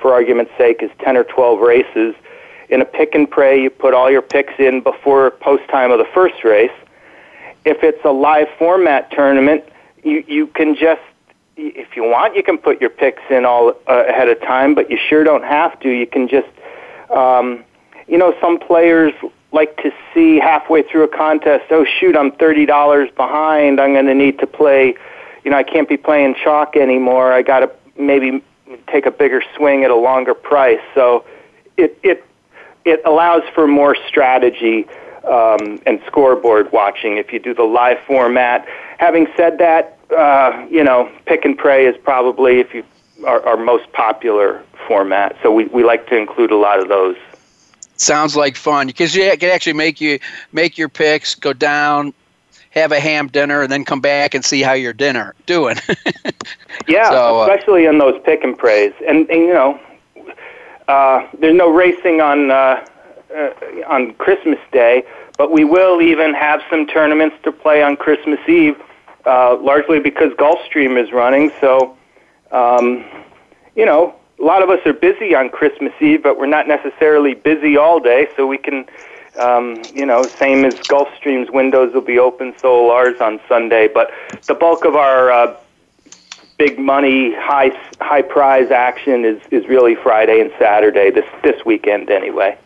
for 0.00 0.12
argument's 0.12 0.52
sake, 0.56 0.82
is 0.82 0.90
10 1.00 1.16
or 1.16 1.24
12 1.24 1.60
races. 1.60 2.14
In 2.68 2.82
a 2.82 2.84
pick 2.84 3.14
and 3.14 3.30
pray, 3.30 3.60
you 3.62 3.70
put 3.70 3.94
all 3.94 4.10
your 4.10 4.22
picks 4.22 4.52
in 4.58 4.80
before 4.80 5.30
post 5.30 5.66
time 5.68 5.90
of 5.90 5.98
the 5.98 6.08
first 6.12 6.44
race. 6.44 6.72
If 7.64 7.82
it's 7.82 8.04
a 8.04 8.10
live 8.10 8.48
format 8.58 9.10
tournament, 9.10 9.64
you, 10.04 10.24
you 10.26 10.46
can 10.48 10.74
just, 10.74 11.02
if 11.56 11.96
you 11.96 12.04
want, 12.04 12.36
you 12.36 12.42
can 12.42 12.58
put 12.58 12.80
your 12.80 12.90
picks 12.90 13.22
in 13.30 13.44
all 13.44 13.70
uh, 13.88 14.04
ahead 14.06 14.28
of 14.28 14.40
time, 14.42 14.74
but 14.74 14.90
you 14.90 14.98
sure 15.08 15.24
don't 15.24 15.44
have 15.44 15.78
to. 15.80 15.88
You 15.88 16.06
can 16.06 16.28
just, 16.28 16.48
um, 17.10 17.64
you 18.06 18.18
know, 18.18 18.34
some 18.40 18.58
players 18.58 19.12
like 19.52 19.76
to 19.78 19.90
see 20.12 20.38
halfway 20.38 20.82
through 20.82 21.04
a 21.04 21.08
contest, 21.08 21.64
oh 21.70 21.86
shoot, 21.98 22.16
I'm 22.16 22.32
$30 22.32 23.14
behind. 23.16 23.80
I'm 23.80 23.94
going 23.94 24.06
to 24.06 24.14
need 24.14 24.38
to 24.40 24.46
play, 24.46 24.94
you 25.44 25.50
know, 25.50 25.56
I 25.56 25.62
can't 25.62 25.88
be 25.88 25.96
playing 25.96 26.34
chalk 26.42 26.76
anymore. 26.76 27.32
I 27.32 27.42
got 27.42 27.60
to 27.60 27.70
maybe 27.98 28.42
take 28.86 29.06
a 29.06 29.10
bigger 29.10 29.42
swing 29.56 29.84
at 29.84 29.90
a 29.90 29.96
longer 29.96 30.34
price. 30.34 30.80
So 30.94 31.24
it 31.76 31.98
it 32.02 32.24
it 32.84 33.00
allows 33.04 33.42
for 33.54 33.66
more 33.66 33.96
strategy 34.06 34.86
um, 35.24 35.80
and 35.86 36.00
scoreboard 36.06 36.72
watching 36.72 37.18
if 37.18 37.32
you 37.32 37.38
do 37.38 37.54
the 37.54 37.64
live 37.64 37.98
format. 38.06 38.66
Having 38.98 39.28
said 39.36 39.58
that, 39.58 39.98
uh, 40.16 40.66
you 40.70 40.82
know, 40.82 41.10
pick 41.26 41.44
and 41.44 41.56
pray 41.56 41.86
is 41.86 41.96
probably 42.02 42.60
if 42.60 42.74
you 42.74 42.84
our, 43.26 43.44
our 43.46 43.56
most 43.56 43.92
popular 43.92 44.62
format. 44.86 45.36
So 45.42 45.52
we, 45.52 45.66
we 45.66 45.84
like 45.84 46.06
to 46.08 46.16
include 46.16 46.50
a 46.50 46.56
lot 46.56 46.80
of 46.80 46.88
those. 46.88 47.16
Sounds 47.96 48.36
like 48.36 48.56
fun 48.56 48.86
because 48.86 49.14
you 49.14 49.36
can 49.36 49.50
actually 49.50 49.72
make 49.72 50.00
you 50.00 50.20
make 50.52 50.78
your 50.78 50.88
picks, 50.88 51.34
go 51.34 51.52
down, 51.52 52.14
have 52.70 52.92
a 52.92 53.00
ham 53.00 53.28
dinner, 53.28 53.62
and 53.62 53.72
then 53.72 53.84
come 53.84 54.00
back 54.00 54.34
and 54.34 54.44
see 54.44 54.62
how 54.62 54.72
your 54.72 54.92
dinner 54.92 55.34
doing. 55.46 55.76
yeah, 56.88 57.10
so, 57.10 57.40
uh, 57.40 57.46
especially 57.46 57.86
in 57.86 57.98
those 57.98 58.20
pick 58.24 58.44
and 58.44 58.56
praise, 58.56 58.92
and, 59.06 59.28
and 59.30 59.42
you 59.42 59.52
know, 59.52 59.80
uh, 60.88 61.26
there's 61.38 61.56
no 61.56 61.70
racing 61.70 62.20
on 62.20 62.50
uh, 62.50 62.84
uh, 63.34 63.50
on 63.86 64.14
Christmas 64.14 64.58
Day, 64.72 65.04
but 65.36 65.50
we 65.50 65.64
will 65.64 66.00
even 66.00 66.34
have 66.34 66.62
some 66.70 66.86
tournaments 66.86 67.36
to 67.44 67.52
play 67.52 67.82
on 67.82 67.96
Christmas 67.96 68.40
Eve, 68.48 68.80
uh, 69.26 69.56
largely 69.56 70.00
because 70.00 70.32
Gulfstream 70.32 71.02
is 71.02 71.12
running. 71.12 71.52
So, 71.60 71.96
um, 72.50 73.04
you 73.76 73.84
know, 73.84 74.14
a 74.38 74.42
lot 74.42 74.62
of 74.62 74.70
us 74.70 74.80
are 74.86 74.92
busy 74.92 75.34
on 75.34 75.50
Christmas 75.50 75.92
Eve, 76.00 76.22
but 76.22 76.38
we're 76.38 76.46
not 76.46 76.68
necessarily 76.68 77.34
busy 77.34 77.76
all 77.76 78.00
day, 78.00 78.28
so 78.36 78.46
we 78.46 78.58
can 78.58 78.86
um, 79.38 79.82
you 79.94 80.06
know, 80.06 80.22
same 80.22 80.64
as 80.64 80.74
Gulfstream's 80.74 81.50
windows 81.50 81.94
will 81.94 82.00
be 82.00 82.18
open, 82.18 82.54
so 82.58 82.84
will 82.84 82.90
ours 82.90 83.20
on 83.20 83.40
Sunday. 83.48 83.88
But 83.88 84.10
the 84.46 84.54
bulk 84.54 84.84
of 84.84 84.96
our 84.96 85.30
uh, 85.30 85.56
big 86.58 86.78
money, 86.78 87.34
high 87.34 87.70
high 88.00 88.22
prize 88.22 88.70
action 88.70 89.24
is 89.24 89.40
is 89.50 89.66
really 89.68 89.94
Friday 89.94 90.40
and 90.40 90.52
Saturday 90.58 91.10
this 91.10 91.26
this 91.42 91.64
weekend 91.64 92.10
anyway. 92.10 92.56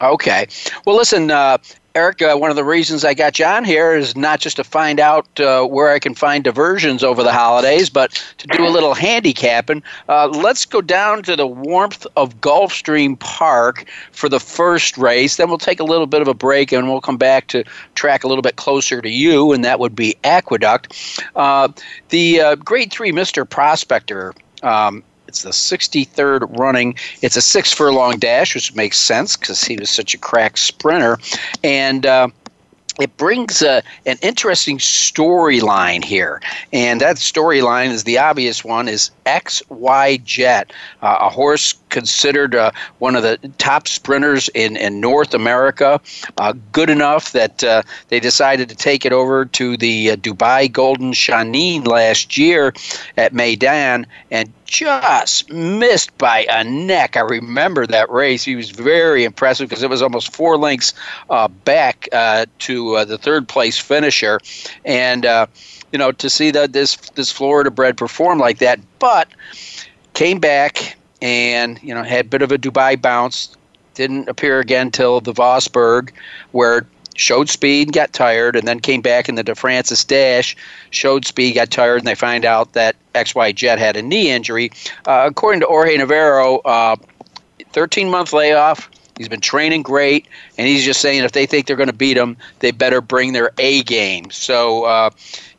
Okay. 0.00 0.46
Well, 0.84 0.96
listen, 0.96 1.30
uh, 1.30 1.58
Eric, 1.96 2.22
one 2.22 2.50
of 2.50 2.56
the 2.56 2.64
reasons 2.64 3.04
I 3.04 3.14
got 3.14 3.38
you 3.38 3.44
on 3.44 3.64
here 3.64 3.94
is 3.94 4.16
not 4.16 4.40
just 4.40 4.56
to 4.56 4.64
find 4.64 4.98
out 4.98 5.38
uh, 5.38 5.64
where 5.64 5.92
I 5.92 6.00
can 6.00 6.16
find 6.16 6.42
diversions 6.42 7.04
over 7.04 7.22
the 7.22 7.32
holidays, 7.32 7.88
but 7.88 8.10
to 8.38 8.48
do 8.48 8.66
a 8.66 8.68
little 8.68 8.94
handicapping. 8.94 9.80
Uh, 10.08 10.26
let's 10.26 10.64
go 10.64 10.80
down 10.80 11.22
to 11.22 11.36
the 11.36 11.46
warmth 11.46 12.04
of 12.16 12.40
Gulfstream 12.40 13.16
Park 13.20 13.88
for 14.10 14.28
the 14.28 14.40
first 14.40 14.98
race. 14.98 15.36
Then 15.36 15.48
we'll 15.48 15.58
take 15.58 15.78
a 15.78 15.84
little 15.84 16.08
bit 16.08 16.20
of 16.20 16.26
a 16.26 16.34
break 16.34 16.72
and 16.72 16.88
we'll 16.88 17.00
come 17.00 17.16
back 17.16 17.46
to 17.48 17.62
track 17.94 18.24
a 18.24 18.26
little 18.26 18.42
bit 18.42 18.56
closer 18.56 19.00
to 19.00 19.08
you, 19.08 19.52
and 19.52 19.64
that 19.64 19.78
would 19.78 19.94
be 19.94 20.16
Aqueduct. 20.24 21.22
Uh, 21.36 21.68
the 22.08 22.40
uh, 22.40 22.54
Grade 22.56 22.90
3 22.90 23.12
Mr. 23.12 23.48
Prospector. 23.48 24.34
Um, 24.64 25.04
it's 25.34 25.42
the 25.42 25.50
63rd 25.50 26.58
running. 26.58 26.94
It's 27.20 27.36
a 27.36 27.42
six 27.42 27.72
furlong 27.72 28.18
dash, 28.18 28.54
which 28.54 28.72
makes 28.74 28.98
sense 28.98 29.36
because 29.36 29.64
he 29.64 29.76
was 29.76 29.90
such 29.90 30.14
a 30.14 30.18
crack 30.18 30.56
sprinter. 30.56 31.18
And 31.64 32.06
uh, 32.06 32.28
it 33.00 33.16
brings 33.16 33.60
uh, 33.60 33.80
an 34.06 34.16
interesting 34.22 34.78
storyline 34.78 36.04
here 36.04 36.40
and 36.72 37.00
that 37.00 37.16
storyline 37.16 37.88
is 37.88 38.04
the 38.04 38.18
obvious 38.18 38.64
one 38.64 38.86
is 38.86 39.10
xy 39.26 40.22
jet 40.22 40.72
uh, 41.02 41.18
a 41.22 41.28
horse 41.28 41.74
considered 41.94 42.56
uh, 42.56 42.72
one 42.98 43.14
of 43.14 43.22
the 43.22 43.38
top 43.56 43.86
sprinters 43.86 44.50
in, 44.50 44.76
in 44.76 45.00
North 45.00 45.32
America. 45.32 46.00
Uh, 46.38 46.52
good 46.72 46.90
enough 46.90 47.30
that 47.32 47.62
uh, 47.62 47.82
they 48.08 48.18
decided 48.18 48.68
to 48.68 48.74
take 48.74 49.06
it 49.06 49.12
over 49.12 49.44
to 49.44 49.76
the 49.76 50.10
uh, 50.10 50.16
Dubai 50.16 50.70
Golden 50.70 51.12
Shaheen 51.12 51.86
last 51.86 52.36
year 52.36 52.74
at 53.16 53.32
Meydan 53.32 54.06
and 54.32 54.52
just 54.64 55.48
missed 55.52 56.18
by 56.18 56.46
a 56.50 56.64
neck. 56.64 57.16
I 57.16 57.20
remember 57.20 57.86
that 57.86 58.10
race. 58.10 58.42
He 58.42 58.56
was 58.56 58.70
very 58.70 59.22
impressive 59.22 59.68
because 59.68 59.84
it 59.84 59.90
was 59.90 60.02
almost 60.02 60.34
four 60.34 60.58
lengths 60.58 60.94
uh, 61.30 61.46
back 61.46 62.08
uh, 62.10 62.46
to 62.60 63.04
the 63.04 63.18
third 63.18 63.46
place 63.46 63.78
finisher. 63.78 64.40
And 64.84 65.24
you 65.92 65.98
know, 65.98 66.10
to 66.10 66.28
see 66.28 66.50
that 66.50 66.72
this 66.72 66.96
this 67.14 67.30
Florida 67.30 67.70
bred 67.70 67.96
perform 67.96 68.40
like 68.40 68.58
that, 68.58 68.80
but 68.98 69.28
came 70.14 70.40
back 70.40 70.96
and 71.22 71.82
you 71.82 71.94
know 71.94 72.02
had 72.02 72.26
a 72.26 72.28
bit 72.28 72.42
of 72.42 72.52
a 72.52 72.58
Dubai 72.58 73.00
bounce. 73.00 73.56
Didn't 73.94 74.28
appear 74.28 74.58
again 74.58 74.90
till 74.90 75.20
the 75.20 75.32
Vosburgh, 75.32 76.10
where 76.50 76.84
showed 77.14 77.48
speed, 77.48 77.92
got 77.92 78.12
tired, 78.12 78.56
and 78.56 78.66
then 78.66 78.80
came 78.80 79.00
back 79.00 79.28
in 79.28 79.36
the 79.36 79.42
De 79.42 79.54
Francis 79.54 80.04
Dash, 80.04 80.56
showed 80.90 81.24
speed, 81.24 81.54
got 81.54 81.70
tired, 81.70 81.98
and 81.98 82.06
they 82.06 82.14
find 82.14 82.44
out 82.44 82.72
that 82.72 82.96
XY 83.14 83.54
Jet 83.54 83.78
had 83.78 83.96
a 83.96 84.02
knee 84.02 84.30
injury. 84.30 84.70
Uh, 85.06 85.26
according 85.28 85.60
to 85.60 85.66
Jorge 85.66 85.96
Navarro, 85.96 86.58
uh, 86.58 86.96
13 87.72 88.10
month 88.10 88.32
layoff. 88.32 88.90
He's 89.16 89.28
been 89.28 89.40
training 89.40 89.82
great, 89.82 90.26
and 90.58 90.66
he's 90.66 90.84
just 90.84 91.00
saying 91.00 91.22
if 91.22 91.32
they 91.32 91.46
think 91.46 91.66
they're 91.66 91.76
going 91.76 91.88
to 91.88 91.92
beat 91.92 92.16
him, 92.16 92.36
they 92.58 92.72
better 92.72 93.00
bring 93.00 93.32
their 93.32 93.52
A 93.58 93.84
game. 93.84 94.28
So, 94.32 94.84
uh, 94.84 95.10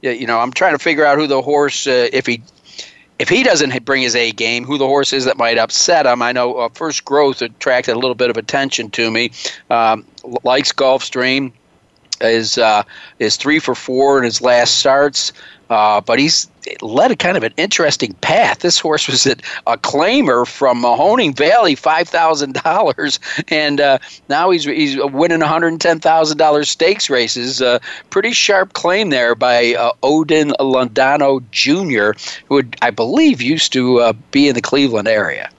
you 0.01 0.27
know, 0.27 0.39
I'm 0.39 0.51
trying 0.51 0.73
to 0.73 0.79
figure 0.79 1.05
out 1.05 1.17
who 1.17 1.25
the 1.25 1.41
horse, 1.41 1.87
uh, 1.87 2.09
if 2.11 2.25
he 2.25 2.41
if 3.19 3.29
he 3.29 3.43
doesn't 3.43 3.85
bring 3.85 4.01
his 4.01 4.15
A 4.15 4.31
game, 4.31 4.63
who 4.65 4.77
the 4.77 4.87
horse 4.87 5.13
is 5.13 5.25
that 5.25 5.37
might 5.37 5.57
upset 5.57 6.05
him. 6.05 6.21
I 6.21 6.31
know 6.31 6.55
uh, 6.55 6.69
First 6.69 7.05
Growth 7.05 7.41
attracted 7.41 7.93
a 7.93 7.99
little 7.99 8.15
bit 8.15 8.29
of 8.29 8.37
attention 8.37 8.89
to 8.91 9.09
me. 9.09 9.31
Um, 9.69 10.05
likes 10.43 10.71
Gulfstream, 10.71 11.53
is 12.21 12.57
uh, 12.57 12.83
is 13.19 13.35
three 13.35 13.59
for 13.59 13.75
four 13.75 14.17
in 14.17 14.23
his 14.23 14.41
last 14.41 14.77
starts. 14.77 15.33
Uh, 15.69 16.01
but 16.01 16.19
he's 16.19 16.47
led 16.81 17.11
a 17.11 17.15
kind 17.15 17.37
of 17.37 17.43
an 17.43 17.53
interesting 17.57 18.13
path. 18.21 18.59
This 18.59 18.79
horse 18.79 19.07
was 19.07 19.25
at 19.25 19.41
a 19.67 19.77
claimer 19.77 20.47
from 20.47 20.81
Mahoning 20.81 21.35
Valley, 21.35 21.75
five 21.75 22.07
thousand 22.07 22.53
dollars, 22.53 23.19
and 23.49 23.81
uh, 23.81 23.97
now 24.29 24.49
he's 24.51 24.63
he's 24.63 24.97
winning 24.97 25.39
one 25.39 25.49
hundred 25.49 25.79
ten 25.81 25.99
thousand 25.99 26.37
dollars 26.37 26.69
stakes 26.69 27.09
races. 27.09 27.61
Uh, 27.61 27.79
pretty 28.09 28.31
sharp 28.31 28.73
claim 28.73 29.09
there 29.09 29.35
by 29.35 29.73
uh, 29.75 29.91
Odin 30.03 30.49
Londano 30.59 31.43
Jr., 31.51 32.19
who 32.47 32.63
I 32.81 32.91
believe 32.91 33.41
used 33.41 33.73
to 33.73 33.99
uh, 33.99 34.13
be 34.31 34.47
in 34.47 34.55
the 34.55 34.61
Cleveland 34.61 35.07
area. 35.07 35.49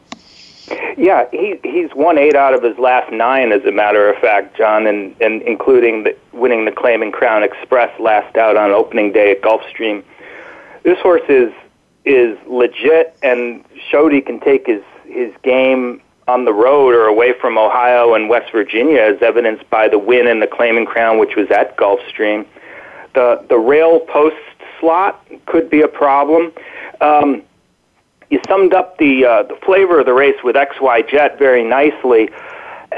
Yeah, 0.97 1.27
he 1.31 1.59
he's 1.63 1.95
won 1.95 2.19
eight 2.19 2.35
out 2.35 2.55
of 2.55 2.63
his 2.63 2.79
last 2.79 3.13
nine, 3.13 3.53
as 3.53 3.65
a 3.65 3.73
matter 3.73 4.11
of 4.11 4.21
fact, 4.21 4.57
John, 4.57 4.87
and 4.87 5.15
and 5.21 5.43
including 5.43 6.05
the, 6.05 6.17
winning 6.33 6.65
the 6.65 6.73
Claim 6.73 7.03
and 7.03 7.13
Crown 7.13 7.43
Express 7.43 7.99
last 8.01 8.37
out 8.37 8.57
on 8.57 8.71
opening 8.71 9.13
day 9.13 9.31
at 9.31 9.43
Gulfstream. 9.43 10.03
This 10.83 10.99
horse 11.01 11.29
is 11.29 11.53
is 12.05 12.39
legit 12.47 13.17
and 13.23 13.65
showed 13.91 14.13
he 14.13 14.21
can 14.21 14.41
take 14.41 14.67
his 14.67 14.83
his 15.05 15.33
game 15.43 16.01
on 16.29 16.45
the 16.45 16.53
road 16.53 16.95
or 16.95 17.07
away 17.07 17.33
from 17.41 17.57
Ohio 17.57 18.15
and 18.15 18.29
West 18.29 18.51
Virginia, 18.51 19.01
as 19.01 19.23
evidenced 19.23 19.69
by 19.71 19.87
the 19.87 19.99
win 19.99 20.27
in 20.27 20.41
the 20.41 20.47
Claim 20.47 20.77
and 20.77 20.87
Crown, 20.87 21.19
which 21.19 21.37
was 21.37 21.49
at 21.51 21.77
Gulfstream. 21.77 22.47
The 23.15 23.45
the 23.49 23.59
rail 23.59 24.01
post 24.01 24.37
slot 24.81 25.25
could 25.47 25.71
be 25.71 25.83
a 25.83 25.89
problem. 25.89 26.53
Um, 27.01 27.43
you 28.31 28.41
summed 28.49 28.75
up 28.75 28.99
the 28.99 29.25
uh, 29.25 29.43
the 29.45 29.57
flavor 29.65 30.01
of 30.01 30.07
the 30.07 30.12
race 30.12 30.37
with 30.43 30.57
XY 30.57 31.09
Jet 31.09 31.39
very 31.39 31.65
nicely. 31.65 32.29
Uh, 32.93 32.97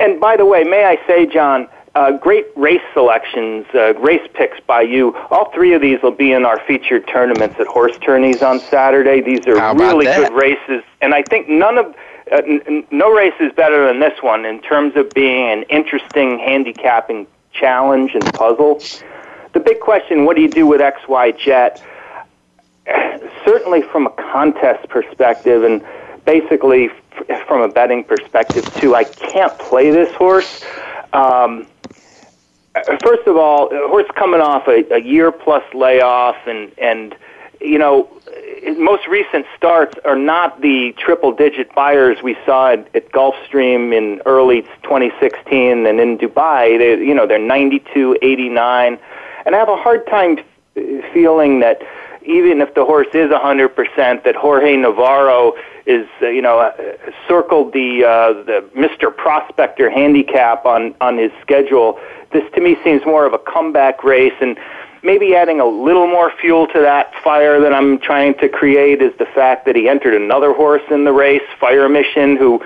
and 0.00 0.20
by 0.20 0.36
the 0.36 0.44
way, 0.44 0.64
may 0.64 0.84
I 0.84 0.98
say, 1.06 1.26
John, 1.26 1.68
uh, 1.94 2.12
great 2.18 2.46
race 2.56 2.82
selections, 2.92 3.66
uh, 3.74 3.94
race 3.94 4.26
picks 4.34 4.58
by 4.60 4.82
you. 4.82 5.14
All 5.30 5.50
three 5.52 5.74
of 5.74 5.82
these 5.82 6.02
will 6.02 6.10
be 6.10 6.32
in 6.32 6.44
our 6.44 6.60
featured 6.66 7.06
tournaments 7.06 7.56
at 7.60 7.66
horse 7.66 7.96
tourneys 7.98 8.42
on 8.42 8.58
Saturday. 8.58 9.20
These 9.20 9.46
are 9.46 9.76
really 9.76 10.06
that? 10.06 10.30
good 10.30 10.32
races, 10.32 10.82
and 11.00 11.14
I 11.14 11.22
think 11.22 11.48
none 11.48 11.78
of 11.78 11.94
uh, 12.32 12.42
n- 12.46 12.84
no 12.90 13.12
race 13.12 13.34
is 13.38 13.52
better 13.52 13.86
than 13.86 14.00
this 14.00 14.22
one 14.22 14.44
in 14.44 14.60
terms 14.62 14.96
of 14.96 15.10
being 15.10 15.50
an 15.50 15.62
interesting 15.64 16.38
handicapping 16.38 17.26
challenge 17.52 18.14
and 18.14 18.24
puzzle. 18.34 18.82
The 19.52 19.60
big 19.60 19.78
question: 19.80 20.24
What 20.24 20.34
do 20.36 20.42
you 20.42 20.50
do 20.50 20.66
with 20.66 20.80
XY 20.80 21.38
Jet? 21.38 21.82
Certainly 23.44 23.82
from 23.82 24.06
a 24.06 24.10
contest 24.10 24.88
perspective 24.88 25.64
and 25.64 25.82
basically 26.24 26.90
f- 27.28 27.46
from 27.46 27.62
a 27.62 27.68
betting 27.68 28.04
perspective 28.04 28.64
too, 28.74 28.94
I 28.94 29.04
can't 29.04 29.56
play 29.58 29.90
this 29.90 30.14
horse. 30.14 30.64
Um, 31.12 31.66
first 33.02 33.26
of 33.26 33.36
all, 33.36 33.68
a 33.68 33.88
horse 33.88 34.06
coming 34.16 34.40
off 34.40 34.66
a, 34.68 34.84
a 34.92 35.00
year 35.00 35.30
plus 35.30 35.62
layoff, 35.74 36.36
and 36.46 36.72
and 36.78 37.14
you 37.60 37.78
know, 37.78 38.08
most 38.76 39.06
recent 39.06 39.46
starts 39.56 39.96
are 40.04 40.16
not 40.16 40.60
the 40.60 40.92
triple 40.98 41.32
digit 41.32 41.74
Beyers 41.74 42.22
we 42.22 42.36
saw 42.44 42.72
at, 42.72 42.94
at 42.94 43.10
Gulfstream 43.12 43.96
in 43.96 44.20
early 44.26 44.62
2016 44.82 45.86
and 45.86 46.00
in 46.00 46.18
Dubai. 46.18 46.78
They, 46.78 47.04
you 47.04 47.14
know, 47.14 47.26
they're 47.26 47.38
92, 47.38 48.18
89, 48.20 48.98
and 49.46 49.54
I 49.54 49.58
have 49.58 49.68
a 49.68 49.76
hard 49.76 50.06
time 50.06 50.38
feeling 51.12 51.60
that 51.60 51.82
even 52.24 52.60
if 52.60 52.74
the 52.74 52.84
horse 52.84 53.08
is 53.14 53.30
100%, 53.30 54.24
that 54.24 54.34
Jorge 54.34 54.76
Navarro 54.76 55.54
is, 55.86 56.06
uh, 56.22 56.28
you 56.28 56.40
know, 56.40 56.58
uh, 56.60 56.72
circled 57.28 57.72
the 57.72 58.04
uh, 58.04 58.32
the 58.44 58.64
Mr. 58.74 59.14
Prospector 59.14 59.90
handicap 59.90 60.64
on 60.64 60.94
on 61.00 61.18
his 61.18 61.30
schedule. 61.42 62.00
This 62.32 62.44
to 62.54 62.60
me 62.60 62.76
seems 62.82 63.04
more 63.04 63.26
of 63.26 63.34
a 63.34 63.38
comeback 63.38 64.02
race, 64.02 64.32
and 64.40 64.58
maybe 65.02 65.34
adding 65.34 65.60
a 65.60 65.66
little 65.66 66.06
more 66.06 66.32
fuel 66.40 66.66
to 66.68 66.80
that 66.80 67.12
fire 67.22 67.60
that 67.60 67.74
I'm 67.74 67.98
trying 67.98 68.34
to 68.38 68.48
create 68.48 69.02
is 69.02 69.12
the 69.18 69.26
fact 69.26 69.66
that 69.66 69.76
he 69.76 69.88
entered 69.88 70.14
another 70.14 70.54
horse 70.54 70.82
in 70.90 71.04
the 71.04 71.12
race, 71.12 71.42
Fire 71.60 71.88
Mission, 71.88 72.36
who. 72.36 72.64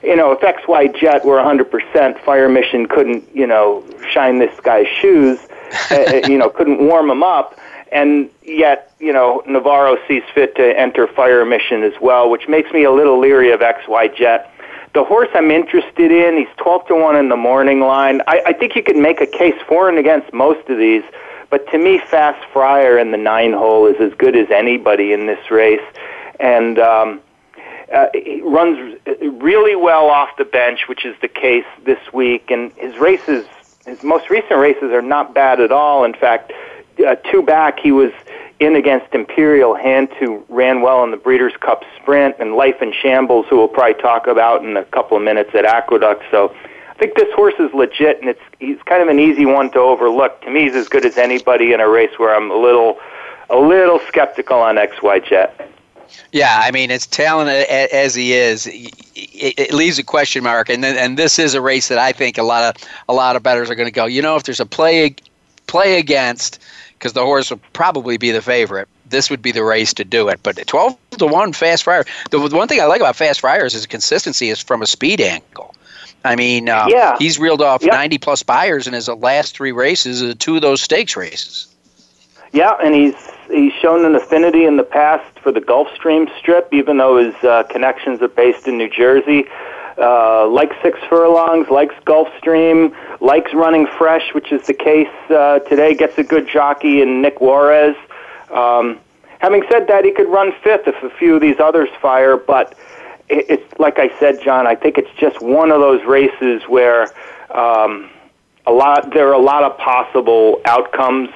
You 0.00 0.14
know, 0.14 0.30
if 0.30 0.38
XY 0.38 0.96
Jet 0.96 1.24
were 1.24 1.38
100%, 1.38 2.20
Fire 2.20 2.48
Mission 2.48 2.86
couldn't, 2.86 3.24
you 3.34 3.48
know, 3.48 3.82
shine 4.08 4.38
this 4.38 4.54
guy's 4.60 4.86
shoes, 4.86 5.40
uh, 5.90 5.96
uh, 5.96 6.20
you 6.28 6.38
know, 6.38 6.48
couldn't 6.48 6.78
warm 6.78 7.10
him 7.10 7.24
up 7.24 7.58
and 7.92 8.30
yet 8.42 8.92
you 8.98 9.12
know 9.12 9.42
Navarro 9.46 9.96
sees 10.06 10.22
fit 10.34 10.56
to 10.56 10.78
enter 10.78 11.06
Fire 11.06 11.44
Mission 11.44 11.82
as 11.82 11.94
well, 12.00 12.30
which 12.30 12.48
makes 12.48 12.70
me 12.72 12.84
a 12.84 12.90
little 12.90 13.18
leery 13.18 13.52
of 13.52 13.60
XY 13.60 14.14
Jet. 14.16 14.52
The 14.94 15.04
horse 15.04 15.28
I'm 15.34 15.50
interested 15.50 16.10
in, 16.10 16.38
he's 16.38 16.56
12 16.56 16.86
to 16.88 16.94
1 16.94 17.16
in 17.16 17.28
the 17.28 17.36
morning 17.36 17.80
line. 17.80 18.22
I, 18.26 18.42
I 18.46 18.52
think 18.54 18.74
you 18.74 18.82
could 18.82 18.96
make 18.96 19.20
a 19.20 19.26
case 19.26 19.60
for 19.68 19.88
and 19.88 19.98
against 19.98 20.32
most 20.32 20.66
of 20.70 20.78
these, 20.78 21.02
but 21.50 21.70
to 21.70 21.78
me, 21.78 21.98
Fast 21.98 22.44
Friar 22.52 22.98
in 22.98 23.10
the 23.10 23.16
nine 23.16 23.52
hole 23.52 23.86
is 23.86 23.96
as 24.00 24.12
good 24.18 24.36
as 24.36 24.50
anybody 24.50 25.12
in 25.12 25.26
this 25.26 25.50
race. 25.50 25.84
And 26.40 26.78
um, 26.78 27.20
uh, 27.92 28.06
he 28.14 28.40
runs 28.42 28.98
really 29.22 29.74
well 29.74 30.08
off 30.08 30.30
the 30.36 30.44
bench, 30.44 30.88
which 30.88 31.06
is 31.06 31.16
the 31.20 31.28
case 31.28 31.64
this 31.84 32.00
week. 32.12 32.50
And 32.50 32.72
his 32.72 32.96
races, 32.98 33.46
his 33.86 34.02
most 34.02 34.28
recent 34.28 34.58
races, 34.58 34.92
are 34.92 35.02
not 35.02 35.34
bad 35.34 35.60
at 35.60 35.72
all. 35.72 36.04
In 36.04 36.12
fact, 36.12 36.52
uh, 37.06 37.16
two 37.30 37.42
back, 37.42 37.78
he 37.80 37.92
was 37.92 38.12
in 38.60 38.74
against 38.74 39.14
Imperial 39.14 39.74
Hint, 39.74 40.12
who 40.14 40.44
ran 40.48 40.82
well 40.82 41.04
in 41.04 41.10
the 41.10 41.16
Breeders' 41.16 41.56
Cup 41.60 41.84
Sprint, 41.96 42.36
and 42.38 42.54
Life 42.54 42.82
in 42.82 42.92
Shambles, 42.92 43.46
who 43.48 43.56
we'll 43.56 43.68
probably 43.68 44.00
talk 44.00 44.26
about 44.26 44.64
in 44.64 44.76
a 44.76 44.84
couple 44.86 45.16
of 45.16 45.22
minutes 45.22 45.50
at 45.54 45.64
Aqueduct. 45.64 46.24
So 46.30 46.54
I 46.90 46.94
think 46.94 47.14
this 47.14 47.32
horse 47.34 47.54
is 47.58 47.72
legit, 47.72 48.20
and 48.20 48.28
it's 48.28 48.40
he's 48.58 48.82
kind 48.82 49.02
of 49.02 49.08
an 49.08 49.20
easy 49.20 49.46
one 49.46 49.70
to 49.72 49.78
overlook. 49.78 50.40
To 50.42 50.50
me, 50.50 50.62
he's 50.62 50.74
as 50.74 50.88
good 50.88 51.04
as 51.04 51.16
anybody 51.16 51.72
in 51.72 51.80
a 51.80 51.88
race 51.88 52.18
where 52.18 52.34
I'm 52.34 52.50
a 52.50 52.56
little 52.56 52.98
a 53.50 53.56
little 53.56 54.00
skeptical 54.08 54.58
on 54.58 54.76
XY 54.76 55.24
Jet. 55.24 55.70
Yeah, 56.32 56.60
I 56.62 56.70
mean, 56.70 56.90
as 56.90 57.06
talented 57.06 57.66
as 57.68 58.14
he 58.14 58.32
is, 58.32 58.68
it 58.70 59.72
leaves 59.72 59.98
a 59.98 60.02
question 60.02 60.42
mark, 60.42 60.68
and 60.68 60.84
and 60.84 61.16
this 61.16 61.38
is 61.38 61.54
a 61.54 61.60
race 61.60 61.88
that 61.88 61.98
I 61.98 62.12
think 62.12 62.38
a 62.38 62.42
lot 62.42 62.76
of 62.76 62.82
a 63.08 63.14
lot 63.14 63.36
of 63.36 63.42
bettors 63.42 63.70
are 63.70 63.74
going 63.74 63.88
to 63.88 63.92
go. 63.92 64.06
You 64.06 64.22
know, 64.22 64.36
if 64.36 64.42
there's 64.42 64.60
a 64.60 64.66
play 64.66 65.14
play 65.66 65.98
against 65.98 66.60
because 66.98 67.12
the 67.12 67.24
horse 67.24 67.50
would 67.50 67.60
probably 67.72 68.16
be 68.16 68.30
the 68.30 68.42
favorite. 68.42 68.88
This 69.08 69.30
would 69.30 69.40
be 69.40 69.52
the 69.52 69.62
race 69.62 69.94
to 69.94 70.04
do 70.04 70.28
it. 70.28 70.40
But 70.42 70.66
12 70.66 70.96
to 71.18 71.26
1 71.26 71.52
Fast 71.52 71.84
Friar. 71.84 72.04
The 72.30 72.40
one 72.40 72.68
thing 72.68 72.80
I 72.80 72.84
like 72.84 73.00
about 73.00 73.16
Fast 73.16 73.40
Friars 73.40 73.74
is 73.74 73.86
consistency 73.86 74.48
is 74.48 74.60
from 74.60 74.82
a 74.82 74.86
speed 74.86 75.20
angle. 75.20 75.74
I 76.24 76.34
mean, 76.34 76.68
uh, 76.68 76.86
yeah. 76.88 77.16
he's 77.18 77.38
reeled 77.38 77.62
off 77.62 77.82
yep. 77.82 77.92
90 77.92 78.18
plus 78.18 78.42
Beyers 78.42 78.86
in 78.86 78.92
his 78.92 79.08
last 79.08 79.54
three 79.54 79.72
races, 79.72 80.22
uh, 80.22 80.34
two 80.38 80.56
of 80.56 80.62
those 80.62 80.82
stakes 80.82 81.16
races. 81.16 81.74
Yeah, 82.52 82.76
and 82.82 82.94
he's 82.94 83.14
he's 83.50 83.72
shown 83.74 84.04
an 84.04 84.14
affinity 84.14 84.64
in 84.64 84.78
the 84.78 84.82
past 84.82 85.38
for 85.38 85.52
the 85.52 85.60
Gulfstream 85.60 86.28
strip, 86.38 86.68
even 86.72 86.96
though 86.96 87.18
his 87.18 87.34
uh, 87.44 87.62
connections 87.64 88.20
are 88.20 88.28
based 88.28 88.66
in 88.66 88.78
New 88.78 88.88
Jersey 88.88 89.46
uh, 89.98 90.46
likes 90.48 90.76
six 90.82 90.98
furlongs, 91.08 91.68
likes 91.70 91.94
Gulfstream, 92.06 92.94
likes 93.20 93.52
running 93.52 93.86
fresh, 93.86 94.32
which 94.34 94.52
is 94.52 94.66
the 94.66 94.74
case 94.74 95.08
uh, 95.30 95.60
today. 95.60 95.94
Gets 95.94 96.18
a 96.18 96.24
good 96.24 96.48
jockey 96.48 97.02
in 97.02 97.22
Nick 97.22 97.40
Juarez. 97.40 97.96
Um, 98.50 99.00
having 99.38 99.62
said 99.70 99.86
that, 99.88 100.04
he 100.04 100.12
could 100.12 100.28
run 100.28 100.52
fifth 100.62 100.86
if 100.86 101.02
a 101.02 101.10
few 101.10 101.34
of 101.34 101.40
these 101.40 101.58
others 101.60 101.88
fire, 102.00 102.36
but 102.36 102.76
it, 103.28 103.46
it's 103.48 103.78
like 103.78 103.98
I 103.98 104.16
said, 104.18 104.40
John. 104.42 104.66
I 104.66 104.74
think 104.74 104.98
it's 104.98 105.10
just 105.18 105.40
one 105.40 105.70
of 105.70 105.80
those 105.80 106.04
races 106.04 106.62
where 106.68 107.08
um, 107.50 108.10
a 108.66 108.72
lot 108.72 109.12
there 109.12 109.28
are 109.28 109.34
a 109.34 109.38
lot 109.38 109.64
of 109.64 109.76
possible 109.78 110.60
outcomes. 110.64 111.30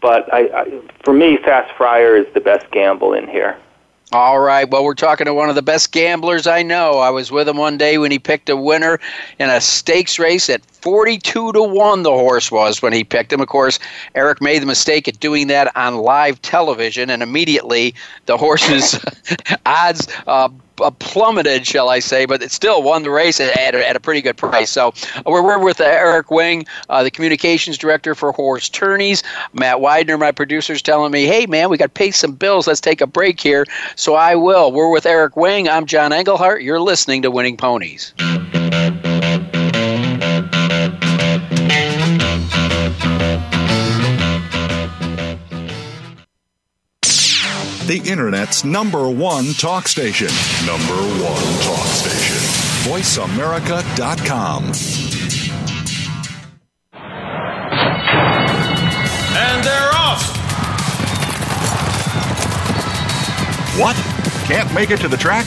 But 0.00 0.32
I, 0.32 0.40
I, 0.40 0.80
for 1.04 1.14
me, 1.14 1.36
Fast 1.38 1.74
Friar 1.76 2.16
is 2.16 2.32
the 2.34 2.40
best 2.40 2.70
gamble 2.70 3.12
in 3.14 3.26
here. 3.26 3.56
All 4.12 4.38
right. 4.38 4.70
Well, 4.70 4.84
we're 4.84 4.94
talking 4.94 5.24
to 5.24 5.34
one 5.34 5.48
of 5.48 5.56
the 5.56 5.62
best 5.62 5.90
gamblers 5.90 6.46
I 6.46 6.62
know. 6.62 7.00
I 7.00 7.10
was 7.10 7.32
with 7.32 7.48
him 7.48 7.56
one 7.56 7.76
day 7.76 7.98
when 7.98 8.12
he 8.12 8.20
picked 8.20 8.48
a 8.48 8.56
winner 8.56 9.00
in 9.40 9.50
a 9.50 9.60
stakes 9.60 10.20
race 10.20 10.48
at 10.48 10.62
42 10.80 11.52
to 11.52 11.62
1 11.62 12.02
the 12.02 12.10
horse 12.10 12.50
was 12.50 12.82
when 12.82 12.92
he 12.92 13.04
picked 13.04 13.32
him. 13.32 13.40
Of 13.40 13.48
course, 13.48 13.78
Eric 14.14 14.40
made 14.40 14.62
the 14.62 14.66
mistake 14.66 15.08
at 15.08 15.20
doing 15.20 15.46
that 15.48 15.74
on 15.76 15.96
live 15.96 16.40
television 16.42 17.10
and 17.10 17.22
immediately 17.22 17.94
the 18.26 18.36
horse's 18.36 18.98
odds 19.66 20.08
uh, 20.26 20.48
plummeted, 20.98 21.66
shall 21.66 21.88
I 21.88 21.98
say, 21.98 22.26
but 22.26 22.42
it 22.42 22.50
still 22.50 22.82
won 22.82 23.02
the 23.02 23.10
race 23.10 23.40
at, 23.40 23.74
a, 23.74 23.88
at 23.88 23.96
a 23.96 24.00
pretty 24.00 24.20
good 24.20 24.36
price. 24.36 24.70
So 24.70 24.88
uh, 25.16 25.22
we're, 25.26 25.42
we're 25.42 25.58
with 25.58 25.80
uh, 25.80 25.84
Eric 25.84 26.30
Wing, 26.30 26.66
uh, 26.88 27.02
the 27.02 27.10
communications 27.10 27.78
director 27.78 28.14
for 28.14 28.32
Horse 28.32 28.68
Tourneys. 28.68 29.22
Matt 29.52 29.80
Widener, 29.80 30.18
my 30.18 30.32
producer, 30.32 30.74
is 30.74 30.82
telling 30.82 31.12
me, 31.12 31.24
hey, 31.24 31.46
man, 31.46 31.70
we 31.70 31.78
got 31.78 31.86
to 31.86 31.90
pay 31.90 32.10
some 32.10 32.32
bills. 32.32 32.66
Let's 32.66 32.80
take 32.80 33.00
a 33.00 33.06
break 33.06 33.40
here. 33.40 33.64
So 33.96 34.14
I 34.14 34.34
will. 34.34 34.72
We're 34.72 34.90
with 34.90 35.06
Eric 35.06 35.36
Wing. 35.36 35.68
I'm 35.68 35.86
John 35.86 36.12
Englehart. 36.12 36.62
You're 36.62 36.80
listening 36.80 37.22
to 37.22 37.30
Winning 37.30 37.56
Ponies. 37.56 38.12
The 47.86 48.02
Internet's 48.10 48.64
number 48.64 49.08
one 49.08 49.52
talk 49.54 49.86
station. 49.86 50.26
Number 50.66 50.94
one 51.22 51.42
talk 51.62 51.86
station. 51.86 52.36
VoiceAmerica.com. 52.90 54.64
And 59.38 59.64
they're 59.64 59.90
off. 59.94 60.36
What? 63.78 63.96
Can't 64.46 64.72
make 64.74 64.90
it 64.90 65.00
to 65.00 65.08
the 65.08 65.16
track? 65.16 65.46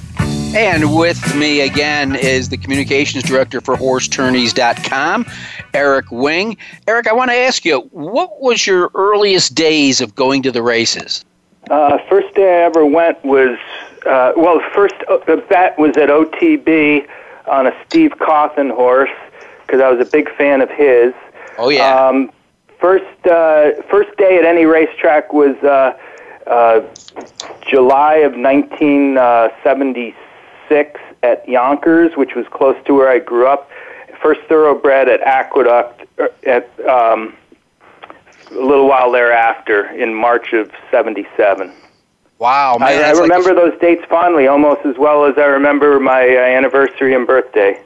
And 0.53 0.97
with 0.97 1.33
me 1.37 1.61
again 1.61 2.13
is 2.13 2.49
the 2.49 2.57
communications 2.57 3.23
director 3.23 3.61
for 3.61 3.77
HorseTourneys.com, 3.77 5.25
Eric 5.73 6.11
Wing. 6.11 6.57
Eric, 6.87 7.07
I 7.07 7.13
want 7.13 7.31
to 7.31 7.35
ask 7.35 7.63
you, 7.63 7.79
what 7.91 8.41
was 8.41 8.67
your 8.67 8.91
earliest 8.93 9.55
days 9.55 10.01
of 10.01 10.13
going 10.13 10.43
to 10.43 10.51
the 10.51 10.61
races? 10.61 11.23
Uh, 11.69 11.99
first 12.09 12.35
day 12.35 12.63
I 12.63 12.65
ever 12.65 12.85
went 12.85 13.23
was, 13.23 13.57
uh, 14.05 14.33
well, 14.35 14.61
first 14.75 14.95
uh, 15.09 15.19
the 15.25 15.37
bet 15.37 15.79
was 15.79 15.95
at 15.95 16.09
OTB 16.09 17.07
on 17.47 17.67
a 17.67 17.85
Steve 17.87 18.11
Cauthen 18.19 18.71
horse 18.71 19.09
because 19.65 19.79
I 19.79 19.89
was 19.89 20.05
a 20.05 20.11
big 20.11 20.29
fan 20.35 20.59
of 20.59 20.69
his. 20.69 21.13
Oh 21.57 21.69
yeah. 21.69 21.95
Um, 21.95 22.29
first 22.77 23.05
uh, 23.25 23.71
first 23.89 24.17
day 24.17 24.37
at 24.37 24.43
any 24.43 24.65
racetrack 24.65 25.31
was 25.31 25.55
uh, 25.63 25.97
uh, 26.45 26.81
July 27.65 28.15
of 28.15 28.33
1976 28.33 30.17
six 30.71 31.01
at 31.21 31.47
Yonkers, 31.47 32.15
which 32.15 32.33
was 32.33 32.47
close 32.47 32.77
to 32.85 32.93
where 32.93 33.09
I 33.09 33.19
grew 33.19 33.45
up. 33.45 33.69
First 34.21 34.41
thoroughbred 34.47 35.09
at 35.09 35.19
Aqueduct 35.21 36.05
er, 36.17 36.29
at 36.45 36.69
um, 36.87 37.35
a 38.51 38.53
little 38.53 38.87
while 38.87 39.11
thereafter 39.11 39.87
in 39.91 40.13
March 40.13 40.53
of 40.53 40.71
'77. 40.89 41.73
Wow, 42.39 42.77
man! 42.79 43.03
I, 43.03 43.09
I 43.09 43.11
remember 43.11 43.53
like 43.53 43.71
those 43.71 43.81
dates 43.81 44.05
fondly, 44.05 44.47
almost 44.47 44.85
as 44.85 44.97
well 44.97 45.25
as 45.25 45.37
I 45.37 45.45
remember 45.45 45.99
my 45.99 46.23
uh, 46.23 46.39
anniversary 46.39 47.13
and 47.13 47.27
birthday. 47.27 47.83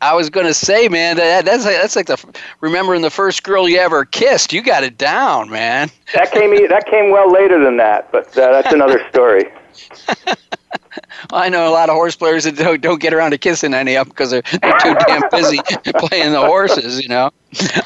I 0.00 0.14
was 0.14 0.30
going 0.30 0.46
to 0.46 0.54
say, 0.54 0.88
man, 0.88 1.16
that, 1.16 1.44
that's 1.44 1.64
like, 1.64 1.74
that's 1.74 1.96
like 1.96 2.06
the 2.06 2.24
remembering 2.60 3.02
the 3.02 3.10
first 3.10 3.42
girl 3.42 3.68
you 3.68 3.78
ever 3.78 4.04
kissed. 4.04 4.52
You 4.52 4.62
got 4.62 4.84
it 4.84 4.96
down, 4.96 5.50
man. 5.50 5.90
That 6.14 6.30
came 6.30 6.50
that 6.68 6.86
came 6.86 7.10
well 7.10 7.32
later 7.32 7.62
than 7.62 7.78
that, 7.78 8.12
but 8.12 8.26
uh, 8.38 8.52
that's 8.52 8.72
another 8.72 9.04
story. 9.10 9.50
I 11.32 11.48
know 11.48 11.68
a 11.68 11.70
lot 11.70 11.88
of 11.88 11.94
horse 11.94 12.16
players 12.16 12.44
that 12.44 12.56
don't, 12.56 12.80
don't 12.80 13.00
get 13.00 13.12
around 13.12 13.32
to 13.32 13.38
kissing 13.38 13.74
any 13.74 13.96
of 13.96 14.06
them 14.06 14.10
because 14.10 14.30
they're, 14.30 14.42
they're 14.62 14.78
too 14.78 14.94
damn 15.06 15.22
busy 15.30 15.58
playing 15.98 16.32
the 16.32 16.44
horses, 16.44 17.00
you 17.00 17.08
know. 17.08 17.30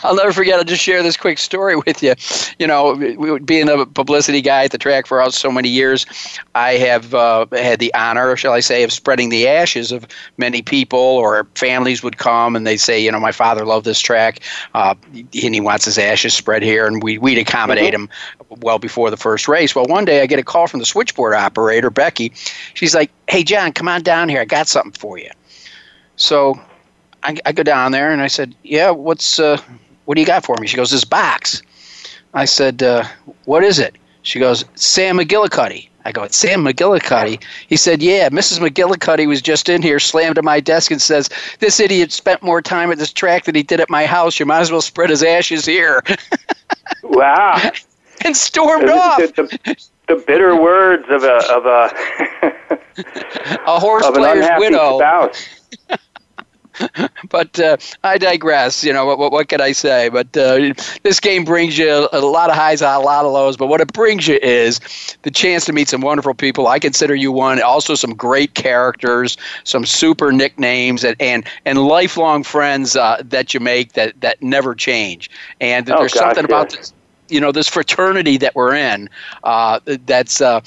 I'll 0.03 0.17
never 0.17 0.33
forget. 0.33 0.59
I'll 0.59 0.65
just 0.65 0.83
share 0.83 1.03
this 1.05 1.17
quick 1.17 1.39
story 1.39 1.77
with 1.77 2.03
you. 2.03 2.15
You 2.59 2.67
know, 2.67 2.97
being 3.39 3.69
a 3.69 3.87
publicity 3.87 4.41
guy 4.41 4.65
at 4.65 4.73
the 4.73 4.79
track 4.79 5.07
for 5.07 5.25
so 5.31 5.53
many 5.53 5.69
years, 5.69 6.05
I 6.55 6.73
have 6.75 7.15
uh, 7.15 7.47
had 7.53 7.79
the 7.79 7.95
honor, 7.95 8.37
shall 8.37 8.53
I 8.53 8.61
say, 8.61 8.83
of 8.83 8.93
spreading 8.93 9.29
the 9.29 9.47
ashes 9.47 9.93
of 9.93 10.07
many 10.37 10.63
people 10.63 10.99
or 10.99 11.47
families 11.55 12.03
would 12.03 12.19
come 12.19 12.57
and 12.57 12.67
they 12.67 12.77
say, 12.77 12.99
you 12.99 13.13
know, 13.13 13.21
my 13.21 13.33
father 13.33 13.65
loved 13.65 13.87
this 13.87 14.01
track 14.01 14.41
uh, 14.75 14.95
and 15.15 15.55
he 15.55 15.61
wants 15.61 15.85
his 15.85 15.97
ashes 15.97 16.35
spread 16.35 16.63
here, 16.63 16.87
and 16.87 17.03
we, 17.03 17.19
we'd 17.19 17.39
accommodate 17.39 17.95
mm-hmm. 17.95 18.05
him 18.05 18.11
well 18.61 18.79
before 18.79 19.11
the 19.11 19.17
first 19.17 19.49
race. 19.49 19.75
Well, 19.75 19.87
one 19.87 20.05
day 20.05 20.23
I 20.23 20.27
get 20.27 20.39
a 20.39 20.45
call 20.45 20.67
from 20.67 20.81
the 20.81 20.87
switchboard 20.87 21.35
operator, 21.35 21.91
Becky. 21.91 22.33
She's 22.75 22.95
like, 22.95 23.11
hey, 23.29 23.43
John, 23.43 23.73
come 23.73 23.89
on 23.89 24.03
down 24.03 24.29
here. 24.29 24.41
I 24.41 24.45
got 24.45 24.69
something 24.69 24.93
for 24.93 25.19
you. 25.19 25.31
So 26.17 26.61
I, 27.23 27.37
I 27.47 27.53
go 27.53 27.63
down 27.63 27.93
there 27.93 28.11
and 28.11 28.23
I 28.23 28.27
said, 28.27 28.55
"Yeah, 28.63 28.91
what's 28.91 29.39
uh, 29.39 29.61
what 30.05 30.17
do 30.17 30.21
you 30.21 30.27
got 30.27 30.45
for 30.45 30.57
me?" 30.61 30.67
She 30.67 30.77
goes, 30.77 30.91
"This 30.91 31.05
box." 31.05 31.63
I 32.35 32.45
said, 32.45 32.83
uh, 32.83 33.05
"What 33.45 33.65
is 33.65 33.79
it?" 33.79 33.97
She 34.23 34.39
goes, 34.39 34.65
"Sam 34.75 35.19
McGillicuddy." 35.19 35.89
I 36.05 36.11
go, 36.11 36.25
it's 36.25 36.37
Sam 36.37 36.65
McGillicuddy. 36.65 37.41
He 37.69 37.77
said, 37.77 38.03
Yeah, 38.03 38.29
Mrs. 38.29 38.59
McGillicuddy 38.59 39.29
was 39.29 39.41
just 39.41 39.69
in 39.69 39.83
here, 39.83 40.01
slammed 40.01 40.35
to 40.35 40.43
my 40.43 40.59
desk, 40.59 40.91
and 40.91 41.01
says, 41.01 41.31
This 41.61 41.79
idiot 41.79 42.11
spent 42.11 42.43
more 42.43 42.61
time 42.61 42.91
at 42.91 42.99
this 42.99 43.13
track 43.13 43.45
than 43.45 43.55
he 43.55 43.63
did 43.63 43.79
at 43.79 43.89
my 43.89 44.05
house. 44.05 44.41
You 44.41 44.47
might 44.47 44.63
as 44.63 44.73
well 44.73 44.81
spread 44.81 45.11
his 45.11 45.23
ashes 45.23 45.65
here. 45.65 46.03
wow. 47.05 47.71
And 48.25 48.37
stormed 48.37 48.89
off. 48.89 49.19
The, 49.19 49.27
the, 49.65 49.77
the, 50.09 50.25
bitter 50.27 50.61
words 50.61 51.05
of 51.09 51.25
a 51.25 51.37
of 51.53 51.67
a 51.67 52.79
a 53.67 53.81
horse 53.81 54.05
of 54.05 54.15
player's 54.15 54.49
widow. 54.59 54.99
Spouse. 54.99 55.49
but 57.29 57.59
uh, 57.59 57.77
I 58.05 58.19
digress. 58.19 58.85
You 58.85 58.93
know, 58.93 59.05
what, 59.05 59.19
what, 59.19 59.33
what 59.33 59.49
can 59.49 59.61
I 59.61 59.73
say? 59.73 60.09
But 60.09 60.37
uh, 60.37 60.75
this 61.03 61.21
game 61.21 61.45
brings 61.45 61.77
you 61.79 62.09
a, 62.13 62.21
lot 62.21 62.51
of 62.51 62.57
highs, 62.57 62.81
a 62.83 62.99
lot 62.99 63.25
of 63.25 63.33
lows. 63.33 63.57
But 63.57 63.67
what 63.67 63.81
it 63.81 63.93
brings 63.93 64.27
you 64.27 64.39
is 64.43 64.81
the 65.23 65.31
chance 65.31 65.65
to 65.67 65.73
meet 65.73 65.89
some 65.89 66.01
wonderful 66.01 66.35
people. 66.35 66.67
I 66.67 66.79
consider 66.79 67.15
you 67.15 67.33
one. 67.33 67.61
Also, 67.63 67.95
some 67.95 68.15
great 68.15 68.55
characters, 68.55 69.37
some 69.65 69.85
super 69.85 70.33
nicknames, 70.33 71.05
and 71.05 71.17
and, 71.21 71.47
and 71.65 71.85
lifelong 71.87 72.43
friends 72.43 72.97
uh, 72.97 73.23
that 73.25 73.55
you 73.55 73.61
make 73.61 73.93
that, 73.93 74.21
that 74.21 74.43
never 74.43 74.75
change. 74.75 75.31
And 75.61 75.91
oh, 75.91 75.99
there's 75.99 76.15
gosh, 76.15 76.23
something 76.23 76.45
about 76.45 76.71
this 76.71 76.93
you 77.33 77.41
know 77.41 77.51
this 77.51 77.69
fraternity 77.69 78.37
that 78.37 78.55
we're 78.55 78.75
in 78.75 79.09
uh, 79.45 79.81
that's 80.07 80.41
uh, 80.41 80.61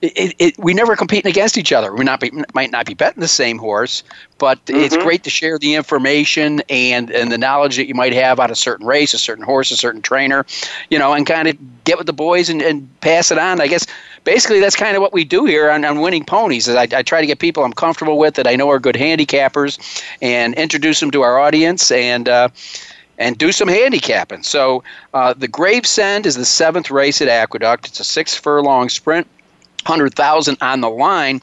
it, 0.00 0.34
it, 0.38 0.58
we 0.58 0.72
never 0.72 0.96
competing 0.96 1.30
against 1.30 1.58
each 1.58 1.72
other 1.72 1.92
we 1.94 2.04
not 2.04 2.20
be, 2.20 2.30
might 2.54 2.70
not 2.70 2.86
be 2.86 2.94
betting 2.94 3.20
the 3.20 3.28
same 3.28 3.58
horse 3.58 4.02
but 4.38 4.64
mm-hmm. 4.66 4.80
it's 4.80 4.96
great 4.96 5.24
to 5.24 5.30
share 5.30 5.58
the 5.58 5.74
information 5.74 6.62
and 6.68 7.10
and 7.10 7.32
the 7.32 7.38
knowledge 7.38 7.76
that 7.76 7.86
you 7.86 7.94
might 7.94 8.12
have 8.12 8.38
on 8.38 8.50
a 8.50 8.54
certain 8.54 8.86
race 8.86 9.12
a 9.12 9.18
certain 9.18 9.44
horse 9.44 9.70
a 9.70 9.76
certain 9.76 10.00
trainer 10.00 10.46
you 10.90 10.98
know 10.98 11.12
and 11.12 11.26
kind 11.26 11.48
of 11.48 11.84
get 11.84 11.98
with 11.98 12.06
the 12.06 12.12
boys 12.12 12.48
and, 12.48 12.62
and 12.62 12.88
pass 13.00 13.30
it 13.30 13.38
on 13.38 13.60
i 13.60 13.66
guess 13.66 13.86
basically 14.24 14.60
that's 14.60 14.76
kind 14.76 14.96
of 14.96 15.02
what 15.02 15.12
we 15.12 15.24
do 15.24 15.44
here 15.44 15.70
on, 15.70 15.84
on 15.84 16.00
winning 16.00 16.24
ponies 16.24 16.68
is 16.68 16.76
I, 16.76 16.86
I 16.92 17.02
try 17.02 17.20
to 17.20 17.26
get 17.26 17.40
people 17.40 17.64
i'm 17.64 17.72
comfortable 17.72 18.18
with 18.18 18.34
that 18.34 18.46
i 18.46 18.54
know 18.54 18.70
are 18.70 18.78
good 18.78 18.94
handicappers 18.94 20.04
and 20.22 20.54
introduce 20.54 21.00
them 21.00 21.10
to 21.10 21.22
our 21.22 21.38
audience 21.40 21.90
and 21.90 22.28
uh, 22.28 22.48
and 23.18 23.38
do 23.38 23.52
some 23.52 23.68
handicapping. 23.68 24.42
So 24.42 24.82
uh, 25.14 25.34
the 25.34 25.48
Gravesend 25.48 26.26
is 26.26 26.36
the 26.36 26.44
seventh 26.44 26.90
race 26.90 27.20
at 27.20 27.28
Aqueduct. 27.28 27.86
It's 27.86 28.00
a 28.00 28.04
six 28.04 28.36
furlong 28.36 28.88
sprint, 28.88 29.26
hundred 29.84 30.14
thousand 30.14 30.58
on 30.60 30.80
the 30.80 30.90
line. 30.90 31.40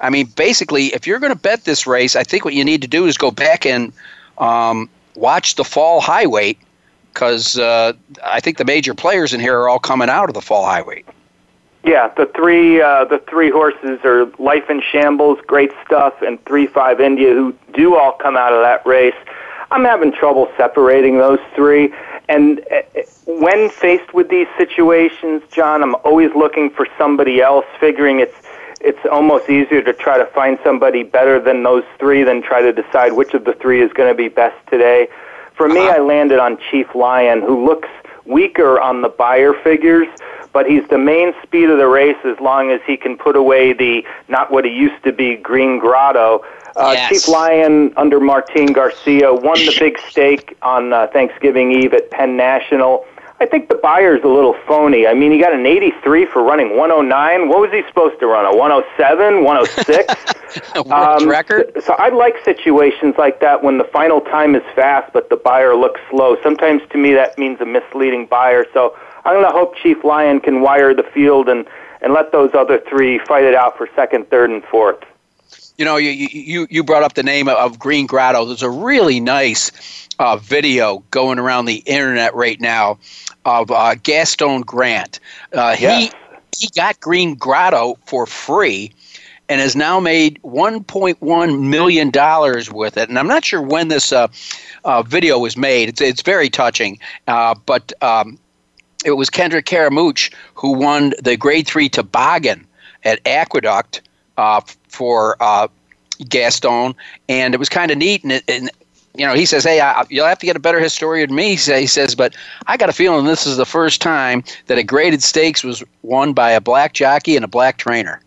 I 0.00 0.10
mean, 0.10 0.26
basically, 0.36 0.86
if 0.86 1.06
you're 1.06 1.20
going 1.20 1.32
to 1.32 1.38
bet 1.38 1.64
this 1.64 1.86
race, 1.86 2.16
I 2.16 2.24
think 2.24 2.44
what 2.44 2.54
you 2.54 2.64
need 2.64 2.82
to 2.82 2.88
do 2.88 3.06
is 3.06 3.16
go 3.16 3.30
back 3.30 3.64
and 3.64 3.92
um, 4.38 4.90
watch 5.14 5.54
the 5.54 5.64
fall 5.64 6.00
high 6.00 6.26
weight 6.26 6.58
because 7.12 7.58
uh, 7.58 7.92
I 8.24 8.40
think 8.40 8.58
the 8.58 8.64
major 8.64 8.94
players 8.94 9.32
in 9.32 9.40
here 9.40 9.58
are 9.60 9.68
all 9.68 9.78
coming 9.78 10.08
out 10.08 10.28
of 10.28 10.34
the 10.34 10.40
fall 10.40 10.64
high 10.64 10.82
weight. 10.82 11.06
Yeah, 11.84 12.08
the 12.16 12.26
three 12.26 12.80
uh, 12.80 13.04
the 13.04 13.18
three 13.28 13.50
horses 13.50 14.00
are 14.04 14.26
Life 14.38 14.70
in 14.70 14.80
Shambles, 14.80 15.40
Great 15.46 15.72
Stuff, 15.84 16.22
and 16.22 16.42
Three 16.44 16.66
Five 16.66 17.00
India, 17.00 17.32
who 17.34 17.54
do 17.74 17.96
all 17.96 18.12
come 18.12 18.36
out 18.36 18.52
of 18.52 18.62
that 18.62 18.86
race. 18.86 19.16
I'm 19.72 19.86
having 19.86 20.12
trouble 20.12 20.48
separating 20.58 21.16
those 21.16 21.38
three. 21.56 21.94
And 22.28 22.60
uh, 22.70 22.82
when 23.26 23.70
faced 23.70 24.12
with 24.12 24.28
these 24.28 24.46
situations, 24.58 25.42
John, 25.50 25.82
I'm 25.82 25.94
always 26.04 26.30
looking 26.36 26.68
for 26.68 26.86
somebody 26.98 27.40
else, 27.40 27.64
figuring 27.80 28.20
it's 28.20 28.36
it's 28.84 28.98
almost 29.10 29.48
easier 29.48 29.80
to 29.80 29.92
try 29.92 30.18
to 30.18 30.26
find 30.26 30.58
somebody 30.64 31.04
better 31.04 31.40
than 31.40 31.62
those 31.62 31.84
three 32.00 32.24
than 32.24 32.42
try 32.42 32.60
to 32.60 32.72
decide 32.72 33.12
which 33.12 33.32
of 33.32 33.44
the 33.44 33.54
three 33.54 33.80
is 33.80 33.92
going 33.92 34.08
to 34.08 34.14
be 34.14 34.28
best 34.28 34.56
today. 34.68 35.06
For 35.54 35.68
me, 35.68 35.88
I 35.88 35.98
landed 35.98 36.40
on 36.40 36.58
Chief 36.70 36.92
Lion, 36.94 37.42
who 37.42 37.64
looks 37.64 37.88
weaker 38.24 38.80
on 38.80 39.02
the 39.02 39.08
Beyer 39.08 39.54
figures, 39.62 40.08
but 40.52 40.66
he's 40.66 40.86
the 40.88 40.98
main 40.98 41.32
speed 41.42 41.70
of 41.70 41.78
the 41.78 41.86
race 41.88 42.16
as 42.24 42.38
long 42.40 42.70
as 42.70 42.80
he 42.86 42.96
can 42.96 43.16
put 43.16 43.36
away 43.36 43.72
the 43.72 44.04
not 44.28 44.50
what 44.50 44.64
he 44.64 44.70
used 44.70 45.02
to 45.04 45.12
be 45.12 45.36
Green 45.36 45.78
Gratto. 45.78 46.44
Uh, 46.76 46.92
Yes. 46.94 47.08
Chief 47.10 47.28
Lion 47.28 47.92
under 47.96 48.18
Martin 48.20 48.66
Garcia 48.72 49.32
won 49.32 49.58
the 49.58 49.76
big 49.78 49.98
stake 50.08 50.56
on 50.62 50.92
uh, 50.92 51.06
Thanksgiving 51.08 51.72
Eve 51.72 51.92
at 51.94 52.10
Penn 52.10 52.36
National. 52.36 53.04
I 53.40 53.46
think 53.46 53.68
the 53.68 53.74
Beyer's 53.74 54.22
a 54.22 54.28
little 54.28 54.54
phony. 54.68 55.04
I 55.06 55.14
mean, 55.14 55.32
he 55.32 55.38
got 55.40 55.52
an 55.52 55.66
83 55.66 56.26
for 56.26 56.44
running 56.44 56.76
109. 56.76 57.48
What 57.48 57.60
was 57.60 57.72
he 57.72 57.82
supposed 57.88 58.20
to 58.20 58.26
run? 58.26 58.46
A 58.46 58.56
107, 58.56 59.42
106? 59.42 60.14
A 60.76 60.82
world 60.82 61.22
record? 61.24 61.72
So 61.82 61.94
I 61.94 62.10
like 62.10 62.36
situations 62.44 63.16
like 63.18 63.40
that 63.40 63.64
when 63.64 63.78
the 63.78 63.84
final 63.84 64.20
time 64.20 64.54
is 64.54 64.62
fast, 64.76 65.12
but 65.12 65.28
the 65.28 65.36
Beyer 65.36 65.74
looks 65.74 66.00
slow. 66.08 66.36
Sometimes 66.42 66.82
to 66.90 66.98
me 66.98 67.14
that 67.14 67.36
means 67.36 67.60
a 67.60 67.66
misleading 67.66 68.26
Beyer. 68.26 68.64
So 68.72 68.96
I'm 69.24 69.34
going 69.34 69.44
to 69.44 69.52
hope 69.52 69.76
Chief 69.76 70.02
Lion 70.04 70.40
can 70.40 70.60
wire 70.60 70.94
the 70.94 71.02
field 71.02 71.48
and, 71.48 71.66
and 72.00 72.12
let 72.12 72.32
those 72.32 72.50
other 72.54 72.80
three 72.88 73.18
fight 73.20 73.44
it 73.44 73.54
out 73.54 73.76
for 73.76 73.88
second, 73.94 74.28
third, 74.30 74.50
and 74.50 74.64
fourth. 74.64 74.98
You 75.78 75.84
know, 75.84 75.96
you 75.96 76.10
you 76.10 76.66
you 76.70 76.84
brought 76.84 77.02
up 77.02 77.14
the 77.14 77.22
name 77.22 77.48
of 77.48 77.78
Green 77.78 78.06
Gratto. 78.06 78.44
There's 78.44 78.62
a 78.62 78.70
really 78.70 79.20
nice 79.20 80.08
uh, 80.18 80.36
video 80.36 81.02
going 81.10 81.38
around 81.38 81.64
the 81.64 81.82
internet 81.86 82.34
right 82.34 82.60
now 82.60 82.98
of 83.44 83.70
uh, 83.70 83.94
Gaston 84.02 84.62
Grant. 84.62 85.18
Uh, 85.52 85.74
he 85.74 86.10
he 86.56 86.68
got 86.76 87.00
Green 87.00 87.34
Gratto 87.34 87.98
for 88.04 88.26
free 88.26 88.92
and 89.48 89.60
has 89.60 89.74
now 89.74 89.98
made 89.98 90.40
1.1 90.42 91.60
million 91.60 92.10
dollars 92.10 92.70
with 92.70 92.96
it. 92.96 93.08
And 93.08 93.18
I'm 93.18 93.26
not 93.26 93.44
sure 93.44 93.60
when 93.60 93.88
this 93.88 94.12
uh, 94.12 94.28
uh, 94.84 95.02
video 95.02 95.38
was 95.38 95.56
made. 95.56 95.88
It's 95.88 96.00
it's 96.00 96.22
very 96.22 96.50
touching, 96.50 96.98
uh, 97.26 97.54
but. 97.66 97.92
Um, 98.02 98.38
it 99.04 99.12
was 99.12 99.30
Kendrick 99.30 99.66
Carmouche 99.66 100.30
who 100.54 100.72
won 100.72 101.12
the 101.22 101.36
Grade 101.36 101.66
Three 101.66 101.88
Toboggan 101.88 102.66
at 103.04 103.20
Aqueduct 103.26 104.02
uh, 104.36 104.60
for 104.88 105.36
uh, 105.40 105.68
Gaston, 106.28 106.94
and 107.28 107.54
it 107.54 107.58
was 107.58 107.68
kind 107.68 107.90
of 107.90 107.98
neat. 107.98 108.22
And, 108.24 108.42
and 108.48 108.70
you 109.14 109.26
know, 109.26 109.34
he 109.34 109.44
says, 109.44 109.64
"Hey, 109.64 109.80
I, 109.80 110.04
you'll 110.08 110.26
have 110.26 110.38
to 110.38 110.46
get 110.46 110.56
a 110.56 110.60
better 110.60 110.80
historian 110.80 111.28
than 111.28 111.36
me." 111.36 111.56
He 111.56 111.86
says, 111.86 112.14
"But 112.14 112.34
I 112.66 112.76
got 112.76 112.88
a 112.88 112.92
feeling 112.92 113.26
this 113.26 113.46
is 113.46 113.56
the 113.56 113.66
first 113.66 114.00
time 114.00 114.42
that 114.66 114.78
a 114.78 114.82
graded 114.82 115.22
stakes 115.22 115.62
was 115.62 115.82
won 116.02 116.32
by 116.32 116.50
a 116.52 116.60
black 116.60 116.92
jockey 116.92 117.36
and 117.36 117.44
a 117.44 117.48
black 117.48 117.78
trainer." 117.78 118.20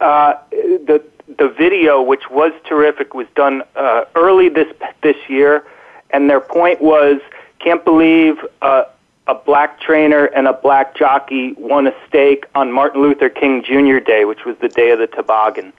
Uh, 0.00 0.34
the 0.50 1.02
the 1.38 1.48
video, 1.48 2.00
which 2.02 2.30
was 2.30 2.52
terrific, 2.64 3.14
was 3.14 3.26
done 3.34 3.62
uh, 3.76 4.04
early 4.14 4.48
this 4.48 4.72
this 5.02 5.16
year, 5.28 5.64
and 6.10 6.30
their 6.30 6.40
point 6.40 6.80
was, 6.80 7.20
can't 7.58 7.84
believe 7.84 8.38
uh, 8.62 8.84
a 9.26 9.34
black 9.34 9.80
trainer 9.80 10.26
and 10.26 10.46
a 10.46 10.52
black 10.52 10.96
jockey 10.96 11.54
won 11.54 11.86
a 11.86 11.94
stake 12.06 12.46
on 12.54 12.72
Martin 12.72 13.02
Luther 13.02 13.28
King 13.28 13.62
Jr. 13.62 13.98
Day, 13.98 14.24
which 14.24 14.44
was 14.44 14.56
the 14.58 14.68
day 14.68 14.90
of 14.90 14.98
the 14.98 15.06
toboggan. 15.06 15.72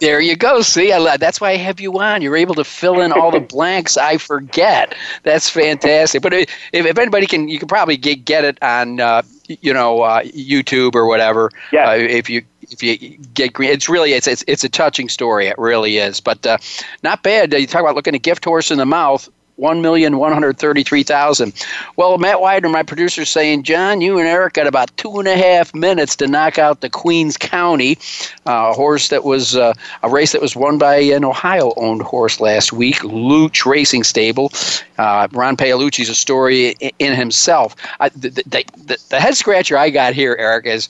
There 0.00 0.20
you 0.20 0.36
go. 0.36 0.60
See, 0.60 0.92
I, 0.92 1.16
that's 1.16 1.40
why 1.40 1.50
I 1.50 1.56
have 1.56 1.80
you 1.80 1.98
on. 1.98 2.22
You're 2.22 2.36
able 2.36 2.54
to 2.54 2.64
fill 2.64 3.00
in 3.00 3.10
all 3.10 3.32
the 3.32 3.40
blanks 3.56 3.96
I 3.96 4.16
forget. 4.16 4.94
That's 5.24 5.50
fantastic. 5.50 6.22
But 6.22 6.32
if, 6.32 6.50
if 6.72 6.98
anybody 6.98 7.26
can, 7.26 7.48
you 7.48 7.58
can 7.58 7.66
probably 7.66 7.96
get, 7.96 8.24
get 8.24 8.44
it 8.44 8.62
on, 8.62 9.00
uh, 9.00 9.22
you 9.48 9.74
know, 9.74 10.02
uh, 10.02 10.22
YouTube 10.22 10.94
or 10.94 11.06
whatever. 11.06 11.50
Yeah. 11.72 11.90
Uh, 11.90 11.94
if 11.94 12.30
you 12.30 12.42
if 12.70 12.82
you 12.82 13.18
get 13.34 13.54
green, 13.54 13.70
it's 13.70 13.88
really 13.88 14.12
it's 14.12 14.26
it's 14.26 14.44
it's 14.46 14.62
a 14.62 14.68
touching 14.68 15.08
story. 15.08 15.46
It 15.46 15.58
really 15.58 15.96
is. 15.96 16.20
But 16.20 16.46
uh, 16.46 16.58
not 17.02 17.22
bad. 17.22 17.52
You 17.52 17.66
talk 17.66 17.80
about 17.80 17.94
looking 17.96 18.14
a 18.14 18.18
gift 18.18 18.44
horse 18.44 18.70
in 18.70 18.78
the 18.78 18.86
mouth. 18.86 19.28
One 19.58 19.82
million 19.82 20.18
one 20.18 20.32
hundred 20.32 20.56
thirty-three 20.58 21.02
thousand. 21.02 21.52
Well, 21.96 22.16
Matt 22.16 22.40
Widener, 22.40 22.68
my 22.68 22.84
producer, 22.84 23.24
saying, 23.24 23.64
John, 23.64 24.00
you 24.00 24.16
and 24.16 24.28
Eric 24.28 24.54
got 24.54 24.68
about 24.68 24.96
two 24.96 25.18
and 25.18 25.26
a 25.26 25.36
half 25.36 25.74
minutes 25.74 26.14
to 26.16 26.28
knock 26.28 26.60
out 26.60 26.80
the 26.80 26.88
Queens 26.88 27.36
County 27.36 27.98
uh, 28.46 28.72
horse 28.72 29.08
that 29.08 29.24
was 29.24 29.56
uh, 29.56 29.74
a 30.04 30.08
race 30.08 30.30
that 30.30 30.40
was 30.40 30.54
won 30.54 30.78
by 30.78 30.98
an 30.98 31.24
Ohio-owned 31.24 32.02
horse 32.02 32.38
last 32.38 32.72
week, 32.72 32.98
Loooch 33.02 33.66
Racing 33.66 34.04
Stable. 34.04 34.52
Uh, 34.96 35.26
Ron 35.32 35.56
Paolucci's 35.56 36.08
a 36.08 36.14
story 36.14 36.76
in, 36.78 36.92
in 37.00 37.14
himself. 37.16 37.74
I, 37.98 38.10
the, 38.10 38.30
the, 38.30 38.64
the, 38.76 38.98
the 39.08 39.18
head 39.18 39.36
scratcher 39.36 39.76
I 39.76 39.90
got 39.90 40.14
here, 40.14 40.36
Eric, 40.38 40.66
is 40.66 40.88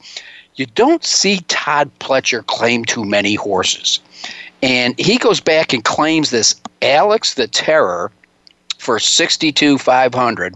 you 0.57 0.67
don't 0.67 1.03
see 1.03 1.41
Todd 1.49 1.91
Pletcher 2.01 2.45
claim 2.45 2.85
too 2.85 3.07
many 3.07 3.35
horses. 3.35 4.01
And 4.63 4.99
he 4.99 5.17
goes 5.17 5.41
back 5.41 5.73
and 5.73 5.83
claims 5.83 6.29
this 6.29 6.61
Alex 6.83 7.33
the 7.33 7.49
Terror 7.49 8.13
for 8.79 8.99
62 8.99 9.79
500 9.79 10.55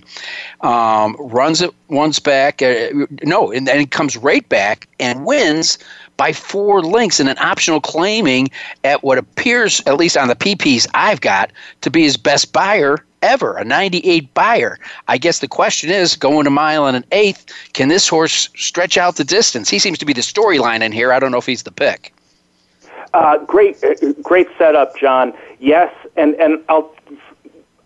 um, 0.60 1.16
runs 1.18 1.60
it 1.60 1.70
once 1.88 2.18
back 2.18 2.62
uh, 2.62 2.88
no 3.22 3.52
and 3.52 3.66
then 3.66 3.78
he 3.78 3.86
comes 3.86 4.16
right 4.16 4.48
back 4.48 4.88
and 4.98 5.26
wins 5.26 5.78
by 6.16 6.32
four 6.32 6.82
links 6.82 7.20
in 7.20 7.28
an 7.28 7.36
optional 7.38 7.80
claiming 7.80 8.50
at 8.84 9.02
what 9.02 9.18
appears 9.18 9.82
at 9.86 9.96
least 9.96 10.16
on 10.16 10.28
the 10.28 10.36
pps 10.36 10.86
i've 10.94 11.20
got 11.20 11.50
to 11.80 11.90
be 11.90 12.02
his 12.02 12.16
best 12.16 12.52
Beyer 12.52 13.04
ever 13.22 13.56
a 13.56 13.64
98 13.64 14.34
Beyer. 14.34 14.78
I 15.08 15.16
guess 15.16 15.38
the 15.38 15.48
question 15.48 15.90
is 15.90 16.16
going 16.16 16.46
a 16.46 16.50
mile 16.50 16.86
and 16.86 16.96
an 16.96 17.04
eighth 17.12 17.46
can 17.72 17.88
this 17.88 18.08
horse 18.08 18.50
stretch 18.56 18.98
out 18.98 19.16
the 19.16 19.24
distance? 19.24 19.70
He 19.70 19.78
seems 19.78 19.98
to 19.98 20.04
be 20.04 20.12
the 20.12 20.20
storyline 20.20 20.82
in 20.82 20.92
here. 20.92 21.12
I 21.12 21.18
don't 21.18 21.30
know 21.30 21.38
if 21.38 21.46
he's 21.46 21.62
the 21.62 21.70
pick. 21.70 22.12
Uh, 23.14 23.38
great, 23.38 23.82
uh, 23.84 23.94
great 24.22 24.48
setup, 24.58 24.96
John. 24.96 25.34
Yes, 25.60 25.94
and 26.16 26.34
and 26.36 26.62
I'll 26.68 26.94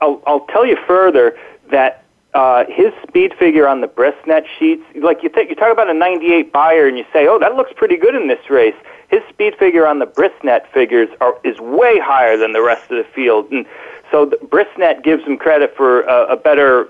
I'll, 0.01 0.23
I'll 0.27 0.47
tell 0.47 0.67
you 0.67 0.77
further 0.87 1.37
that 1.71 2.05
uh, 2.35 2.65
his 2.69 2.93
speed 3.09 3.33
figure 3.39 3.67
on 3.67 3.81
the 3.81 3.89
Brisnet 3.89 4.45
sheets, 4.59 4.83
like 4.95 5.23
you 5.23 5.29
think, 5.31 5.49
you 5.49 5.57
talk 5.57 5.73
about 5.73 5.89
a 5.89 5.95
98 5.95 6.53
Beyer, 6.53 6.87
and 6.87 6.99
you 6.99 7.05
say, 7.13 7.27
oh, 7.27 7.39
that 7.39 7.55
looks 7.55 7.73
pretty 7.75 7.97
good 7.97 8.15
in 8.15 8.29
this 8.29 8.51
race. 8.51 8.75
His 9.09 9.23
speed 9.31 9.55
figure 9.59 9.87
on 9.87 10.01
the 10.01 10.07
Brisnet 10.07 10.67
figures 10.67 11.09
are, 11.21 11.39
is 11.45 11.59
way 11.61 11.99
higher 11.99 12.37
than 12.37 12.53
the 12.53 12.63
rest 12.63 12.91
of 12.91 12.99
the 12.99 13.11
field, 13.15 13.51
and 13.51 13.65
so 14.11 14.27
the 14.27 14.37
Brisnet 14.37 15.03
gives 15.03 15.25
him 15.25 15.37
credit 15.37 15.75
for 15.77 16.03
a, 16.03 16.35
a 16.35 16.37
better 16.37 16.89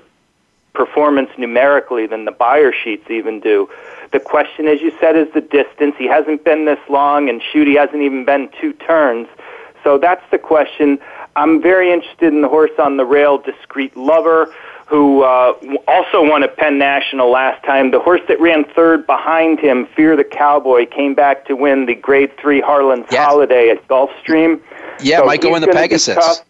performance 0.75 1.31
numerically 1.39 2.07
than 2.07 2.25
the 2.25 2.33
Beyer 2.33 2.73
sheets 2.73 3.11
even 3.11 3.41
do. 3.41 3.69
The 4.13 4.21
question, 4.21 4.67
as 4.67 4.81
you 4.81 4.93
said, 5.01 5.17
is 5.17 5.33
the 5.33 5.41
distance. 5.41 5.95
He 5.99 6.07
hasn't 6.07 6.45
been 6.45 6.65
this 6.67 6.79
long, 6.89 7.29
and 7.29 7.43
shoot, 7.43 7.67
he 7.67 7.75
hasn't 7.75 8.03
even 8.03 8.25
been 8.25 8.51
two 8.61 8.73
turns. 8.73 9.29
So 9.83 9.99
that's 9.99 10.23
the 10.31 10.39
question. 10.39 10.99
I'm 11.37 11.61
very 11.61 11.93
interested 11.93 12.33
in 12.33 12.41
the 12.41 12.49
horse 12.49 12.71
on 12.79 12.97
the 12.97 13.05
rail, 13.05 13.39
Discreet 13.39 13.97
Lover, 13.97 14.53
who 14.87 15.23
uh, 15.23 15.53
also 15.87 16.29
won 16.29 16.43
a 16.43 16.49
Penn 16.49 16.79
National 16.79 17.31
last 17.31 17.63
time. 17.65 17.91
The 17.91 18.01
horse 18.01 18.23
that 18.29 18.41
ran 18.41 18.65
third 18.65 19.07
behind 19.07 19.61
him, 19.61 19.87
Fear 19.95 20.17
the 20.17 20.25
Cowboy, 20.25 20.87
came 20.87 21.15
back 21.15 21.45
to 21.47 21.55
win 21.55 21.87
the 21.87 21.95
Grade 21.95 22.37
Three 22.39 22.61
Harlan's 22.61 23.07
yes. 23.11 23.25
Holiday 23.25 23.69
at 23.69 23.87
Gulfstream. 23.87 24.61
Yeah, 25.01 25.19
so 25.19 25.27
might 25.27 25.43
go 25.43 25.55
in 25.57 25.61
the 25.61 25.69
Pegasus. 25.69 26.43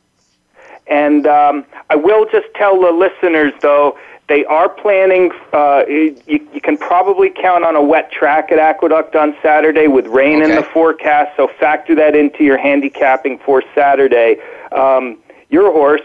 And 0.86 1.26
um, 1.26 1.64
I 1.90 1.96
will 1.96 2.26
just 2.30 2.46
tell 2.54 2.80
the 2.80 2.92
listeners, 2.92 3.52
though, 3.60 3.98
they 4.28 4.44
are 4.44 4.68
planning. 4.68 5.32
Uh, 5.52 5.84
you, 5.88 6.16
you 6.26 6.60
can 6.60 6.76
probably 6.76 7.30
count 7.30 7.64
on 7.64 7.74
a 7.74 7.82
wet 7.82 8.12
track 8.12 8.52
at 8.52 8.58
Aqueduct 8.58 9.16
on 9.16 9.36
Saturday 9.42 9.88
with 9.88 10.06
rain 10.06 10.42
okay. 10.42 10.50
in 10.50 10.56
the 10.56 10.62
forecast. 10.62 11.36
So 11.36 11.48
factor 11.58 11.94
that 11.96 12.14
into 12.14 12.44
your 12.44 12.58
handicapping 12.58 13.38
for 13.38 13.62
Saturday. 13.74 14.38
Um, 14.72 15.18
your 15.50 15.72
horse, 15.72 16.02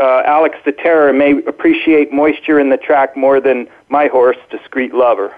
uh, 0.00 0.22
Alex 0.24 0.56
the 0.64 0.72
Terror, 0.72 1.12
may 1.12 1.42
appreciate 1.44 2.12
moisture 2.12 2.58
in 2.58 2.70
the 2.70 2.76
track 2.76 3.16
more 3.16 3.40
than 3.40 3.68
my 3.88 4.06
horse, 4.08 4.38
Discreet 4.50 4.94
Lover. 4.94 5.34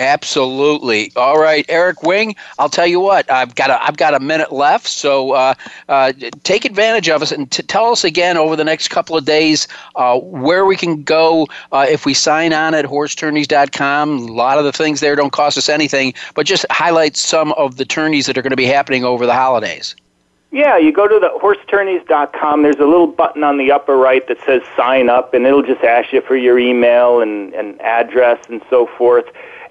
Absolutely. 0.00 1.12
All 1.14 1.38
right, 1.38 1.64
Eric 1.68 2.02
Wing. 2.02 2.34
I'll 2.58 2.68
tell 2.68 2.86
you 2.86 2.98
what. 2.98 3.30
I've 3.30 3.54
got 3.54 3.70
a 3.70 3.82
I've 3.82 3.96
got 3.96 4.12
a 4.12 4.18
minute 4.18 4.50
left, 4.50 4.88
so 4.88 5.32
uh, 5.32 5.54
uh, 5.88 6.12
take 6.42 6.64
advantage 6.64 7.08
of 7.08 7.22
us 7.22 7.30
and 7.30 7.48
t- 7.48 7.62
tell 7.62 7.92
us 7.92 8.02
again 8.02 8.36
over 8.36 8.56
the 8.56 8.64
next 8.64 8.88
couple 8.88 9.16
of 9.16 9.24
days 9.24 9.68
uh, 9.94 10.18
where 10.18 10.66
we 10.66 10.76
can 10.76 11.04
go 11.04 11.46
uh, 11.70 11.86
if 11.88 12.04
we 12.04 12.12
sign 12.12 12.52
on 12.52 12.74
at 12.74 12.86
horsetourneys.com. 12.86 14.18
A 14.18 14.32
lot 14.32 14.58
of 14.58 14.64
the 14.64 14.72
things 14.72 14.98
there 14.98 15.14
don't 15.14 15.32
cost 15.32 15.56
us 15.56 15.68
anything, 15.68 16.12
but 16.34 16.44
just 16.44 16.66
highlight 16.70 17.16
some 17.16 17.52
of 17.52 17.76
the 17.76 17.84
tourneys 17.84 18.26
that 18.26 18.36
are 18.36 18.42
going 18.42 18.50
to 18.50 18.56
be 18.56 18.66
happening 18.66 19.04
over 19.04 19.26
the 19.26 19.34
holidays. 19.34 19.94
Yeah, 20.54 20.78
you 20.78 20.92
go 20.92 21.08
to 21.08 21.18
the 21.18 21.30
horsetourneys.com. 21.42 22.62
There's 22.62 22.76
a 22.76 22.86
little 22.86 23.08
button 23.08 23.42
on 23.42 23.58
the 23.58 23.72
upper 23.72 23.96
right 23.96 24.26
that 24.28 24.38
says 24.46 24.62
sign 24.76 25.10
up, 25.10 25.34
and 25.34 25.44
it'll 25.44 25.64
just 25.64 25.82
ask 25.82 26.12
you 26.12 26.20
for 26.20 26.36
your 26.36 26.58
email 26.58 27.20
and, 27.20 27.52
and 27.54 27.80
address 27.82 28.38
and 28.48 28.62
so 28.70 28.86
forth 28.96 29.26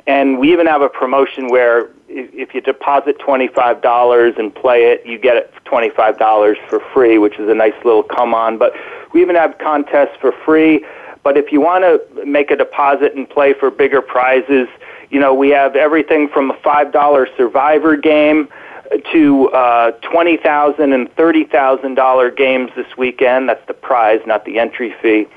and 0.06 0.40
we 0.40 0.52
even 0.52 0.68
have 0.68 0.82
a 0.82 0.90
promotion 0.90 1.48
where 1.48 1.90
if 2.10 2.54
you 2.54 2.62
deposit 2.62 3.18
$25 3.20 4.38
and 4.38 4.54
play 4.54 4.92
it, 4.92 5.06
you 5.06 5.18
get 5.18 5.38
it 5.38 5.54
$25 5.66 6.70
for 6.70 6.80
free, 6.94 7.18
which 7.18 7.40
is 7.40 7.50
a 7.50 7.54
nice 7.54 7.74
little 7.86 8.04
come 8.04 8.34
on. 8.34 8.58
But 8.58 8.74
we 9.14 9.22
even 9.22 9.36
have 9.36 9.58
contests 9.60 10.18
for 10.20 10.32
free. 10.32 10.86
But 11.24 11.38
if 11.38 11.54
you 11.54 11.62
want 11.62 11.84
to 11.86 12.26
make 12.26 12.52
a 12.52 12.58
deposit 12.58 13.16
and 13.16 13.30
play 13.30 13.54
for 13.54 13.72
bigger 13.72 14.02
prizes, 14.02 14.68
you 15.10 15.20
know, 15.20 15.34
we 15.34 15.50
have 15.50 15.76
everything 15.78 16.28
from 16.28 16.52
a 16.52 16.56
$5 16.56 17.38
survivor 17.38 17.96
game 17.96 18.50
to 19.12 19.50
uh, 19.50 19.92
twenty 20.02 20.38
thousand 20.38 20.94
and 20.94 21.12
thirty 21.14 21.44
thousand 21.44 21.96
dollar 21.96 22.32
games 22.32 22.72
this 22.76 22.98
weekend. 22.98 23.50
That's 23.50 23.66
the 23.68 23.74
prize, 23.74 24.22
not 24.26 24.46
the 24.46 24.60
entry 24.60 24.94
fee. 25.02 25.28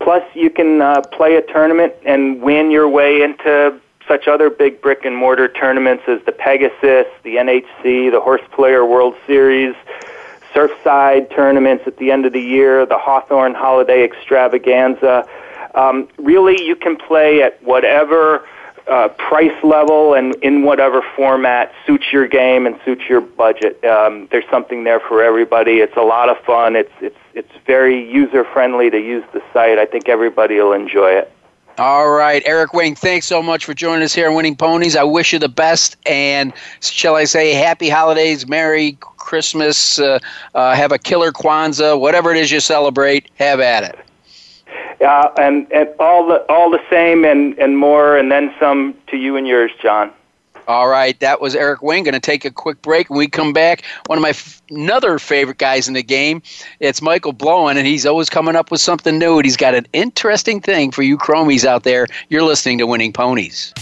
Plus, 0.00 0.24
you 0.34 0.50
can 0.50 0.82
uh, 0.82 1.02
play 1.12 1.36
a 1.36 1.42
tournament 1.42 1.94
and 2.04 2.42
win 2.42 2.70
your 2.70 2.88
way 2.88 3.22
into 3.22 3.78
such 4.06 4.28
other 4.28 4.50
big 4.50 4.80
brick 4.82 5.04
and 5.04 5.16
mortar 5.16 5.48
tournaments 5.48 6.04
as 6.08 6.20
the 6.26 6.32
Pegasus, 6.32 7.06
the 7.22 7.36
NHC, 7.36 8.10
the 8.10 8.20
Horse 8.20 8.42
Player 8.52 8.84
World 8.84 9.14
Series, 9.26 9.74
Surfside 10.52 11.34
tournaments 11.34 11.84
at 11.86 11.96
the 11.96 12.10
end 12.10 12.26
of 12.26 12.32
the 12.32 12.40
year, 12.40 12.86
the 12.86 12.98
Hawthorne 12.98 13.54
Holiday 13.54 14.04
Extravaganza. 14.04 15.26
Um, 15.74 16.08
really, 16.18 16.62
you 16.62 16.76
can 16.76 16.96
play 16.96 17.42
at 17.42 17.62
whatever 17.62 18.46
uh, 18.88 19.08
price 19.08 19.56
level 19.62 20.14
and 20.14 20.34
in 20.36 20.62
whatever 20.62 21.02
format 21.16 21.72
suits 21.86 22.12
your 22.12 22.26
game 22.26 22.66
and 22.66 22.78
suits 22.84 23.08
your 23.08 23.20
budget. 23.20 23.82
Um, 23.84 24.28
there's 24.30 24.48
something 24.50 24.84
there 24.84 25.00
for 25.00 25.22
everybody. 25.22 25.78
It's 25.78 25.96
a 25.96 26.02
lot 26.02 26.28
of 26.28 26.38
fun. 26.44 26.76
It's 26.76 26.92
it's 27.00 27.16
it's 27.34 27.52
very 27.66 28.08
user 28.10 28.44
friendly 28.44 28.90
to 28.90 28.98
use 28.98 29.24
the 29.32 29.42
site. 29.52 29.78
I 29.78 29.86
think 29.86 30.08
everybody 30.08 30.56
will 30.56 30.72
enjoy 30.72 31.10
it. 31.10 31.30
All 31.76 32.10
right, 32.10 32.40
Eric 32.46 32.72
Wing, 32.72 32.94
thanks 32.94 33.26
so 33.26 33.42
much 33.42 33.64
for 33.64 33.74
joining 33.74 34.04
us 34.04 34.14
here 34.14 34.28
on 34.28 34.36
Winning 34.36 34.54
Ponies. 34.54 34.94
I 34.94 35.02
wish 35.02 35.32
you 35.32 35.40
the 35.40 35.48
best, 35.48 35.96
and 36.06 36.52
shall 36.80 37.16
I 37.16 37.24
say, 37.24 37.52
happy 37.52 37.88
holidays, 37.88 38.46
Merry 38.46 38.96
Christmas, 39.00 39.98
uh, 39.98 40.20
uh, 40.54 40.76
have 40.76 40.92
a 40.92 40.98
killer 40.98 41.32
Kwanzaa, 41.32 41.98
whatever 41.98 42.30
it 42.30 42.36
is 42.36 42.52
you 42.52 42.60
celebrate, 42.60 43.28
have 43.38 43.58
at 43.58 43.82
it. 43.82 43.98
Yeah, 45.04 45.28
and, 45.36 45.70
and 45.70 45.90
all 46.00 46.26
the 46.26 46.36
all 46.50 46.70
the 46.70 46.80
same, 46.88 47.26
and, 47.26 47.58
and 47.58 47.76
more, 47.76 48.16
and 48.16 48.32
then 48.32 48.54
some 48.58 48.94
to 49.08 49.18
you 49.18 49.36
and 49.36 49.46
yours, 49.46 49.70
John. 49.82 50.10
All 50.66 50.88
right, 50.88 51.20
that 51.20 51.42
was 51.42 51.54
Eric 51.54 51.82
Wing. 51.82 52.04
Going 52.04 52.14
to 52.14 52.20
take 52.20 52.46
a 52.46 52.50
quick 52.50 52.80
break. 52.80 53.10
When 53.10 53.18
we 53.18 53.28
come 53.28 53.52
back, 53.52 53.82
one 54.06 54.16
of 54.16 54.22
my 54.22 54.30
f- 54.30 54.62
another 54.70 55.18
favorite 55.18 55.58
guys 55.58 55.88
in 55.88 55.92
the 55.92 56.02
game, 56.02 56.40
it's 56.80 57.02
Michael 57.02 57.34
Blowen, 57.34 57.76
and 57.76 57.86
he's 57.86 58.06
always 58.06 58.30
coming 58.30 58.56
up 58.56 58.70
with 58.70 58.80
something 58.80 59.18
new. 59.18 59.36
And 59.36 59.44
he's 59.44 59.58
got 59.58 59.74
an 59.74 59.86
interesting 59.92 60.58
thing 60.58 60.90
for 60.90 61.02
you 61.02 61.18
chromies 61.18 61.66
out 61.66 61.82
there. 61.82 62.06
You're 62.30 62.44
listening 62.44 62.78
to 62.78 62.86
Winning 62.86 63.12
Ponies. 63.12 63.74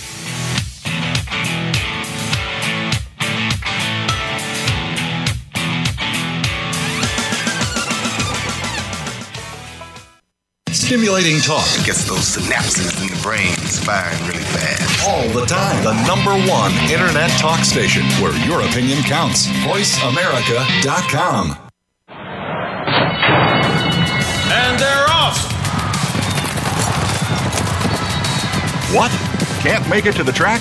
Stimulating 10.93 11.41
talk. 11.41 11.65
it 11.73 11.87
Gets 11.87 12.05
those 12.05 12.37
synapses 12.37 13.01
in 13.01 13.09
the 13.09 13.17
brain 13.23 13.57
firing 13.81 14.21
really 14.29 14.45
fast. 14.45 15.09
All 15.09 15.27
the 15.31 15.47
time. 15.47 15.83
The 15.83 15.95
number 16.07 16.33
one 16.47 16.71
internet 16.93 17.31
talk 17.41 17.65
station 17.65 18.05
where 18.21 18.37
your 18.47 18.61
opinion 18.61 19.03
counts. 19.05 19.47
VoiceAmerica.com. 19.65 21.57
And 24.53 24.79
they're 24.79 25.09
off. 25.09 25.39
What? 28.95 29.11
Can't 29.63 29.89
make 29.89 30.05
it 30.05 30.15
to 30.17 30.23
the 30.23 30.33
track? 30.33 30.61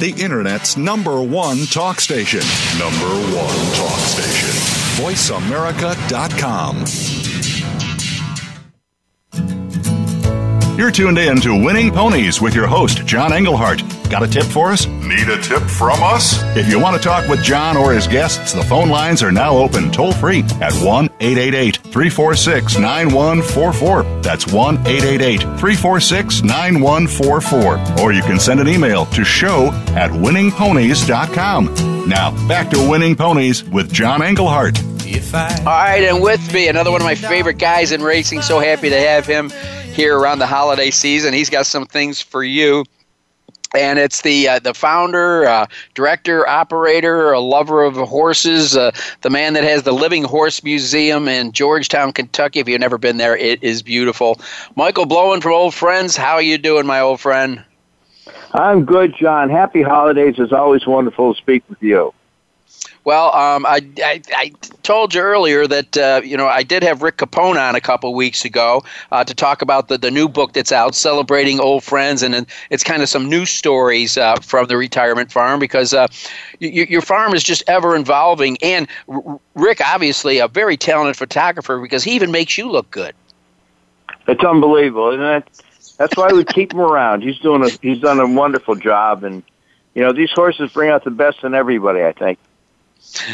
the 0.00 0.14
Internet's 0.22 0.76
number 0.76 1.22
one 1.22 1.66
talk 1.66 2.00
station. 2.00 2.40
Number 2.78 3.08
one 3.36 3.56
talk 3.74 3.98
station. 4.00 4.50
VoiceAmerica.com. 5.02 6.84
You're 10.78 10.90
tuned 10.90 11.18
in 11.18 11.40
to 11.40 11.64
Winning 11.64 11.90
Ponies 11.90 12.40
with 12.42 12.54
your 12.54 12.66
host, 12.66 13.06
John 13.06 13.32
Englehart. 13.32 13.82
Got 14.08 14.22
a 14.22 14.28
tip 14.28 14.44
for 14.44 14.70
us? 14.70 14.86
Need 14.86 15.28
a 15.28 15.40
tip 15.42 15.62
from 15.62 16.00
us? 16.00 16.40
If 16.56 16.68
you 16.68 16.78
want 16.78 16.96
to 16.96 17.02
talk 17.02 17.28
with 17.28 17.42
John 17.42 17.76
or 17.76 17.92
his 17.92 18.06
guests, 18.06 18.52
the 18.52 18.62
phone 18.62 18.88
lines 18.88 19.20
are 19.20 19.32
now 19.32 19.56
open 19.56 19.90
toll 19.90 20.12
free 20.12 20.44
at 20.60 20.72
1 20.74 21.06
888 21.18 21.76
346 21.78 22.78
9144. 22.78 24.22
That's 24.22 24.46
1 24.46 24.76
888 24.86 25.40
346 25.40 26.42
9144. 26.42 28.04
Or 28.04 28.12
you 28.12 28.22
can 28.22 28.38
send 28.38 28.60
an 28.60 28.68
email 28.68 29.06
to 29.06 29.24
show 29.24 29.70
at 29.96 30.12
winningponies.com. 30.12 32.08
Now, 32.08 32.46
back 32.46 32.70
to 32.70 32.88
Winning 32.88 33.16
Ponies 33.16 33.64
with 33.64 33.92
John 33.92 34.22
Englehart. 34.22 34.80
All 35.60 35.64
right, 35.66 36.04
and 36.04 36.22
with 36.22 36.54
me, 36.54 36.68
another 36.68 36.92
one 36.92 37.00
of 37.00 37.04
my 37.04 37.16
favorite 37.16 37.58
guys 37.58 37.90
in 37.90 38.02
racing. 38.02 38.42
So 38.42 38.60
happy 38.60 38.88
to 38.88 39.00
have 39.00 39.26
him 39.26 39.50
here 39.92 40.16
around 40.16 40.38
the 40.38 40.46
holiday 40.46 40.90
season. 40.92 41.34
He's 41.34 41.50
got 41.50 41.66
some 41.66 41.86
things 41.86 42.20
for 42.20 42.44
you 42.44 42.84
and 43.74 43.98
it's 43.98 44.22
the 44.22 44.48
uh, 44.48 44.58
the 44.58 44.74
founder, 44.74 45.46
uh, 45.46 45.66
director, 45.94 46.48
operator, 46.48 47.32
a 47.32 47.40
lover 47.40 47.82
of 47.82 47.96
horses, 47.96 48.76
uh, 48.76 48.90
the 49.22 49.30
man 49.30 49.54
that 49.54 49.64
has 49.64 49.82
the 49.82 49.92
Living 49.92 50.24
Horse 50.24 50.62
Museum 50.62 51.28
in 51.28 51.52
Georgetown, 51.52 52.12
Kentucky. 52.12 52.60
If 52.60 52.68
you've 52.68 52.80
never 52.80 52.98
been 52.98 53.16
there, 53.16 53.36
it 53.36 53.62
is 53.62 53.82
beautiful. 53.82 54.40
Michael 54.76 55.06
Blowen 55.06 55.42
from 55.42 55.52
Old 55.52 55.74
Friends, 55.74 56.16
how 56.16 56.34
are 56.34 56.42
you 56.42 56.58
doing, 56.58 56.86
my 56.86 57.00
old 57.00 57.20
friend? 57.20 57.64
I'm 58.52 58.84
good, 58.84 59.14
John. 59.16 59.50
Happy 59.50 59.82
holidays. 59.82 60.36
It's 60.38 60.52
always 60.52 60.86
wonderful 60.86 61.34
to 61.34 61.38
speak 61.38 61.62
with 61.68 61.82
you. 61.82 62.12
Well, 63.06 63.32
um, 63.36 63.64
I, 63.66 63.88
I, 63.98 64.20
I, 64.34 64.52
told 64.82 65.14
you 65.14 65.20
earlier 65.20 65.68
that 65.68 65.96
uh, 65.96 66.22
you 66.24 66.36
know 66.36 66.48
I 66.48 66.64
did 66.64 66.82
have 66.82 67.02
Rick 67.02 67.18
Capone 67.18 67.56
on 67.56 67.76
a 67.76 67.80
couple 67.80 68.12
weeks 68.14 68.44
ago 68.44 68.82
uh, 69.12 69.22
to 69.22 69.32
talk 69.32 69.62
about 69.62 69.86
the, 69.86 69.96
the 69.96 70.10
new 70.10 70.28
book 70.28 70.54
that's 70.54 70.72
out, 70.72 70.96
celebrating 70.96 71.60
old 71.60 71.84
friends, 71.84 72.24
and 72.24 72.48
it's 72.68 72.82
kind 72.82 73.04
of 73.04 73.08
some 73.08 73.28
news 73.28 73.50
stories 73.50 74.18
uh, 74.18 74.34
from 74.42 74.66
the 74.66 74.76
retirement 74.76 75.30
farm 75.30 75.60
because 75.60 75.94
uh, 75.94 76.08
your 76.58 77.00
farm 77.00 77.32
is 77.32 77.44
just 77.44 77.62
ever 77.68 77.94
evolving. 77.94 78.58
And 78.60 78.88
Rick, 79.54 79.80
obviously, 79.86 80.38
a 80.38 80.48
very 80.48 80.76
talented 80.76 81.16
photographer 81.16 81.80
because 81.80 82.02
he 82.02 82.10
even 82.16 82.32
makes 82.32 82.58
you 82.58 82.68
look 82.68 82.90
good. 82.90 83.14
It's 84.26 84.42
unbelievable, 84.42 85.12
and 85.12 85.22
that, 85.22 85.48
that's 85.96 86.16
why 86.16 86.32
we 86.32 86.44
keep 86.44 86.72
him 86.72 86.80
around. 86.80 87.22
He's 87.22 87.38
doing 87.38 87.62
a 87.62 87.68
he's 87.68 88.00
done 88.00 88.18
a 88.18 88.26
wonderful 88.26 88.74
job, 88.74 89.22
and 89.22 89.44
you 89.94 90.02
know 90.02 90.12
these 90.12 90.32
horses 90.32 90.72
bring 90.72 90.90
out 90.90 91.04
the 91.04 91.12
best 91.12 91.44
in 91.44 91.54
everybody. 91.54 92.02
I 92.02 92.10
think. 92.10 92.40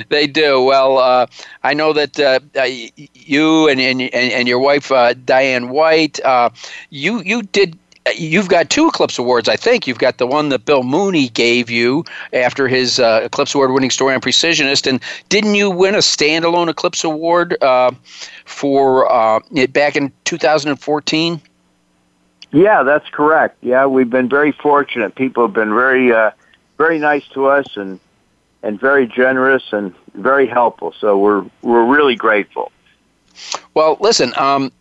They 0.09 0.27
do. 0.27 0.63
Well, 0.63 0.99
uh, 0.99 1.27
I 1.63 1.75
know 1.75 1.93
that 1.93 2.19
uh, 2.21 2.41
you 2.65 3.69
and, 3.69 3.81
and 3.81 4.01
and 4.03 4.47
your 4.47 4.61
wife 4.61 4.93
uh, 4.93 5.15
Diane 5.15 5.71
White, 5.71 6.21
uh, 6.25 6.51
you 6.91 7.21
you 7.23 7.43
did 7.43 7.77
you've 8.17 8.49
got 8.49 8.71
two 8.71 8.89
Eclipse 8.89 9.19
Awards, 9.19 9.49
I 9.49 9.57
think. 9.57 9.87
You've 9.87 9.99
got 9.99 10.19
the 10.19 10.27
one 10.27 10.49
that 10.51 10.65
Bill 10.65 10.83
Mooney 10.83 11.29
gave 11.29 11.71
you 11.71 12.05
after 12.33 12.69
his 12.69 12.99
uh, 12.99 13.21
Eclipse 13.25 13.55
Award 13.55 13.73
winning 13.73 13.91
story 13.91 14.15
on 14.15 14.21
Precisionist. 14.21 14.87
And 14.87 15.01
didn't 15.29 15.55
you 15.55 15.71
win 15.71 15.95
a 15.95 15.99
standalone 15.99 16.69
Eclipse 16.69 17.05
Award 17.05 17.57
uh, 17.63 17.93
for 18.45 19.11
uh, 19.11 19.41
back 19.73 19.97
in 19.97 20.13
2014? 20.25 21.41
Yeah, 22.51 22.83
that's 22.83 23.09
correct. 23.09 23.57
Yeah, 23.63 23.87
we've 23.87 24.11
been 24.11 24.29
very 24.29 24.53
fortunate. 24.53 25.15
People 25.15 25.47
have 25.47 25.55
been 25.55 25.75
very, 25.75 26.13
uh, 26.13 26.33
very 26.77 26.99
nice 26.99 27.27
to 27.29 27.47
us 27.47 27.77
and 27.77 27.99
and 28.63 28.79
very 28.81 29.07
generous 29.07 29.73
and 29.73 29.95
very 30.15 30.47
helpful. 30.47 30.95
So 31.01 31.19
we're 31.19 31.45
we're 31.63 31.85
really 31.85 32.17
grateful. 32.17 32.71
Well, 33.75 33.97
listen, 34.01 34.33
um, 34.37 34.73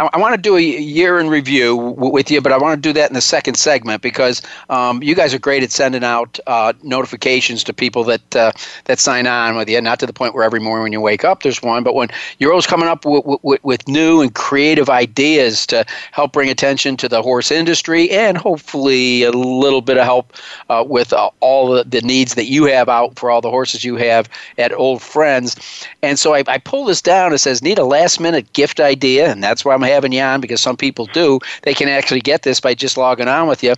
I, 0.00 0.18
want 0.18 0.34
to 0.34 0.40
do 0.40 0.56
a 0.56 0.60
year 0.60 1.18
in 1.18 1.28
review 1.28 1.76
w- 1.76 2.12
with 2.12 2.30
you, 2.30 2.40
but 2.40 2.52
I 2.52 2.58
want 2.58 2.82
to 2.82 2.88
do 2.88 2.92
that 2.94 3.10
in 3.10 3.14
the 3.14 3.20
second 3.20 3.56
segment 3.56 4.00
because 4.00 4.40
um, 4.70 5.02
you 5.02 5.14
guys 5.14 5.34
are 5.34 5.38
great 5.38 5.62
at 5.62 5.70
sending 5.70 6.04
out 6.04 6.40
uh, 6.46 6.72
notifications 6.82 7.62
to 7.64 7.74
people 7.74 8.04
that 8.04 8.36
uh, 8.36 8.52
that 8.86 8.98
sign 8.98 9.26
on 9.26 9.56
with 9.56 9.68
you. 9.68 9.80
Not 9.80 10.00
to 10.00 10.06
the 10.06 10.12
point 10.12 10.34
where 10.34 10.44
every 10.44 10.60
morning 10.60 10.84
when 10.84 10.92
you 10.92 11.00
wake 11.00 11.24
up 11.24 11.42
there's 11.42 11.62
one, 11.62 11.82
but 11.82 11.94
when 11.94 12.08
you're 12.38 12.50
always 12.50 12.66
coming 12.66 12.88
up 12.88 13.02
w- 13.02 13.22
w- 13.22 13.58
with 13.62 13.86
new 13.88 14.22
and 14.22 14.34
creative 14.34 14.88
ideas 14.88 15.66
to 15.66 15.84
help 16.12 16.32
bring 16.32 16.48
attention 16.48 16.96
to 16.96 17.08
the 17.08 17.20
horse 17.20 17.50
industry 17.50 18.10
and 18.10 18.38
hopefully 18.38 19.24
a 19.24 19.32
little 19.32 19.82
bit 19.82 19.98
of 19.98 20.04
help 20.04 20.32
uh, 20.70 20.84
with 20.86 21.12
uh, 21.12 21.28
all 21.40 21.70
the, 21.70 21.84
the, 21.84 22.00
needs 22.00 22.34
that 22.34 22.46
you 22.46 22.64
have 22.64 22.88
out 22.88 23.18
for 23.18 23.30
all 23.30 23.42
the 23.42 23.50
horses 23.50 23.84
you 23.84 23.96
have 23.96 24.28
at 24.56 24.72
Old 24.72 25.02
Friends. 25.02 25.54
And 26.02 26.18
so 26.18 26.34
I, 26.34 26.42
I 26.48 26.56
pull 26.56 26.86
this 26.86 27.02
down. 27.02 27.34
It 27.34 27.38
says 27.38 27.62
need 27.62 27.78
a 27.78 27.84
last 27.84 28.20
minute 28.20 28.50
gift 28.54 28.80
idea, 28.80 29.30
and 29.30 29.42
that's 29.42 29.64
why 29.64 29.74
I'm 29.74 29.82
having 29.90 30.12
you 30.12 30.22
on 30.22 30.40
because 30.40 30.60
some 30.60 30.76
people 30.76 31.06
do. 31.06 31.38
They 31.62 31.74
can 31.74 31.88
actually 31.88 32.20
get 32.20 32.42
this 32.42 32.60
by 32.60 32.74
just 32.74 32.96
logging 32.96 33.28
on 33.28 33.48
with 33.48 33.62
you. 33.62 33.74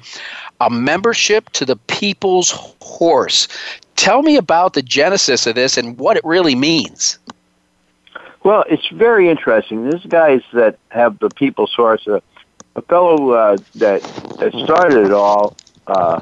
A 0.60 0.70
membership 0.70 1.50
to 1.50 1.64
the 1.64 1.76
People's 1.76 2.50
Horse. 2.80 3.48
Tell 3.96 4.22
me 4.22 4.36
about 4.36 4.74
the 4.74 4.82
genesis 4.82 5.46
of 5.46 5.54
this 5.54 5.76
and 5.76 5.98
what 5.98 6.16
it 6.16 6.24
really 6.24 6.54
means. 6.54 7.18
Well, 8.44 8.64
it's 8.68 8.88
very 8.88 9.28
interesting. 9.28 9.88
These 9.88 10.06
guys 10.06 10.42
that 10.52 10.78
have 10.90 11.18
the 11.18 11.30
People's 11.30 11.72
Horse, 11.74 12.06
a 12.06 12.82
fellow 12.82 13.30
uh, 13.30 13.56
that, 13.76 14.02
that 14.38 14.52
started 14.64 15.06
it 15.06 15.12
all, 15.12 15.56
uh, 15.86 16.20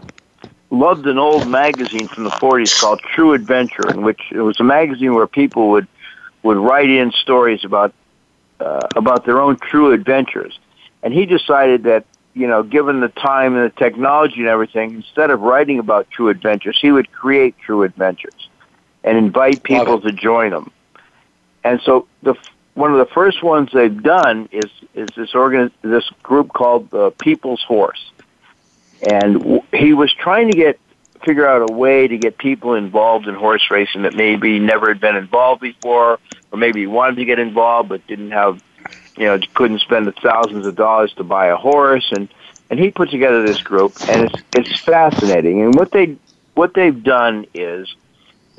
loved 0.70 1.06
an 1.06 1.18
old 1.18 1.48
magazine 1.48 2.08
from 2.08 2.24
the 2.24 2.30
40s 2.30 2.78
called 2.80 3.00
True 3.00 3.32
Adventure, 3.32 3.88
in 3.90 4.02
which 4.02 4.20
it 4.30 4.40
was 4.40 4.58
a 4.60 4.64
magazine 4.64 5.14
where 5.14 5.26
people 5.26 5.70
would 5.70 5.86
would 6.42 6.56
write 6.56 6.88
in 6.88 7.12
stories 7.12 7.64
about 7.64 7.92
uh, 8.60 8.86
about 8.96 9.24
their 9.24 9.40
own 9.40 9.56
true 9.58 9.92
adventures. 9.92 10.58
And 11.02 11.12
he 11.12 11.26
decided 11.26 11.84
that, 11.84 12.04
you 12.34 12.46
know, 12.46 12.62
given 12.62 13.00
the 13.00 13.08
time 13.08 13.56
and 13.56 13.64
the 13.64 13.74
technology 13.76 14.40
and 14.40 14.48
everything, 14.48 14.94
instead 14.94 15.30
of 15.30 15.40
writing 15.40 15.78
about 15.78 16.10
true 16.10 16.28
adventures, 16.28 16.78
he 16.80 16.92
would 16.92 17.10
create 17.10 17.56
true 17.58 17.82
adventures 17.82 18.48
and 19.02 19.16
invite 19.16 19.62
people 19.62 20.00
to 20.00 20.12
join 20.12 20.50
them. 20.50 20.70
And 21.64 21.80
so 21.82 22.06
the 22.22 22.34
one 22.74 22.92
of 22.92 22.98
the 22.98 23.12
first 23.12 23.42
ones 23.42 23.70
they've 23.72 24.02
done 24.02 24.48
is 24.52 24.70
is 24.94 25.08
this 25.16 25.34
organ 25.34 25.70
this 25.82 26.08
group 26.22 26.52
called 26.52 26.90
the 26.90 27.10
People's 27.10 27.62
Horse, 27.62 28.10
and 29.02 29.34
w- 29.40 29.62
he 29.72 29.92
was 29.92 30.12
trying 30.12 30.50
to 30.50 30.56
get 30.56 30.78
figure 31.24 31.46
out 31.46 31.70
a 31.70 31.72
way 31.72 32.08
to 32.08 32.18
get 32.18 32.38
people 32.38 32.74
involved 32.74 33.26
in 33.26 33.34
horse 33.34 33.70
racing 33.70 34.02
that 34.02 34.14
maybe 34.14 34.58
never 34.58 34.88
had 34.88 35.00
been 35.00 35.16
involved 35.16 35.60
before, 35.60 36.18
or 36.50 36.58
maybe 36.58 36.86
wanted 36.86 37.16
to 37.16 37.24
get 37.24 37.38
involved 37.38 37.88
but 37.88 38.06
didn't 38.06 38.30
have, 38.30 38.62
you 39.16 39.26
know, 39.26 39.38
couldn't 39.54 39.80
spend 39.80 40.06
the 40.06 40.12
thousands 40.12 40.66
of 40.66 40.76
dollars 40.76 41.12
to 41.14 41.24
buy 41.24 41.46
a 41.46 41.56
horse, 41.56 42.10
and 42.12 42.28
and 42.70 42.78
he 42.78 42.90
put 42.90 43.10
together 43.10 43.42
this 43.42 43.62
group, 43.62 43.92
and 44.08 44.24
it's 44.24 44.42
it's 44.54 44.80
fascinating. 44.80 45.62
And 45.62 45.74
what 45.74 45.90
they 45.90 46.16
what 46.54 46.74
they've 46.74 47.02
done 47.02 47.46
is 47.54 47.94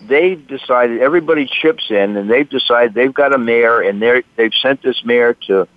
they've 0.07 0.45
decided 0.47 1.01
everybody 1.01 1.45
chips 1.45 1.89
in, 1.89 2.17
and 2.17 2.29
they've 2.29 2.49
decided 2.49 2.93
they've 2.93 3.13
got 3.13 3.33
a 3.33 3.37
mare, 3.37 3.81
and 3.81 4.01
they're 4.01 4.23
they've 4.35 4.53
sent 4.53 4.81
this 4.81 5.03
mare 5.03 5.33
to 5.47 5.67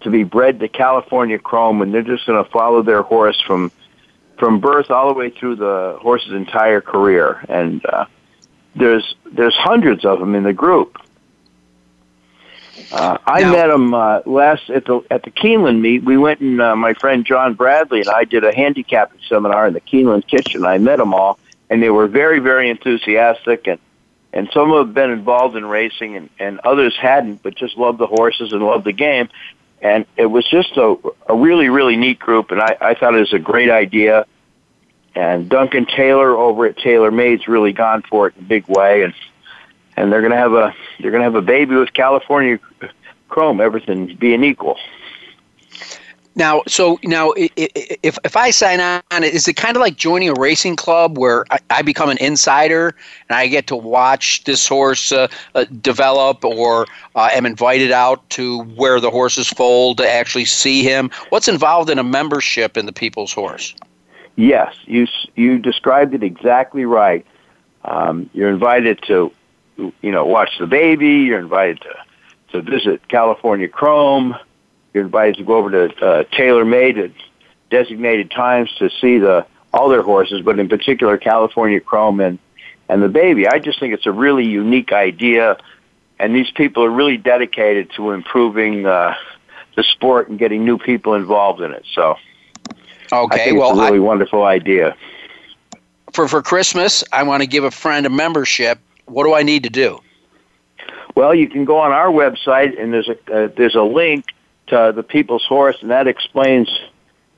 to 0.00 0.10
be 0.10 0.22
bred 0.22 0.60
to 0.60 0.68
California 0.68 1.38
Chrome, 1.38 1.82
and 1.82 1.92
they're 1.92 2.02
just 2.02 2.26
going 2.26 2.42
to 2.42 2.50
follow 2.50 2.82
their 2.82 3.02
horse 3.02 3.40
from 3.40 3.72
from 4.38 4.60
birth 4.60 4.90
all 4.90 5.08
the 5.08 5.14
way 5.14 5.30
through 5.30 5.56
the 5.56 5.98
horse's 6.00 6.32
entire 6.32 6.80
career, 6.80 7.44
and 7.48 7.84
uh, 7.86 8.06
there's 8.74 9.14
there's 9.32 9.54
hundreds 9.56 10.04
of 10.04 10.18
them 10.18 10.34
in 10.34 10.42
the 10.42 10.52
group. 10.52 11.00
Uh, 12.92 13.16
I 13.26 13.40
now, 13.40 13.52
met 13.52 13.70
him 13.70 13.94
uh, 13.94 14.20
last 14.26 14.68
at 14.70 14.84
the 14.84 15.00
at 15.10 15.22
the 15.22 15.30
Keeneland 15.30 15.80
meet. 15.80 16.04
We 16.04 16.16
went 16.16 16.40
and 16.40 16.60
uh, 16.60 16.76
my 16.76 16.94
friend 16.94 17.24
John 17.24 17.54
Bradley 17.54 18.00
and 18.00 18.08
I 18.08 18.24
did 18.24 18.44
a 18.44 18.54
handicapping 18.54 19.20
seminar 19.28 19.66
in 19.66 19.74
the 19.74 19.80
Keeneland 19.80 20.26
kitchen. 20.26 20.64
I 20.64 20.78
met 20.78 20.98
them 20.98 21.14
all, 21.14 21.38
and 21.70 21.82
they 21.82 21.90
were 21.90 22.06
very 22.06 22.38
very 22.38 22.70
enthusiastic 22.70 23.66
and. 23.66 23.78
And 24.32 24.50
some 24.52 24.70
have 24.72 24.92
been 24.92 25.10
involved 25.10 25.56
in 25.56 25.64
racing, 25.64 26.14
and, 26.14 26.28
and 26.38 26.58
others 26.58 26.94
hadn't, 27.00 27.42
but 27.42 27.54
just 27.54 27.78
loved 27.78 27.96
the 27.96 28.06
horses 28.06 28.52
and 28.52 28.62
loved 28.62 28.84
the 28.84 28.92
game 28.92 29.30
and 29.86 30.04
it 30.16 30.26
was 30.26 30.44
just 30.48 30.76
a, 30.76 30.96
a 31.28 31.36
really 31.36 31.68
really 31.68 31.96
neat 31.96 32.18
group 32.18 32.50
and 32.50 32.60
I, 32.60 32.76
I 32.80 32.94
thought 32.94 33.14
it 33.14 33.20
was 33.20 33.32
a 33.32 33.38
great 33.38 33.70
idea. 33.70 34.26
And 35.14 35.48
Duncan 35.48 35.86
Taylor 35.86 36.36
over 36.36 36.66
at 36.66 36.76
Taylor 36.76 37.10
Made's 37.10 37.48
really 37.48 37.72
gone 37.72 38.02
for 38.02 38.28
it 38.28 38.34
in 38.36 38.44
a 38.44 38.46
big 38.46 38.66
way 38.68 39.02
and 39.02 39.14
and 39.96 40.12
they're 40.12 40.22
gonna 40.22 40.36
have 40.36 40.52
a 40.52 40.74
they're 41.00 41.10
gonna 41.10 41.24
have 41.24 41.36
a 41.36 41.42
baby 41.42 41.76
with 41.76 41.92
California 41.92 42.58
Chrome. 43.28 43.60
Everything 43.60 44.14
being 44.16 44.44
equal 44.44 44.76
now, 46.36 46.62
so 46.66 46.98
now, 47.02 47.32
if 47.34 48.18
if 48.22 48.36
I 48.36 48.50
sign 48.50 48.78
on, 48.78 49.24
is 49.24 49.48
it 49.48 49.54
kind 49.54 49.74
of 49.74 49.80
like 49.80 49.96
joining 49.96 50.28
a 50.28 50.34
racing 50.34 50.76
club 50.76 51.16
where 51.16 51.46
I, 51.70 51.80
become 51.80 52.10
an 52.10 52.18
insider 52.18 52.94
and 53.28 53.36
I 53.36 53.46
get 53.46 53.66
to 53.68 53.76
watch 53.76 54.44
this 54.44 54.68
horse 54.68 55.12
uh, 55.12 55.28
uh, 55.54 55.64
develop, 55.80 56.44
or 56.44 56.86
uh, 57.14 57.30
am 57.32 57.46
invited 57.46 57.90
out 57.90 58.28
to 58.30 58.62
where 58.74 59.00
the 59.00 59.10
horses 59.10 59.48
fold 59.48 59.96
to 59.96 60.08
actually 60.08 60.44
see 60.44 60.82
him? 60.82 61.10
What's 61.30 61.48
involved 61.48 61.88
in 61.88 61.98
a 61.98 62.04
membership 62.04 62.76
in 62.76 62.84
the 62.84 62.92
People's 62.92 63.32
Horse? 63.32 63.74
Yes, 64.36 64.74
you 64.84 65.06
you 65.36 65.58
described 65.58 66.12
it 66.12 66.22
exactly 66.22 66.84
right. 66.84 67.24
Um, 67.86 68.28
you're 68.34 68.50
invited 68.50 69.00
to, 69.06 69.32
you 69.78 70.12
know, 70.12 70.26
watch 70.26 70.50
the 70.58 70.66
baby. 70.66 71.12
You're 71.12 71.38
invited 71.38 71.80
to 71.80 71.94
to 72.52 72.60
visit 72.60 73.08
California 73.08 73.68
Chrome 73.68 74.36
you're 74.96 75.04
invited 75.04 75.36
to 75.36 75.44
go 75.44 75.56
over 75.56 75.88
to 75.88 76.06
uh, 76.06 76.24
Taylor 76.32 76.64
Made 76.64 76.96
at 76.96 77.10
designated 77.68 78.30
times 78.30 78.72
to 78.78 78.88
see 78.98 79.18
the 79.18 79.46
all 79.74 79.90
their 79.90 80.00
horses, 80.00 80.40
but 80.40 80.58
in 80.58 80.70
particular 80.70 81.18
California 81.18 81.80
Chrome 81.80 82.18
and 82.20 82.38
and 82.88 83.02
the 83.02 83.08
baby. 83.08 83.46
I 83.46 83.58
just 83.58 83.78
think 83.78 83.92
it's 83.92 84.06
a 84.06 84.12
really 84.12 84.46
unique 84.46 84.92
idea, 84.92 85.58
and 86.18 86.34
these 86.34 86.50
people 86.50 86.82
are 86.82 86.90
really 86.90 87.18
dedicated 87.18 87.90
to 87.96 88.12
improving 88.12 88.86
uh, 88.86 89.14
the 89.76 89.82
sport 89.82 90.30
and 90.30 90.38
getting 90.38 90.64
new 90.64 90.78
people 90.78 91.12
involved 91.12 91.60
in 91.60 91.72
it. 91.72 91.84
So, 91.94 92.16
okay, 93.12 93.52
well, 93.52 93.72
it's 93.72 93.78
a 93.78 93.82
really 93.82 93.98
I, 93.98 94.00
wonderful 94.00 94.44
idea. 94.44 94.96
For 96.14 96.26
for 96.26 96.40
Christmas, 96.40 97.04
I 97.12 97.22
want 97.24 97.42
to 97.42 97.46
give 97.46 97.64
a 97.64 97.70
friend 97.70 98.06
a 98.06 98.10
membership. 98.10 98.78
What 99.04 99.24
do 99.24 99.34
I 99.34 99.42
need 99.42 99.64
to 99.64 99.70
do? 99.70 100.00
Well, 101.14 101.34
you 101.34 101.50
can 101.50 101.66
go 101.66 101.78
on 101.78 101.92
our 101.92 102.08
website, 102.08 102.80
and 102.80 102.94
there's 102.94 103.10
a 103.10 103.18
uh, 103.30 103.48
there's 103.54 103.74
a 103.74 103.82
link 103.82 104.24
to 104.68 104.92
the 104.94 105.02
People's 105.02 105.44
Horse, 105.44 105.76
and 105.80 105.90
that 105.90 106.06
explains, 106.06 106.68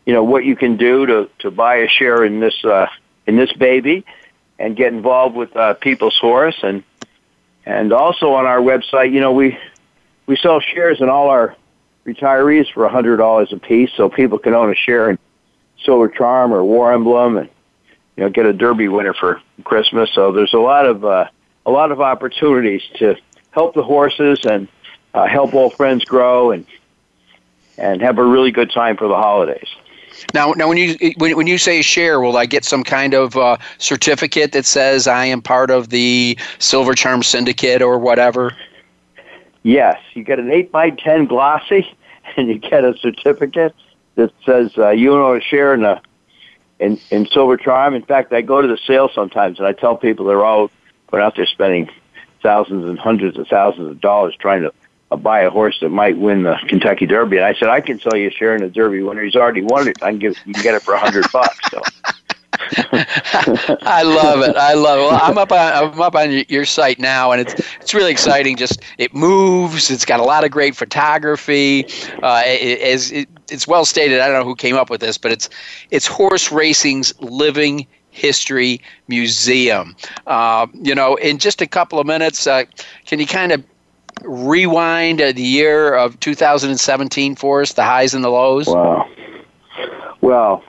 you 0.07 0.12
know, 0.12 0.24
what 0.24 0.45
you 0.45 0.57
can 0.57 0.76
do 0.76 1.07
to 1.07 1.31
to 1.41 1.51
buy 1.51 1.76
a 1.76 1.89
share 1.89 2.24
in 2.24 2.41
this 2.41 2.64
uh, 2.64 2.87
in 3.26 3.37
this 3.37 3.53
baby, 3.53 4.05
and 4.59 4.76
get 4.76 4.93
involved 4.93 5.37
with 5.37 5.55
uh, 5.57 5.74
People's 5.74 6.18
Horse, 6.18 6.59
and 6.62 6.83
and 7.66 7.93
also 7.93 8.33
on 8.33 8.47
our 8.47 8.61
website, 8.61 9.12
you 9.12 9.20
know, 9.20 9.33
we 9.33 9.59
we 10.26 10.37
sell 10.37 10.61
shares 10.61 11.01
in 11.01 11.09
all 11.09 11.29
our 11.29 11.57
retirees 12.07 12.72
for 12.72 12.85
a 12.85 12.89
hundred 12.91 13.18
dollars 13.18 13.53
a 13.53 13.59
piece, 13.59 13.91
so 13.97 14.09
people 14.09 14.39
can 14.39 14.55
own 14.55 14.70
a 14.70 14.74
share 14.74 15.11
in 15.11 15.18
Silver 15.85 16.09
Charm 16.09 16.53
or 16.53 16.64
War 16.64 16.93
Emblem, 16.93 17.37
and 17.37 17.49
you 18.16 18.24
know, 18.24 18.31
get 18.31 18.47
a 18.47 18.53
Derby 18.53 18.89
winner 18.89 19.14
for 19.14 19.41
Christmas. 19.64 20.11
So 20.14 20.33
there's 20.33 20.55
a 20.55 20.59
lot 20.59 20.87
of 20.87 21.05
uh, 21.05 21.29
a 21.66 21.70
lot 21.70 21.93
of 21.93 22.01
opportunities 22.01 22.83
to 22.97 23.16
help 23.51 23.74
the 23.74 23.83
horses 23.83 24.45
and 24.45 24.68
uh, 25.14 25.26
help 25.26 25.55
old 25.55 25.74
friends 25.74 26.05
grow 26.05 26.51
and 26.53 26.66
and 27.79 28.03
have 28.03 28.18
a 28.18 28.24
really 28.24 28.51
good 28.51 28.70
time 28.70 28.97
for 28.97 29.09
the 29.09 29.16
holidays. 29.16 29.68
Now, 30.35 30.53
now, 30.53 30.68
when 30.68 30.79
you 30.79 30.97
when, 31.16 31.37
when 31.37 31.47
you 31.47 31.59
say 31.59 31.81
share, 31.83 32.20
will 32.20 32.37
I 32.37 32.47
get 32.47 32.64
some 32.64 32.83
kind 32.83 33.14
of 33.14 33.37
uh, 33.37 33.57
certificate 33.79 34.53
that 34.53 34.66
says 34.66 35.07
I 35.07 35.26
am 35.26 35.41
part 35.41 35.70
of 35.70 35.91
the 35.91 36.37
Silver 36.59 36.95
Charm 36.95 37.22
Syndicate 37.22 37.83
or 37.83 37.99
whatever? 37.99 38.55
Yes, 39.62 40.01
you 40.14 40.24
get 40.24 40.39
an 40.39 40.51
eight 40.51 40.72
by 40.72 40.91
ten 40.91 41.26
glossy, 41.26 41.95
and 42.37 42.49
you 42.49 42.59
get 42.59 42.85
a 42.85 42.97
certificate 42.99 43.74
that 44.16 44.33
says 44.45 44.72
uh, 44.76 44.91
you 44.91 45.14
own 45.14 45.39
a 45.39 45.41
share 45.41 45.74
in 45.74 45.83
the 45.83 46.01
in, 46.79 46.99
in 47.11 47.26
Silver 47.26 47.57
Charm. 47.57 47.95
In 47.95 48.03
fact, 48.03 48.33
I 48.33 48.41
go 48.41 48.61
to 48.61 48.68
the 48.68 48.79
sale 48.87 49.11
sometimes, 49.14 49.59
and 49.59 49.66
I 49.66 49.72
tell 49.72 49.97
people 49.97 50.26
they're 50.26 50.45
all 50.45 50.70
going 51.11 51.22
out 51.22 51.37
there 51.37 51.47
spending 51.47 51.89
thousands 52.43 52.89
and 52.89 52.99
hundreds 52.99 53.39
of 53.39 53.49
thousands 53.49 53.91
of 53.91 54.01
dollars 54.01 54.35
trying 54.39 54.62
to 54.62 54.72
buy 55.16 55.40
a 55.40 55.50
horse 55.50 55.78
that 55.80 55.88
might 55.88 56.18
win 56.18 56.42
the 56.42 56.56
Kentucky 56.68 57.06
Derby. 57.06 57.36
And 57.36 57.46
I 57.46 57.54
said, 57.54 57.68
I 57.68 57.80
can 57.80 57.98
sell 57.98 58.16
you 58.16 58.28
a 58.28 58.30
share 58.30 58.54
in 58.54 58.62
the 58.62 58.68
Derby 58.68 59.02
winner. 59.02 59.22
He's 59.22 59.36
already 59.36 59.62
won 59.62 59.88
it. 59.88 60.02
I 60.02 60.11
can 60.11 60.18
give 60.18 60.36
you 60.44 60.54
can 60.54 60.62
get 60.62 60.74
it 60.74 60.82
for 60.82 60.94
a 60.94 60.98
hundred 60.98 61.26
bucks. 61.32 61.59
So. 61.70 61.82
I 63.82 64.02
love 64.02 64.42
it. 64.42 64.56
I 64.56 64.74
love 64.74 64.98
it. 64.98 65.02
Well, 65.02 65.20
I'm 65.22 65.38
up 65.38 65.52
on 65.52 65.59
I'm 65.59 66.00
up 66.00 66.14
on 66.14 66.44
your 66.48 66.64
site 66.64 66.98
now, 66.98 67.32
and 67.32 67.40
it's 67.40 67.54
it's 67.80 67.94
really 67.94 68.11
exciting. 68.11 68.56
Just 68.56 68.82
it 68.98 69.14
moves. 69.14 69.90
It's 69.90 70.04
got 70.04 70.20
a 70.20 70.24
lot 70.24 70.44
of 70.44 70.50
great 70.50 70.74
photography. 70.74 71.84
Uh, 72.22 72.42
it, 72.44 73.12
it, 73.12 73.28
it's 73.50 73.66
well 73.66 73.84
stated. 73.84 74.20
I 74.20 74.28
don't 74.28 74.40
know 74.40 74.44
who 74.44 74.56
came 74.56 74.76
up 74.76 74.90
with 74.90 75.00
this, 75.00 75.16
but 75.16 75.30
it's 75.30 75.48
it's 75.90 76.06
horse 76.06 76.50
racing's 76.50 77.18
living 77.20 77.86
history 78.11 78.80
museum. 79.06 79.96
Uh, 80.26 80.66
you 80.74 80.94
know, 80.94 81.14
in 81.16 81.38
just 81.38 81.62
a 81.62 81.66
couple 81.66 81.98
of 81.98 82.06
minutes, 82.06 82.46
uh, 82.46 82.64
can 83.06 83.20
you 83.20 83.26
kind 83.26 83.52
of 83.52 83.64
rewind 84.25 85.21
uh, 85.21 85.33
the 85.33 85.43
year 85.43 85.95
of 85.95 86.19
2017 86.21 87.37
for 87.37 87.62
us, 87.62 87.73
the 87.73 87.83
highs 87.83 88.14
and 88.14 88.25
the 88.25 88.29
lows? 88.29 88.66
Wow. 88.66 89.09
Well, 90.21 90.64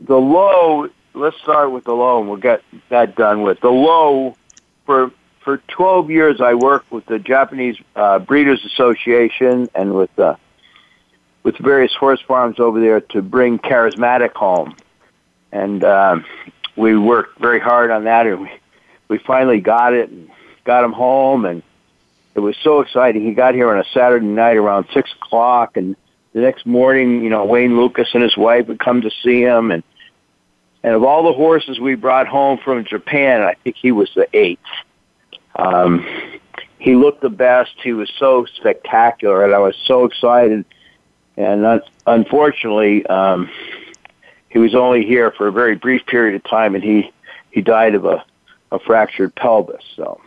the 0.00 0.16
low. 0.16 0.88
Let's 1.14 1.36
start 1.38 1.70
with 1.70 1.84
the 1.84 1.94
low, 1.94 2.20
and 2.20 2.28
we'll 2.28 2.38
get 2.38 2.62
that 2.90 3.16
done 3.16 3.42
with 3.42 3.60
the 3.60 3.70
low. 3.70 4.36
For 4.84 5.10
for 5.40 5.58
12 5.68 6.10
years, 6.10 6.40
I 6.40 6.54
worked 6.54 6.90
with 6.90 7.06
the 7.06 7.18
Japanese 7.18 7.76
uh, 7.94 8.18
Breeders 8.18 8.64
Association 8.64 9.68
and 9.74 9.94
with 9.94 10.14
the 10.16 10.36
with 11.42 11.56
various 11.58 11.94
horse 11.94 12.20
farms 12.20 12.58
over 12.58 12.80
there 12.80 13.00
to 13.00 13.22
bring 13.22 13.58
charismatic 13.60 14.32
home, 14.32 14.74
and 15.52 15.84
um, 15.84 16.24
we 16.74 16.98
worked 16.98 17.38
very 17.38 17.60
hard 17.60 17.90
on 17.90 18.04
that, 18.04 18.26
and 18.26 18.42
we 18.42 18.50
we 19.08 19.18
finally 19.18 19.60
got 19.60 19.94
it 19.94 20.10
and 20.10 20.28
got 20.64 20.84
him 20.84 20.92
home, 20.92 21.44
and 21.44 21.62
it 22.36 22.40
was 22.40 22.56
so 22.62 22.80
exciting. 22.80 23.24
He 23.24 23.32
got 23.32 23.54
here 23.54 23.70
on 23.70 23.78
a 23.78 23.84
Saturday 23.92 24.26
night 24.26 24.56
around 24.56 24.86
six 24.92 25.10
o'clock, 25.12 25.76
and 25.76 25.96
the 26.32 26.40
next 26.40 26.66
morning, 26.66 27.24
you 27.24 27.30
know, 27.30 27.44
Wayne 27.44 27.76
Lukas 27.76 28.08
and 28.14 28.22
his 28.22 28.36
wife 28.36 28.68
would 28.68 28.78
come 28.78 29.00
to 29.02 29.10
see 29.22 29.40
him, 29.40 29.70
and 29.70 29.82
and 30.82 30.94
of 30.94 31.02
all 31.02 31.24
the 31.24 31.32
horses 31.32 31.80
we 31.80 31.96
brought 31.96 32.28
home 32.28 32.58
from 32.58 32.84
Japan, 32.84 33.42
I 33.42 33.54
think 33.54 33.76
he 33.76 33.90
was 33.90 34.10
the 34.14 34.28
eighth. 34.32 34.60
Um, 35.56 36.06
he 36.78 36.94
looked 36.94 37.22
the 37.22 37.30
best. 37.30 37.72
He 37.82 37.92
was 37.92 38.12
so 38.18 38.44
spectacular, 38.44 39.44
and 39.44 39.52
I 39.52 39.58
was 39.58 39.74
so 39.86 40.04
excited 40.04 40.64
and 41.36 41.64
un- 41.64 41.82
unfortunately, 42.06 43.04
um, 43.06 43.50
he 44.48 44.58
was 44.58 44.74
only 44.74 45.04
here 45.04 45.30
for 45.32 45.48
a 45.48 45.52
very 45.52 45.76
brief 45.76 46.06
period 46.06 46.34
of 46.34 46.44
time, 46.44 46.74
and 46.74 46.82
he 46.82 47.12
he 47.50 47.60
died 47.60 47.94
of 47.94 48.04
a, 48.04 48.24
a 48.72 48.78
fractured 48.78 49.34
pelvis. 49.34 49.84
So 49.96 50.20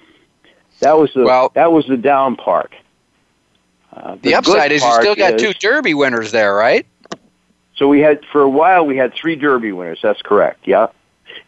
that 0.79 0.97
was 0.97 1.11
the 1.13 1.23
well, 1.23 1.51
that 1.55 1.71
was 1.71 1.85
the 1.87 1.97
down 1.97 2.35
part. 2.35 2.73
Uh, 3.93 4.15
the, 4.15 4.21
the 4.21 4.35
upside 4.35 4.71
is 4.71 4.83
you 4.83 4.93
still 4.93 5.15
got 5.15 5.35
is, 5.35 5.41
two 5.41 5.53
Derby 5.53 5.93
winners 5.93 6.31
there, 6.31 6.53
right? 6.53 6.85
So 7.75 7.87
we 7.87 8.01
had 8.01 8.23
for 8.31 8.41
a 8.41 8.49
while 8.49 8.85
we 8.85 8.97
had 8.97 9.13
three 9.13 9.35
Derby 9.35 9.71
winners. 9.71 9.99
That's 10.01 10.21
correct. 10.21 10.67
Yeah. 10.67 10.87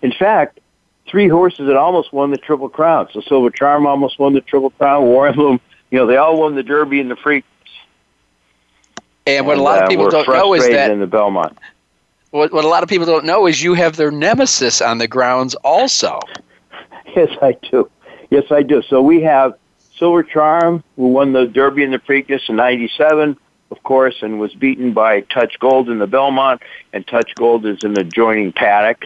In 0.01 0.11
fact, 0.11 0.59
three 1.07 1.27
horses 1.27 1.67
that 1.67 1.75
almost 1.75 2.13
won 2.13 2.31
the 2.31 2.37
Triple 2.37 2.69
Crown. 2.69 3.09
So 3.13 3.21
Silver 3.21 3.49
Charm 3.49 3.85
almost 3.85 4.17
won 4.17 4.33
the 4.33 4.41
Triple 4.41 4.71
Crown. 4.71 5.03
War 5.03 5.27
Emblem, 5.27 5.59
you 5.91 5.99
know, 5.99 6.07
they 6.07 6.17
all 6.17 6.39
won 6.39 6.55
the 6.55 6.63
Derby 6.63 6.99
and 6.99 7.11
the 7.11 7.15
Freak 7.15 7.45
and 9.27 9.45
what 9.45 9.53
and, 9.53 9.61
a 9.61 9.63
lot 9.63 9.77
of 9.79 9.83
uh, 9.83 9.87
people 9.87 10.09
don't 10.09 10.27
know 10.27 10.53
is 10.53 10.67
that 10.67 10.91
in 10.91 10.99
the 10.99 11.07
Belmont. 11.07 11.57
What, 12.31 12.51
what 12.53 12.65
a 12.65 12.67
lot 12.67 12.81
of 12.81 12.89
people 12.89 13.05
don't 13.05 13.25
know 13.25 13.45
is 13.45 13.61
you 13.61 13.73
have 13.73 13.97
their 13.97 14.11
nemesis 14.11 14.81
on 14.81 14.97
the 14.97 15.07
grounds 15.07 15.55
also. 15.55 16.19
Yes, 17.13 17.27
I 17.41 17.57
do. 17.69 17.91
Yes, 18.31 18.45
I 18.49 18.63
do. 18.63 18.81
So 18.81 19.01
we 19.01 19.21
have 19.21 19.53
Silver 19.99 20.23
Charm, 20.23 20.83
who 20.95 21.09
won 21.09 21.33
the 21.33 21.45
Derby 21.45 21.83
and 21.83 21.93
the 21.93 21.99
Preakness 21.99 22.49
in 22.49 22.55
'97, 22.55 23.37
of 23.69 23.83
course, 23.83 24.15
and 24.23 24.39
was 24.39 24.53
beaten 24.55 24.93
by 24.93 25.21
Touch 25.21 25.59
Gold 25.59 25.89
in 25.89 25.99
the 25.99 26.07
Belmont. 26.07 26.63
And 26.93 27.05
Touch 27.05 27.35
Gold 27.35 27.65
is 27.65 27.83
in 27.83 27.93
the 27.93 28.01
adjoining 28.01 28.53
paddock. 28.53 29.03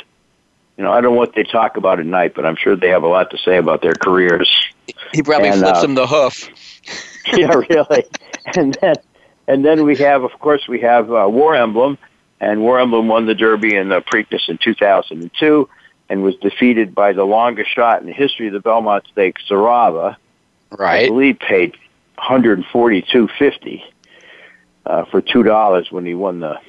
You 0.78 0.84
know, 0.84 0.92
I 0.92 1.02
don't 1.02 1.14
know 1.14 1.20
what 1.20 1.34
they 1.34 1.44
talk 1.44 1.78
about 1.78 2.00
at 2.00 2.06
night, 2.06 2.34
but 2.36 2.46
I'm 2.46 2.56
sure 2.56 2.76
they 2.76 2.90
have 2.90 3.04
a 3.04 3.08
lot 3.08 3.32
to 3.32 3.38
say 3.40 3.58
about 3.58 3.82
their 3.82 3.94
careers. 3.94 4.50
He 5.14 5.24
probably 5.24 5.50
and, 5.50 5.60
flips 5.60 5.80
uh, 5.80 5.86
him 5.86 5.96
the 5.96 6.08
hoof. 6.08 6.50
yeah, 7.34 7.54
really. 7.54 8.04
And 8.56 8.78
then 8.80 8.96
and 9.48 9.66
then 9.66 9.86
we 9.86 9.96
have, 9.98 10.24
of 10.24 10.32
course, 10.40 10.68
we 10.68 10.82
have 10.82 11.12
uh, 11.12 11.28
War 11.28 11.56
Emblem, 11.56 11.98
and 12.40 12.62
War 12.62 12.80
Emblem 12.80 13.08
won 13.08 13.26
the 13.26 13.36
Derby 13.36 13.76
and 13.76 13.92
the 13.92 14.02
Preakness 14.02 14.50
in 14.50 14.60
2002 14.60 15.68
and 16.10 16.24
was 16.24 16.36
defeated 16.36 16.93
by 16.93 17.14
the 17.14 17.24
longest 17.24 17.74
shot 17.74 18.01
in 18.01 18.08
the 18.08 18.14
history 18.14 18.47
of 18.47 18.53
the 18.53 18.60
Belmont 18.60 19.06
Stakes, 19.12 19.43
Sarava. 19.49 20.18
Right. 20.72 21.06
I 21.06 21.08
believe 21.08 21.39
paid 21.39 21.76
142.50 22.20 23.82
uh, 24.86 25.06
for 25.06 25.22
two 25.22 25.43
dollars 25.43 25.91
when 25.91 26.06
he 26.06 26.14
won 26.14 26.39
the 26.39 26.60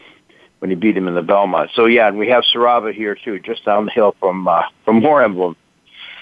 when 0.58 0.70
he 0.70 0.76
beat 0.76 0.96
him 0.96 1.06
in 1.06 1.14
the 1.14 1.22
Belmont. 1.22 1.70
So 1.74 1.86
yeah, 1.86 2.08
and 2.08 2.18
we 2.18 2.28
have 2.28 2.44
Sarava 2.44 2.94
here 2.94 3.14
too, 3.14 3.38
just 3.40 3.64
down 3.64 3.86
the 3.86 3.90
hill 3.90 4.14
from 4.18 4.48
uh, 4.48 4.62
from 4.84 5.02
War 5.02 5.22
Emblem. 5.22 5.56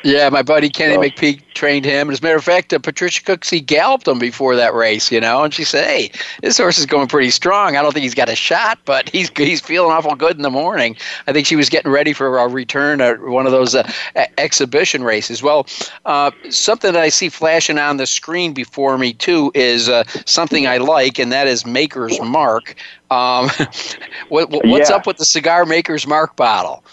Yeah, 0.04 0.28
my 0.28 0.42
buddy 0.42 0.68
Kenny 0.68 0.94
so. 0.94 1.00
McPeek 1.00 1.40
trained 1.54 1.86
him. 1.86 2.10
As 2.10 2.20
a 2.20 2.22
matter 2.22 2.36
of 2.36 2.44
fact, 2.44 2.74
uh, 2.74 2.78
Patricia 2.78 3.22
Cooksey 3.22 3.64
galloped 3.64 4.06
him 4.06 4.18
before 4.18 4.54
that 4.54 4.74
race, 4.74 5.10
you 5.10 5.18
know, 5.18 5.42
and 5.42 5.54
she 5.54 5.64
said, 5.64 5.86
"Hey, 5.86 6.10
this 6.42 6.58
horse 6.58 6.76
is 6.76 6.84
going 6.84 7.08
pretty 7.08 7.30
strong. 7.30 7.74
I 7.74 7.80
don't 7.80 7.92
think 7.92 8.02
he's 8.02 8.14
got 8.14 8.28
a 8.28 8.36
shot, 8.36 8.78
but 8.84 9.08
he's 9.08 9.30
he's 9.34 9.62
feeling 9.62 9.90
awful 9.90 10.14
good 10.14 10.36
in 10.36 10.42
the 10.42 10.50
morning." 10.50 10.94
I 11.26 11.32
think 11.32 11.46
she 11.46 11.56
was 11.56 11.70
getting 11.70 11.90
ready 11.90 12.12
for 12.12 12.38
a 12.38 12.46
return 12.46 13.00
at 13.00 13.22
one 13.22 13.46
of 13.46 13.52
those 13.52 13.74
uh, 13.74 13.90
exhibition 14.36 15.04
races. 15.04 15.42
Well, 15.42 15.66
uh, 16.04 16.32
something 16.50 16.92
that 16.92 17.02
I 17.02 17.08
see 17.08 17.30
flashing 17.30 17.78
on 17.78 17.96
the 17.96 18.06
screen 18.06 18.52
before 18.52 18.98
me 18.98 19.14
too 19.14 19.52
is 19.54 19.88
uh, 19.88 20.04
something 20.26 20.66
I 20.66 20.76
like, 20.76 21.18
and 21.18 21.32
that 21.32 21.46
is 21.46 21.64
Maker's 21.64 22.20
Mark. 22.20 22.74
Um, 23.10 23.48
what, 24.28 24.50
what's 24.50 24.90
yeah. 24.90 24.96
up 24.96 25.06
with 25.06 25.16
the 25.16 25.24
cigar 25.24 25.64
Maker's 25.64 26.06
Mark 26.06 26.36
bottle? 26.36 26.84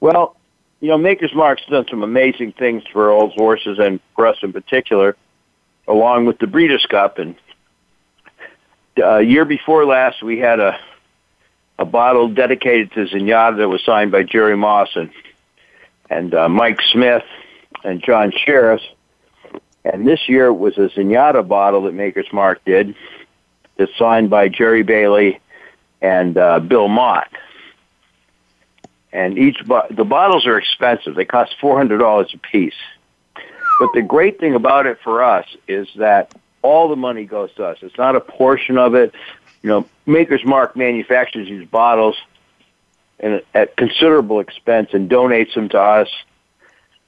Well, 0.00 0.34
you 0.80 0.88
know, 0.88 0.98
Maker's 0.98 1.34
Mark's 1.34 1.62
done 1.66 1.86
some 1.90 2.02
amazing 2.02 2.52
things 2.52 2.82
for 2.92 3.10
old 3.10 3.32
horses 3.32 3.78
and 3.78 4.00
for 4.14 4.26
us 4.26 4.36
in 4.42 4.52
particular, 4.52 5.16
along 5.86 6.26
with 6.26 6.38
the 6.38 6.46
Breeders' 6.46 6.86
Cup. 6.86 7.18
And 7.18 7.36
uh, 8.98 9.18
year 9.18 9.44
before 9.44 9.84
last, 9.84 10.22
we 10.22 10.38
had 10.38 10.60
a 10.60 10.78
a 11.78 11.84
bottle 11.86 12.28
dedicated 12.28 12.92
to 12.92 13.06
Zenyatta 13.06 13.56
that 13.56 13.68
was 13.68 13.82
signed 13.84 14.12
by 14.12 14.22
Jerry 14.22 14.56
Moss 14.56 14.90
and 14.94 15.10
and 16.10 16.34
uh, 16.34 16.48
Mike 16.48 16.80
Smith 16.92 17.24
and 17.84 18.02
John 18.02 18.32
Shirreffs. 18.32 18.86
And 19.84 20.06
this 20.06 20.28
year 20.28 20.46
it 20.46 20.54
was 20.54 20.76
a 20.76 20.88
Zenyatta 20.90 21.46
bottle 21.46 21.84
that 21.84 21.94
Maker's 21.94 22.30
Mark 22.32 22.62
did, 22.66 22.94
that's 23.78 23.96
signed 23.96 24.28
by 24.28 24.48
Jerry 24.48 24.82
Bailey 24.82 25.40
and 26.02 26.36
uh, 26.36 26.60
Bill 26.60 26.88
Mott 26.88 27.28
and 29.12 29.38
each 29.38 29.64
bo- 29.66 29.86
the 29.90 30.04
bottles 30.04 30.46
are 30.46 30.58
expensive. 30.58 31.14
They 31.14 31.24
cost 31.24 31.54
four 31.60 31.76
hundred 31.76 31.98
dollars 31.98 32.32
a 32.34 32.38
piece. 32.38 32.74
But 33.80 33.90
the 33.94 34.02
great 34.02 34.38
thing 34.38 34.54
about 34.54 34.86
it 34.86 34.98
for 35.02 35.22
us 35.22 35.46
is 35.66 35.88
that 35.96 36.30
all 36.62 36.88
the 36.88 36.96
money 36.96 37.24
goes 37.24 37.52
to 37.54 37.64
us. 37.64 37.78
It's 37.80 37.96
not 37.96 38.14
a 38.14 38.20
portion 38.20 38.76
of 38.76 38.94
it. 38.94 39.14
You 39.62 39.70
know, 39.70 39.86
Maker's 40.06 40.44
Mark 40.44 40.76
manufactures 40.76 41.48
these 41.48 41.66
bottles 41.66 42.16
and 43.18 43.42
at 43.54 43.76
considerable 43.76 44.40
expense 44.40 44.90
and 44.92 45.10
donates 45.10 45.54
them 45.54 45.68
to 45.70 45.80
us. 45.80 46.08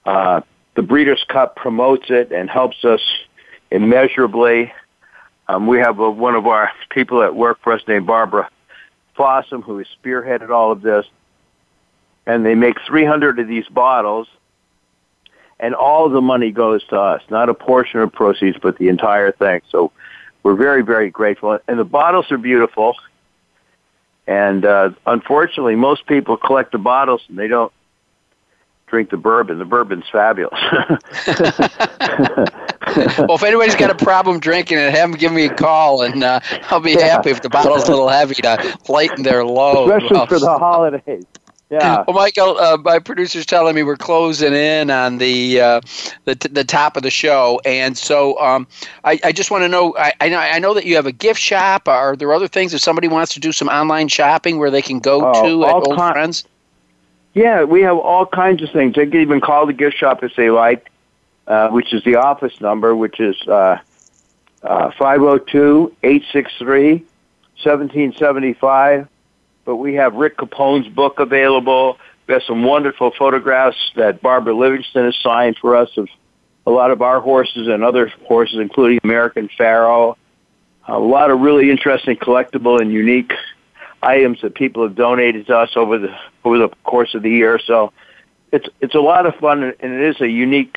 Uh, 0.05 0.41
the 0.75 0.83
Breeders' 0.83 1.25
Cup 1.29 1.57
promotes 1.57 2.07
it 2.09 2.33
and 2.33 2.49
helps 2.49 2.85
us 2.85 3.01
immeasurably. 3.71 4.73
Um, 5.49 5.67
we 5.67 5.79
have 5.79 5.99
a, 5.99 6.11
one 6.11 6.35
of 6.35 6.47
our 6.47 6.71
people 6.91 7.23
at 7.23 7.35
work 7.35 7.59
for 7.63 7.73
us 7.75 7.83
named 7.87 8.07
Barbara 8.07 8.49
Fossum, 9.17 9.63
who 9.63 9.79
has 9.79 9.87
spearheaded 10.03 10.51
all 10.51 10.73
of 10.73 10.81
this 10.81 11.07
and 12.27 12.45
they 12.47 12.55
make 12.55 12.77
300 12.87 13.39
of 13.39 13.49
these 13.49 13.67
bottles, 13.69 14.29
and 15.59 15.75
all 15.75 16.09
the 16.09 16.21
money 16.21 16.51
goes 16.51 16.85
to 16.89 16.99
us, 16.99 17.23
not 17.31 17.49
a 17.49 17.55
portion 17.55 18.01
of 18.01 18.13
proceeds, 18.13 18.59
but 18.61 18.79
the 18.79 18.89
entire 18.89 19.33
thing. 19.33 19.63
So 19.71 19.93
we're 20.43 20.57
very, 20.57 20.83
very 20.83 21.11
grateful. 21.11 21.59
And 21.69 21.79
the 21.79 21.85
bottles 21.85 22.31
are 22.33 22.39
beautiful. 22.39 22.97
And 24.27 24.65
uh, 24.65 24.91
unfortunately, 25.07 25.77
most 25.77 26.07
people 26.07 26.37
collect 26.37 26.73
the 26.73 26.79
bottles 26.79 27.23
and 27.29 27.39
they 27.39 27.49
don't 27.49 27.73
drink 28.87 29.11
the 29.11 29.17
bourbon. 29.17 29.59
The 29.59 29.65
bourbon's 29.65 30.05
fabulous. 30.11 30.61
well, 33.19 33.37
if 33.37 33.43
anybody's 33.43 33.75
got 33.75 33.91
a 33.91 34.05
problem 34.05 34.39
drinking 34.39 34.79
it, 34.79 34.93
have 34.93 35.11
them 35.11 35.19
give 35.19 35.33
me 35.33 35.47
a 35.47 35.55
call, 35.55 36.03
and 36.03 36.23
uh, 36.23 36.41
I'll 36.65 36.79
be 36.79 36.93
yeah. 36.93 37.07
happy 37.07 37.31
if 37.31 37.41
the 37.41 37.49
bottle's 37.49 37.89
a 37.89 37.91
little 37.91 38.09
heavy 38.09 38.35
to 38.35 38.79
lighten 38.89 39.23
their 39.23 39.47
load. 39.47 39.91
Especially 39.91 40.17
well, 40.17 40.27
for 40.27 40.39
the 40.39 40.59
holidays. 40.59 41.25
Yeah. 41.73 42.05
Well, 42.07 42.15
Michael, 42.15 42.59
uh, 42.59 42.77
my 42.77 42.99
producer's 42.99 43.47
telling 43.47 43.75
me 43.75 43.83
we're 43.83 43.97
closing 43.97 44.53
in 44.53 44.91
on 44.91 45.17
the 45.17 45.59
uh, 45.59 45.81
the, 46.27 46.35
t- 46.35 46.49
the 46.49 46.65
top 46.65 46.99
of 46.99 47.03
the 47.03 47.11
show, 47.11 47.63
and 47.65 47.97
so 47.97 48.39
um, 48.41 48.67
I, 49.05 49.19
I 49.25 49.33
just 49.33 49.51
want 49.51 49.63
to 49.63 49.69
know. 49.69 49.97
I, 49.97 50.13
I 50.21 50.29
know 50.29 50.39
I 50.39 50.59
know 50.59 50.75
that 50.75 50.85
you 50.85 50.97
have 50.97 51.07
a 51.07 51.13
gift 51.13 51.41
shop. 51.41 51.89
Are 51.89 52.15
there 52.15 52.31
other 52.35 52.47
things 52.47 52.75
if 52.75 52.83
somebody 52.83 53.09
wants 53.09 53.33
to 53.35 53.41
do 53.41 53.53
some 53.53 53.69
online 53.69 54.09
shopping 54.09 54.59
where 54.59 54.71
they 54.71 54.83
can 54.83 54.99
go 54.99 55.31
oh, 55.31 55.43
to 55.43 55.65
at 55.65 55.75
Old 55.75 55.97
con- 55.97 56.13
Friends? 56.13 56.45
Yeah, 57.33 57.65
we 57.65 57.81
have 57.81 57.97
all 57.97 58.27
kinds 58.27 58.63
of 58.63 58.71
things. 58.71 58.95
They 58.95 59.07
can 59.07 59.23
even 59.23 59.41
call 59.41 59.65
the 59.65 59.73
gift 59.73 59.97
shop 59.97 60.23
if 60.23 60.37
they 60.37 60.51
like, 60.51 60.91
uh, 61.47 61.71
which 61.71 61.95
is 61.95 62.05
the 62.05 62.17
office 62.17 62.61
number, 62.61 62.95
which 62.95 63.19
is 63.19 63.41
uh, 63.49 63.79
uh, 64.63 64.91
502 64.99 65.97
863 66.03 66.93
1775 67.63 69.09
but 69.65 69.77
we 69.77 69.95
have 69.95 70.15
Rick 70.15 70.39
Capone's 70.39 70.89
book 70.89 71.21
available. 71.21 71.99
We 72.27 72.35
have 72.35 72.43
some 72.47 72.63
wonderful 72.65 73.13
photographs 73.19 73.77
that 73.97 74.23
Barbara 74.23 74.55
Livingston 74.55 75.05
has 75.05 75.17
signed 75.23 75.57
for 75.61 75.77
us 75.77 75.91
of 75.97 76.09
a 76.67 76.71
lot 76.71 76.91
of 76.91 77.03
our 77.03 77.21
horses 77.21 77.69
and 77.69 77.83
other 77.83 78.13
horses, 78.27 78.59
including 78.61 79.01
American 79.03 79.49
Pharoah. 79.57 80.17
A 80.89 80.99
lot 80.99 81.31
of 81.31 81.41
really 81.41 81.71
interesting 81.71 82.17
collectible 82.17 82.81
and 82.81 82.93
unique 82.93 83.33
items 84.03 84.41
that 84.43 84.55
people 84.55 84.83
have 84.83 84.97
donated 84.97 85.47
to 85.47 85.57
us 85.57 85.71
over 85.77 85.99
the 85.99 86.15
over 86.45 86.59
the 86.59 86.69
course 86.85 87.15
of 87.15 87.23
the 87.23 87.31
year. 87.31 87.61
So 87.65 87.93
it's 88.53 88.69
it's 88.81 88.95
a 88.95 89.01
lot 89.01 89.27
of 89.27 89.35
fun, 89.37 89.63
and 89.63 89.93
it 89.93 90.17
is 90.17 90.21
a 90.21 90.29
unique 90.29 90.77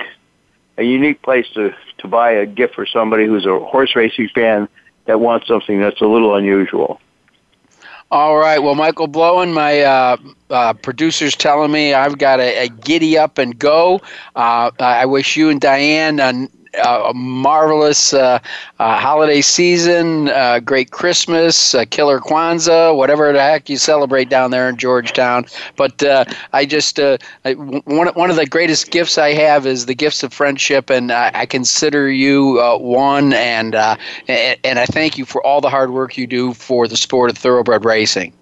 a 0.78 0.84
unique 0.84 1.22
place 1.22 1.48
to 1.56 1.74
to 2.00 2.08
buy 2.08 2.32
a 2.32 2.46
gift 2.46 2.76
for 2.76 2.86
somebody 2.86 3.26
who's 3.26 3.46
a 3.46 3.60
horse 3.60 3.96
racing 3.96 4.30
fan 4.34 4.68
that 5.06 5.20
wants 5.20 5.48
something 5.48 5.80
that's 5.80 6.02
a 6.02 6.06
little 6.06 6.36
unusual. 6.36 7.00
All 8.12 8.38
right. 8.38 8.60
Well, 8.60 8.76
Michael 8.76 9.08
Blowen, 9.08 9.54
my 9.54 9.82
uh, 9.82 10.18
uh, 10.50 10.74
producer's 10.74 11.36
telling 11.36 11.72
me 11.72 11.94
I've 11.94 12.18
got 12.18 12.40
a, 12.40 12.66
a 12.66 12.70
giddy 12.70 13.18
up 13.18 13.38
and 13.40 13.58
go. 13.58 14.00
Uh, 14.36 14.72
I 14.80 15.06
wish 15.06 15.36
you 15.36 15.50
and 15.50 15.60
Diane 15.60 16.20
a 16.84 17.14
marvelous 17.14 18.14
uh, 18.14 18.40
uh, 18.80 19.00
holiday 19.00 19.42
season, 19.42 20.30
uh, 20.30 20.60
great 20.60 20.92
Christmas, 20.92 21.76
uh, 21.76 21.86
killer 21.90 22.20
Kwanzaa, 22.20 22.96
whatever 22.96 23.32
the 23.32 23.42
heck 23.42 23.70
you 23.70 23.78
celebrate 23.78 24.30
down 24.30 24.52
there 24.52 24.70
in 24.70 24.78
Georgetown. 24.78 25.46
But 25.76 26.02
uh, 26.04 26.26
I 26.54 26.66
just 26.66 27.00
uh, 27.00 27.18
I, 27.44 27.54
one 27.54 28.08
one 28.10 28.30
of 28.30 28.36
the 28.36 28.46
greatest 28.46 28.92
gifts 28.92 29.18
I 29.18 29.34
have 29.34 29.66
is 29.66 29.86
the 29.86 29.96
gifts 29.96 30.24
of 30.24 30.34
friendship, 30.34 30.90
and 30.90 31.12
I, 31.12 31.46
consider 31.46 32.10
you 32.10 32.60
one, 32.80 33.34
and, 33.34 33.76
and 33.76 34.80
I 34.80 34.86
thank 34.86 35.18
you 35.18 35.26
for 35.26 35.46
all 35.46 35.62
the 35.62 35.70
hard 35.70 35.92
work 35.92 36.18
you 36.18 36.28
do 36.28 36.54
for 36.54 36.88
the 36.88 36.98
sport 36.98 37.30
of 37.30 37.38
thoroughbred 37.38 37.86
racing. 37.86 38.34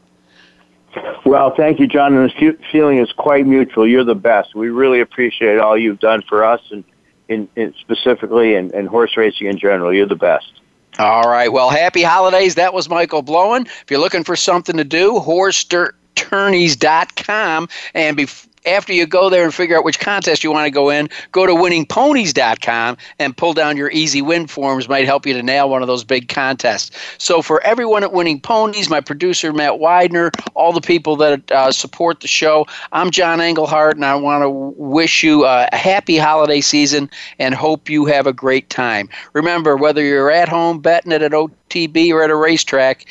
Well, 1.26 1.54
thank 1.56 1.80
you, 1.80 1.88
John. 1.88 2.16
And 2.16 2.30
this 2.30 2.56
feeling 2.72 3.00
is 3.00 3.12
quite 3.12 3.48
mutual. 3.48 3.88
You're 3.88 4.04
the 4.04 4.16
best. 4.16 4.56
We 4.56 4.70
really 4.70 5.02
appreciate 5.02 5.58
all 5.60 5.78
you've 5.78 6.00
done 6.00 6.22
for 6.22 6.44
us 6.44 6.62
and 6.72 6.84
in, 7.28 7.50
in 7.56 7.74
specifically 7.80 8.56
and, 8.56 8.72
and 8.74 8.88
horse 8.88 9.18
racing 9.18 9.48
in 9.48 9.58
general. 9.58 9.92
You're 9.94 10.08
the 10.08 10.16
best. 10.16 10.62
All 11.00 11.24
right. 11.24 11.52
Well, 11.52 11.72
happy 11.72 12.04
holidays. 12.04 12.54
That 12.56 12.74
was 12.74 12.88
Michael 12.88 13.24
Blowen. 13.24 13.66
If 13.66 13.86
you're 13.90 14.00
looking 14.00 14.24
for 14.24 14.36
something 14.36 14.78
to 14.78 14.84
do, 14.84 15.14
horsetourneys.com. 15.14 17.70
And 17.96 18.18
before 18.18 18.53
after 18.66 18.94
you 18.94 19.06
go 19.06 19.30
there 19.30 19.44
and 19.44 19.54
figure 19.54 19.78
out 19.78 19.84
which 19.84 20.00
contest 20.00 20.44
you 20.44 20.52
want 20.52 20.66
to 20.66 20.72
go 20.72 20.90
in, 20.90 21.10
go 21.32 21.46
to 21.46 21.54
winningponies.com 21.54 22.98
and 23.20 23.38
pull 23.38 23.54
down 23.54 23.78
your 23.78 23.92
easy 23.92 24.22
win 24.22 24.48
forms. 24.48 24.88
Might 24.88 25.06
help 25.06 25.26
you 25.26 25.34
to 25.34 25.44
nail 25.44 25.70
one 25.70 25.82
of 25.82 25.88
those 25.88 26.04
big 26.04 26.30
contests. 26.30 26.92
So, 27.18 27.42
for 27.42 27.62
everyone 27.64 28.04
at 28.04 28.14
Winning 28.14 28.40
Ponies, 28.40 28.90
my 28.90 29.02
producer 29.02 29.54
Matt 29.54 29.80
Widener, 29.80 30.32
all 30.54 30.74
the 30.74 30.82
people 30.82 31.16
that 31.18 31.52
uh, 31.52 31.72
support 31.72 32.22
the 32.22 32.28
show, 32.28 32.66
I'm 32.92 33.12
John 33.12 33.42
Englehart, 33.42 33.96
and 33.96 34.06
I 34.06 34.16
want 34.16 34.44
to 34.44 34.50
wish 34.50 35.24
you 35.24 35.46
a 35.46 35.68
happy 35.74 36.18
holiday 36.18 36.62
season 36.62 37.10
and 37.40 37.54
hope 37.54 37.90
you 37.90 38.06
have 38.06 38.28
a 38.28 38.34
great 38.34 38.70
time. 38.70 39.10
Remember, 39.34 39.76
whether 39.76 40.04
you're 40.04 40.32
at 40.32 40.50
home 40.50 40.80
betting 40.80 41.12
at 41.12 41.22
at 41.22 41.32
OTB 41.32 42.12
or 42.12 42.24
at 42.24 42.30
a 42.30 42.36
racetrack, 42.36 43.06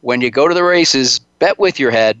when 0.00 0.20
you 0.20 0.30
go 0.30 0.48
to 0.48 0.54
the 0.54 0.64
races, 0.64 1.20
bet 1.38 1.58
with 1.58 1.78
your 1.78 1.90
head 1.90 2.20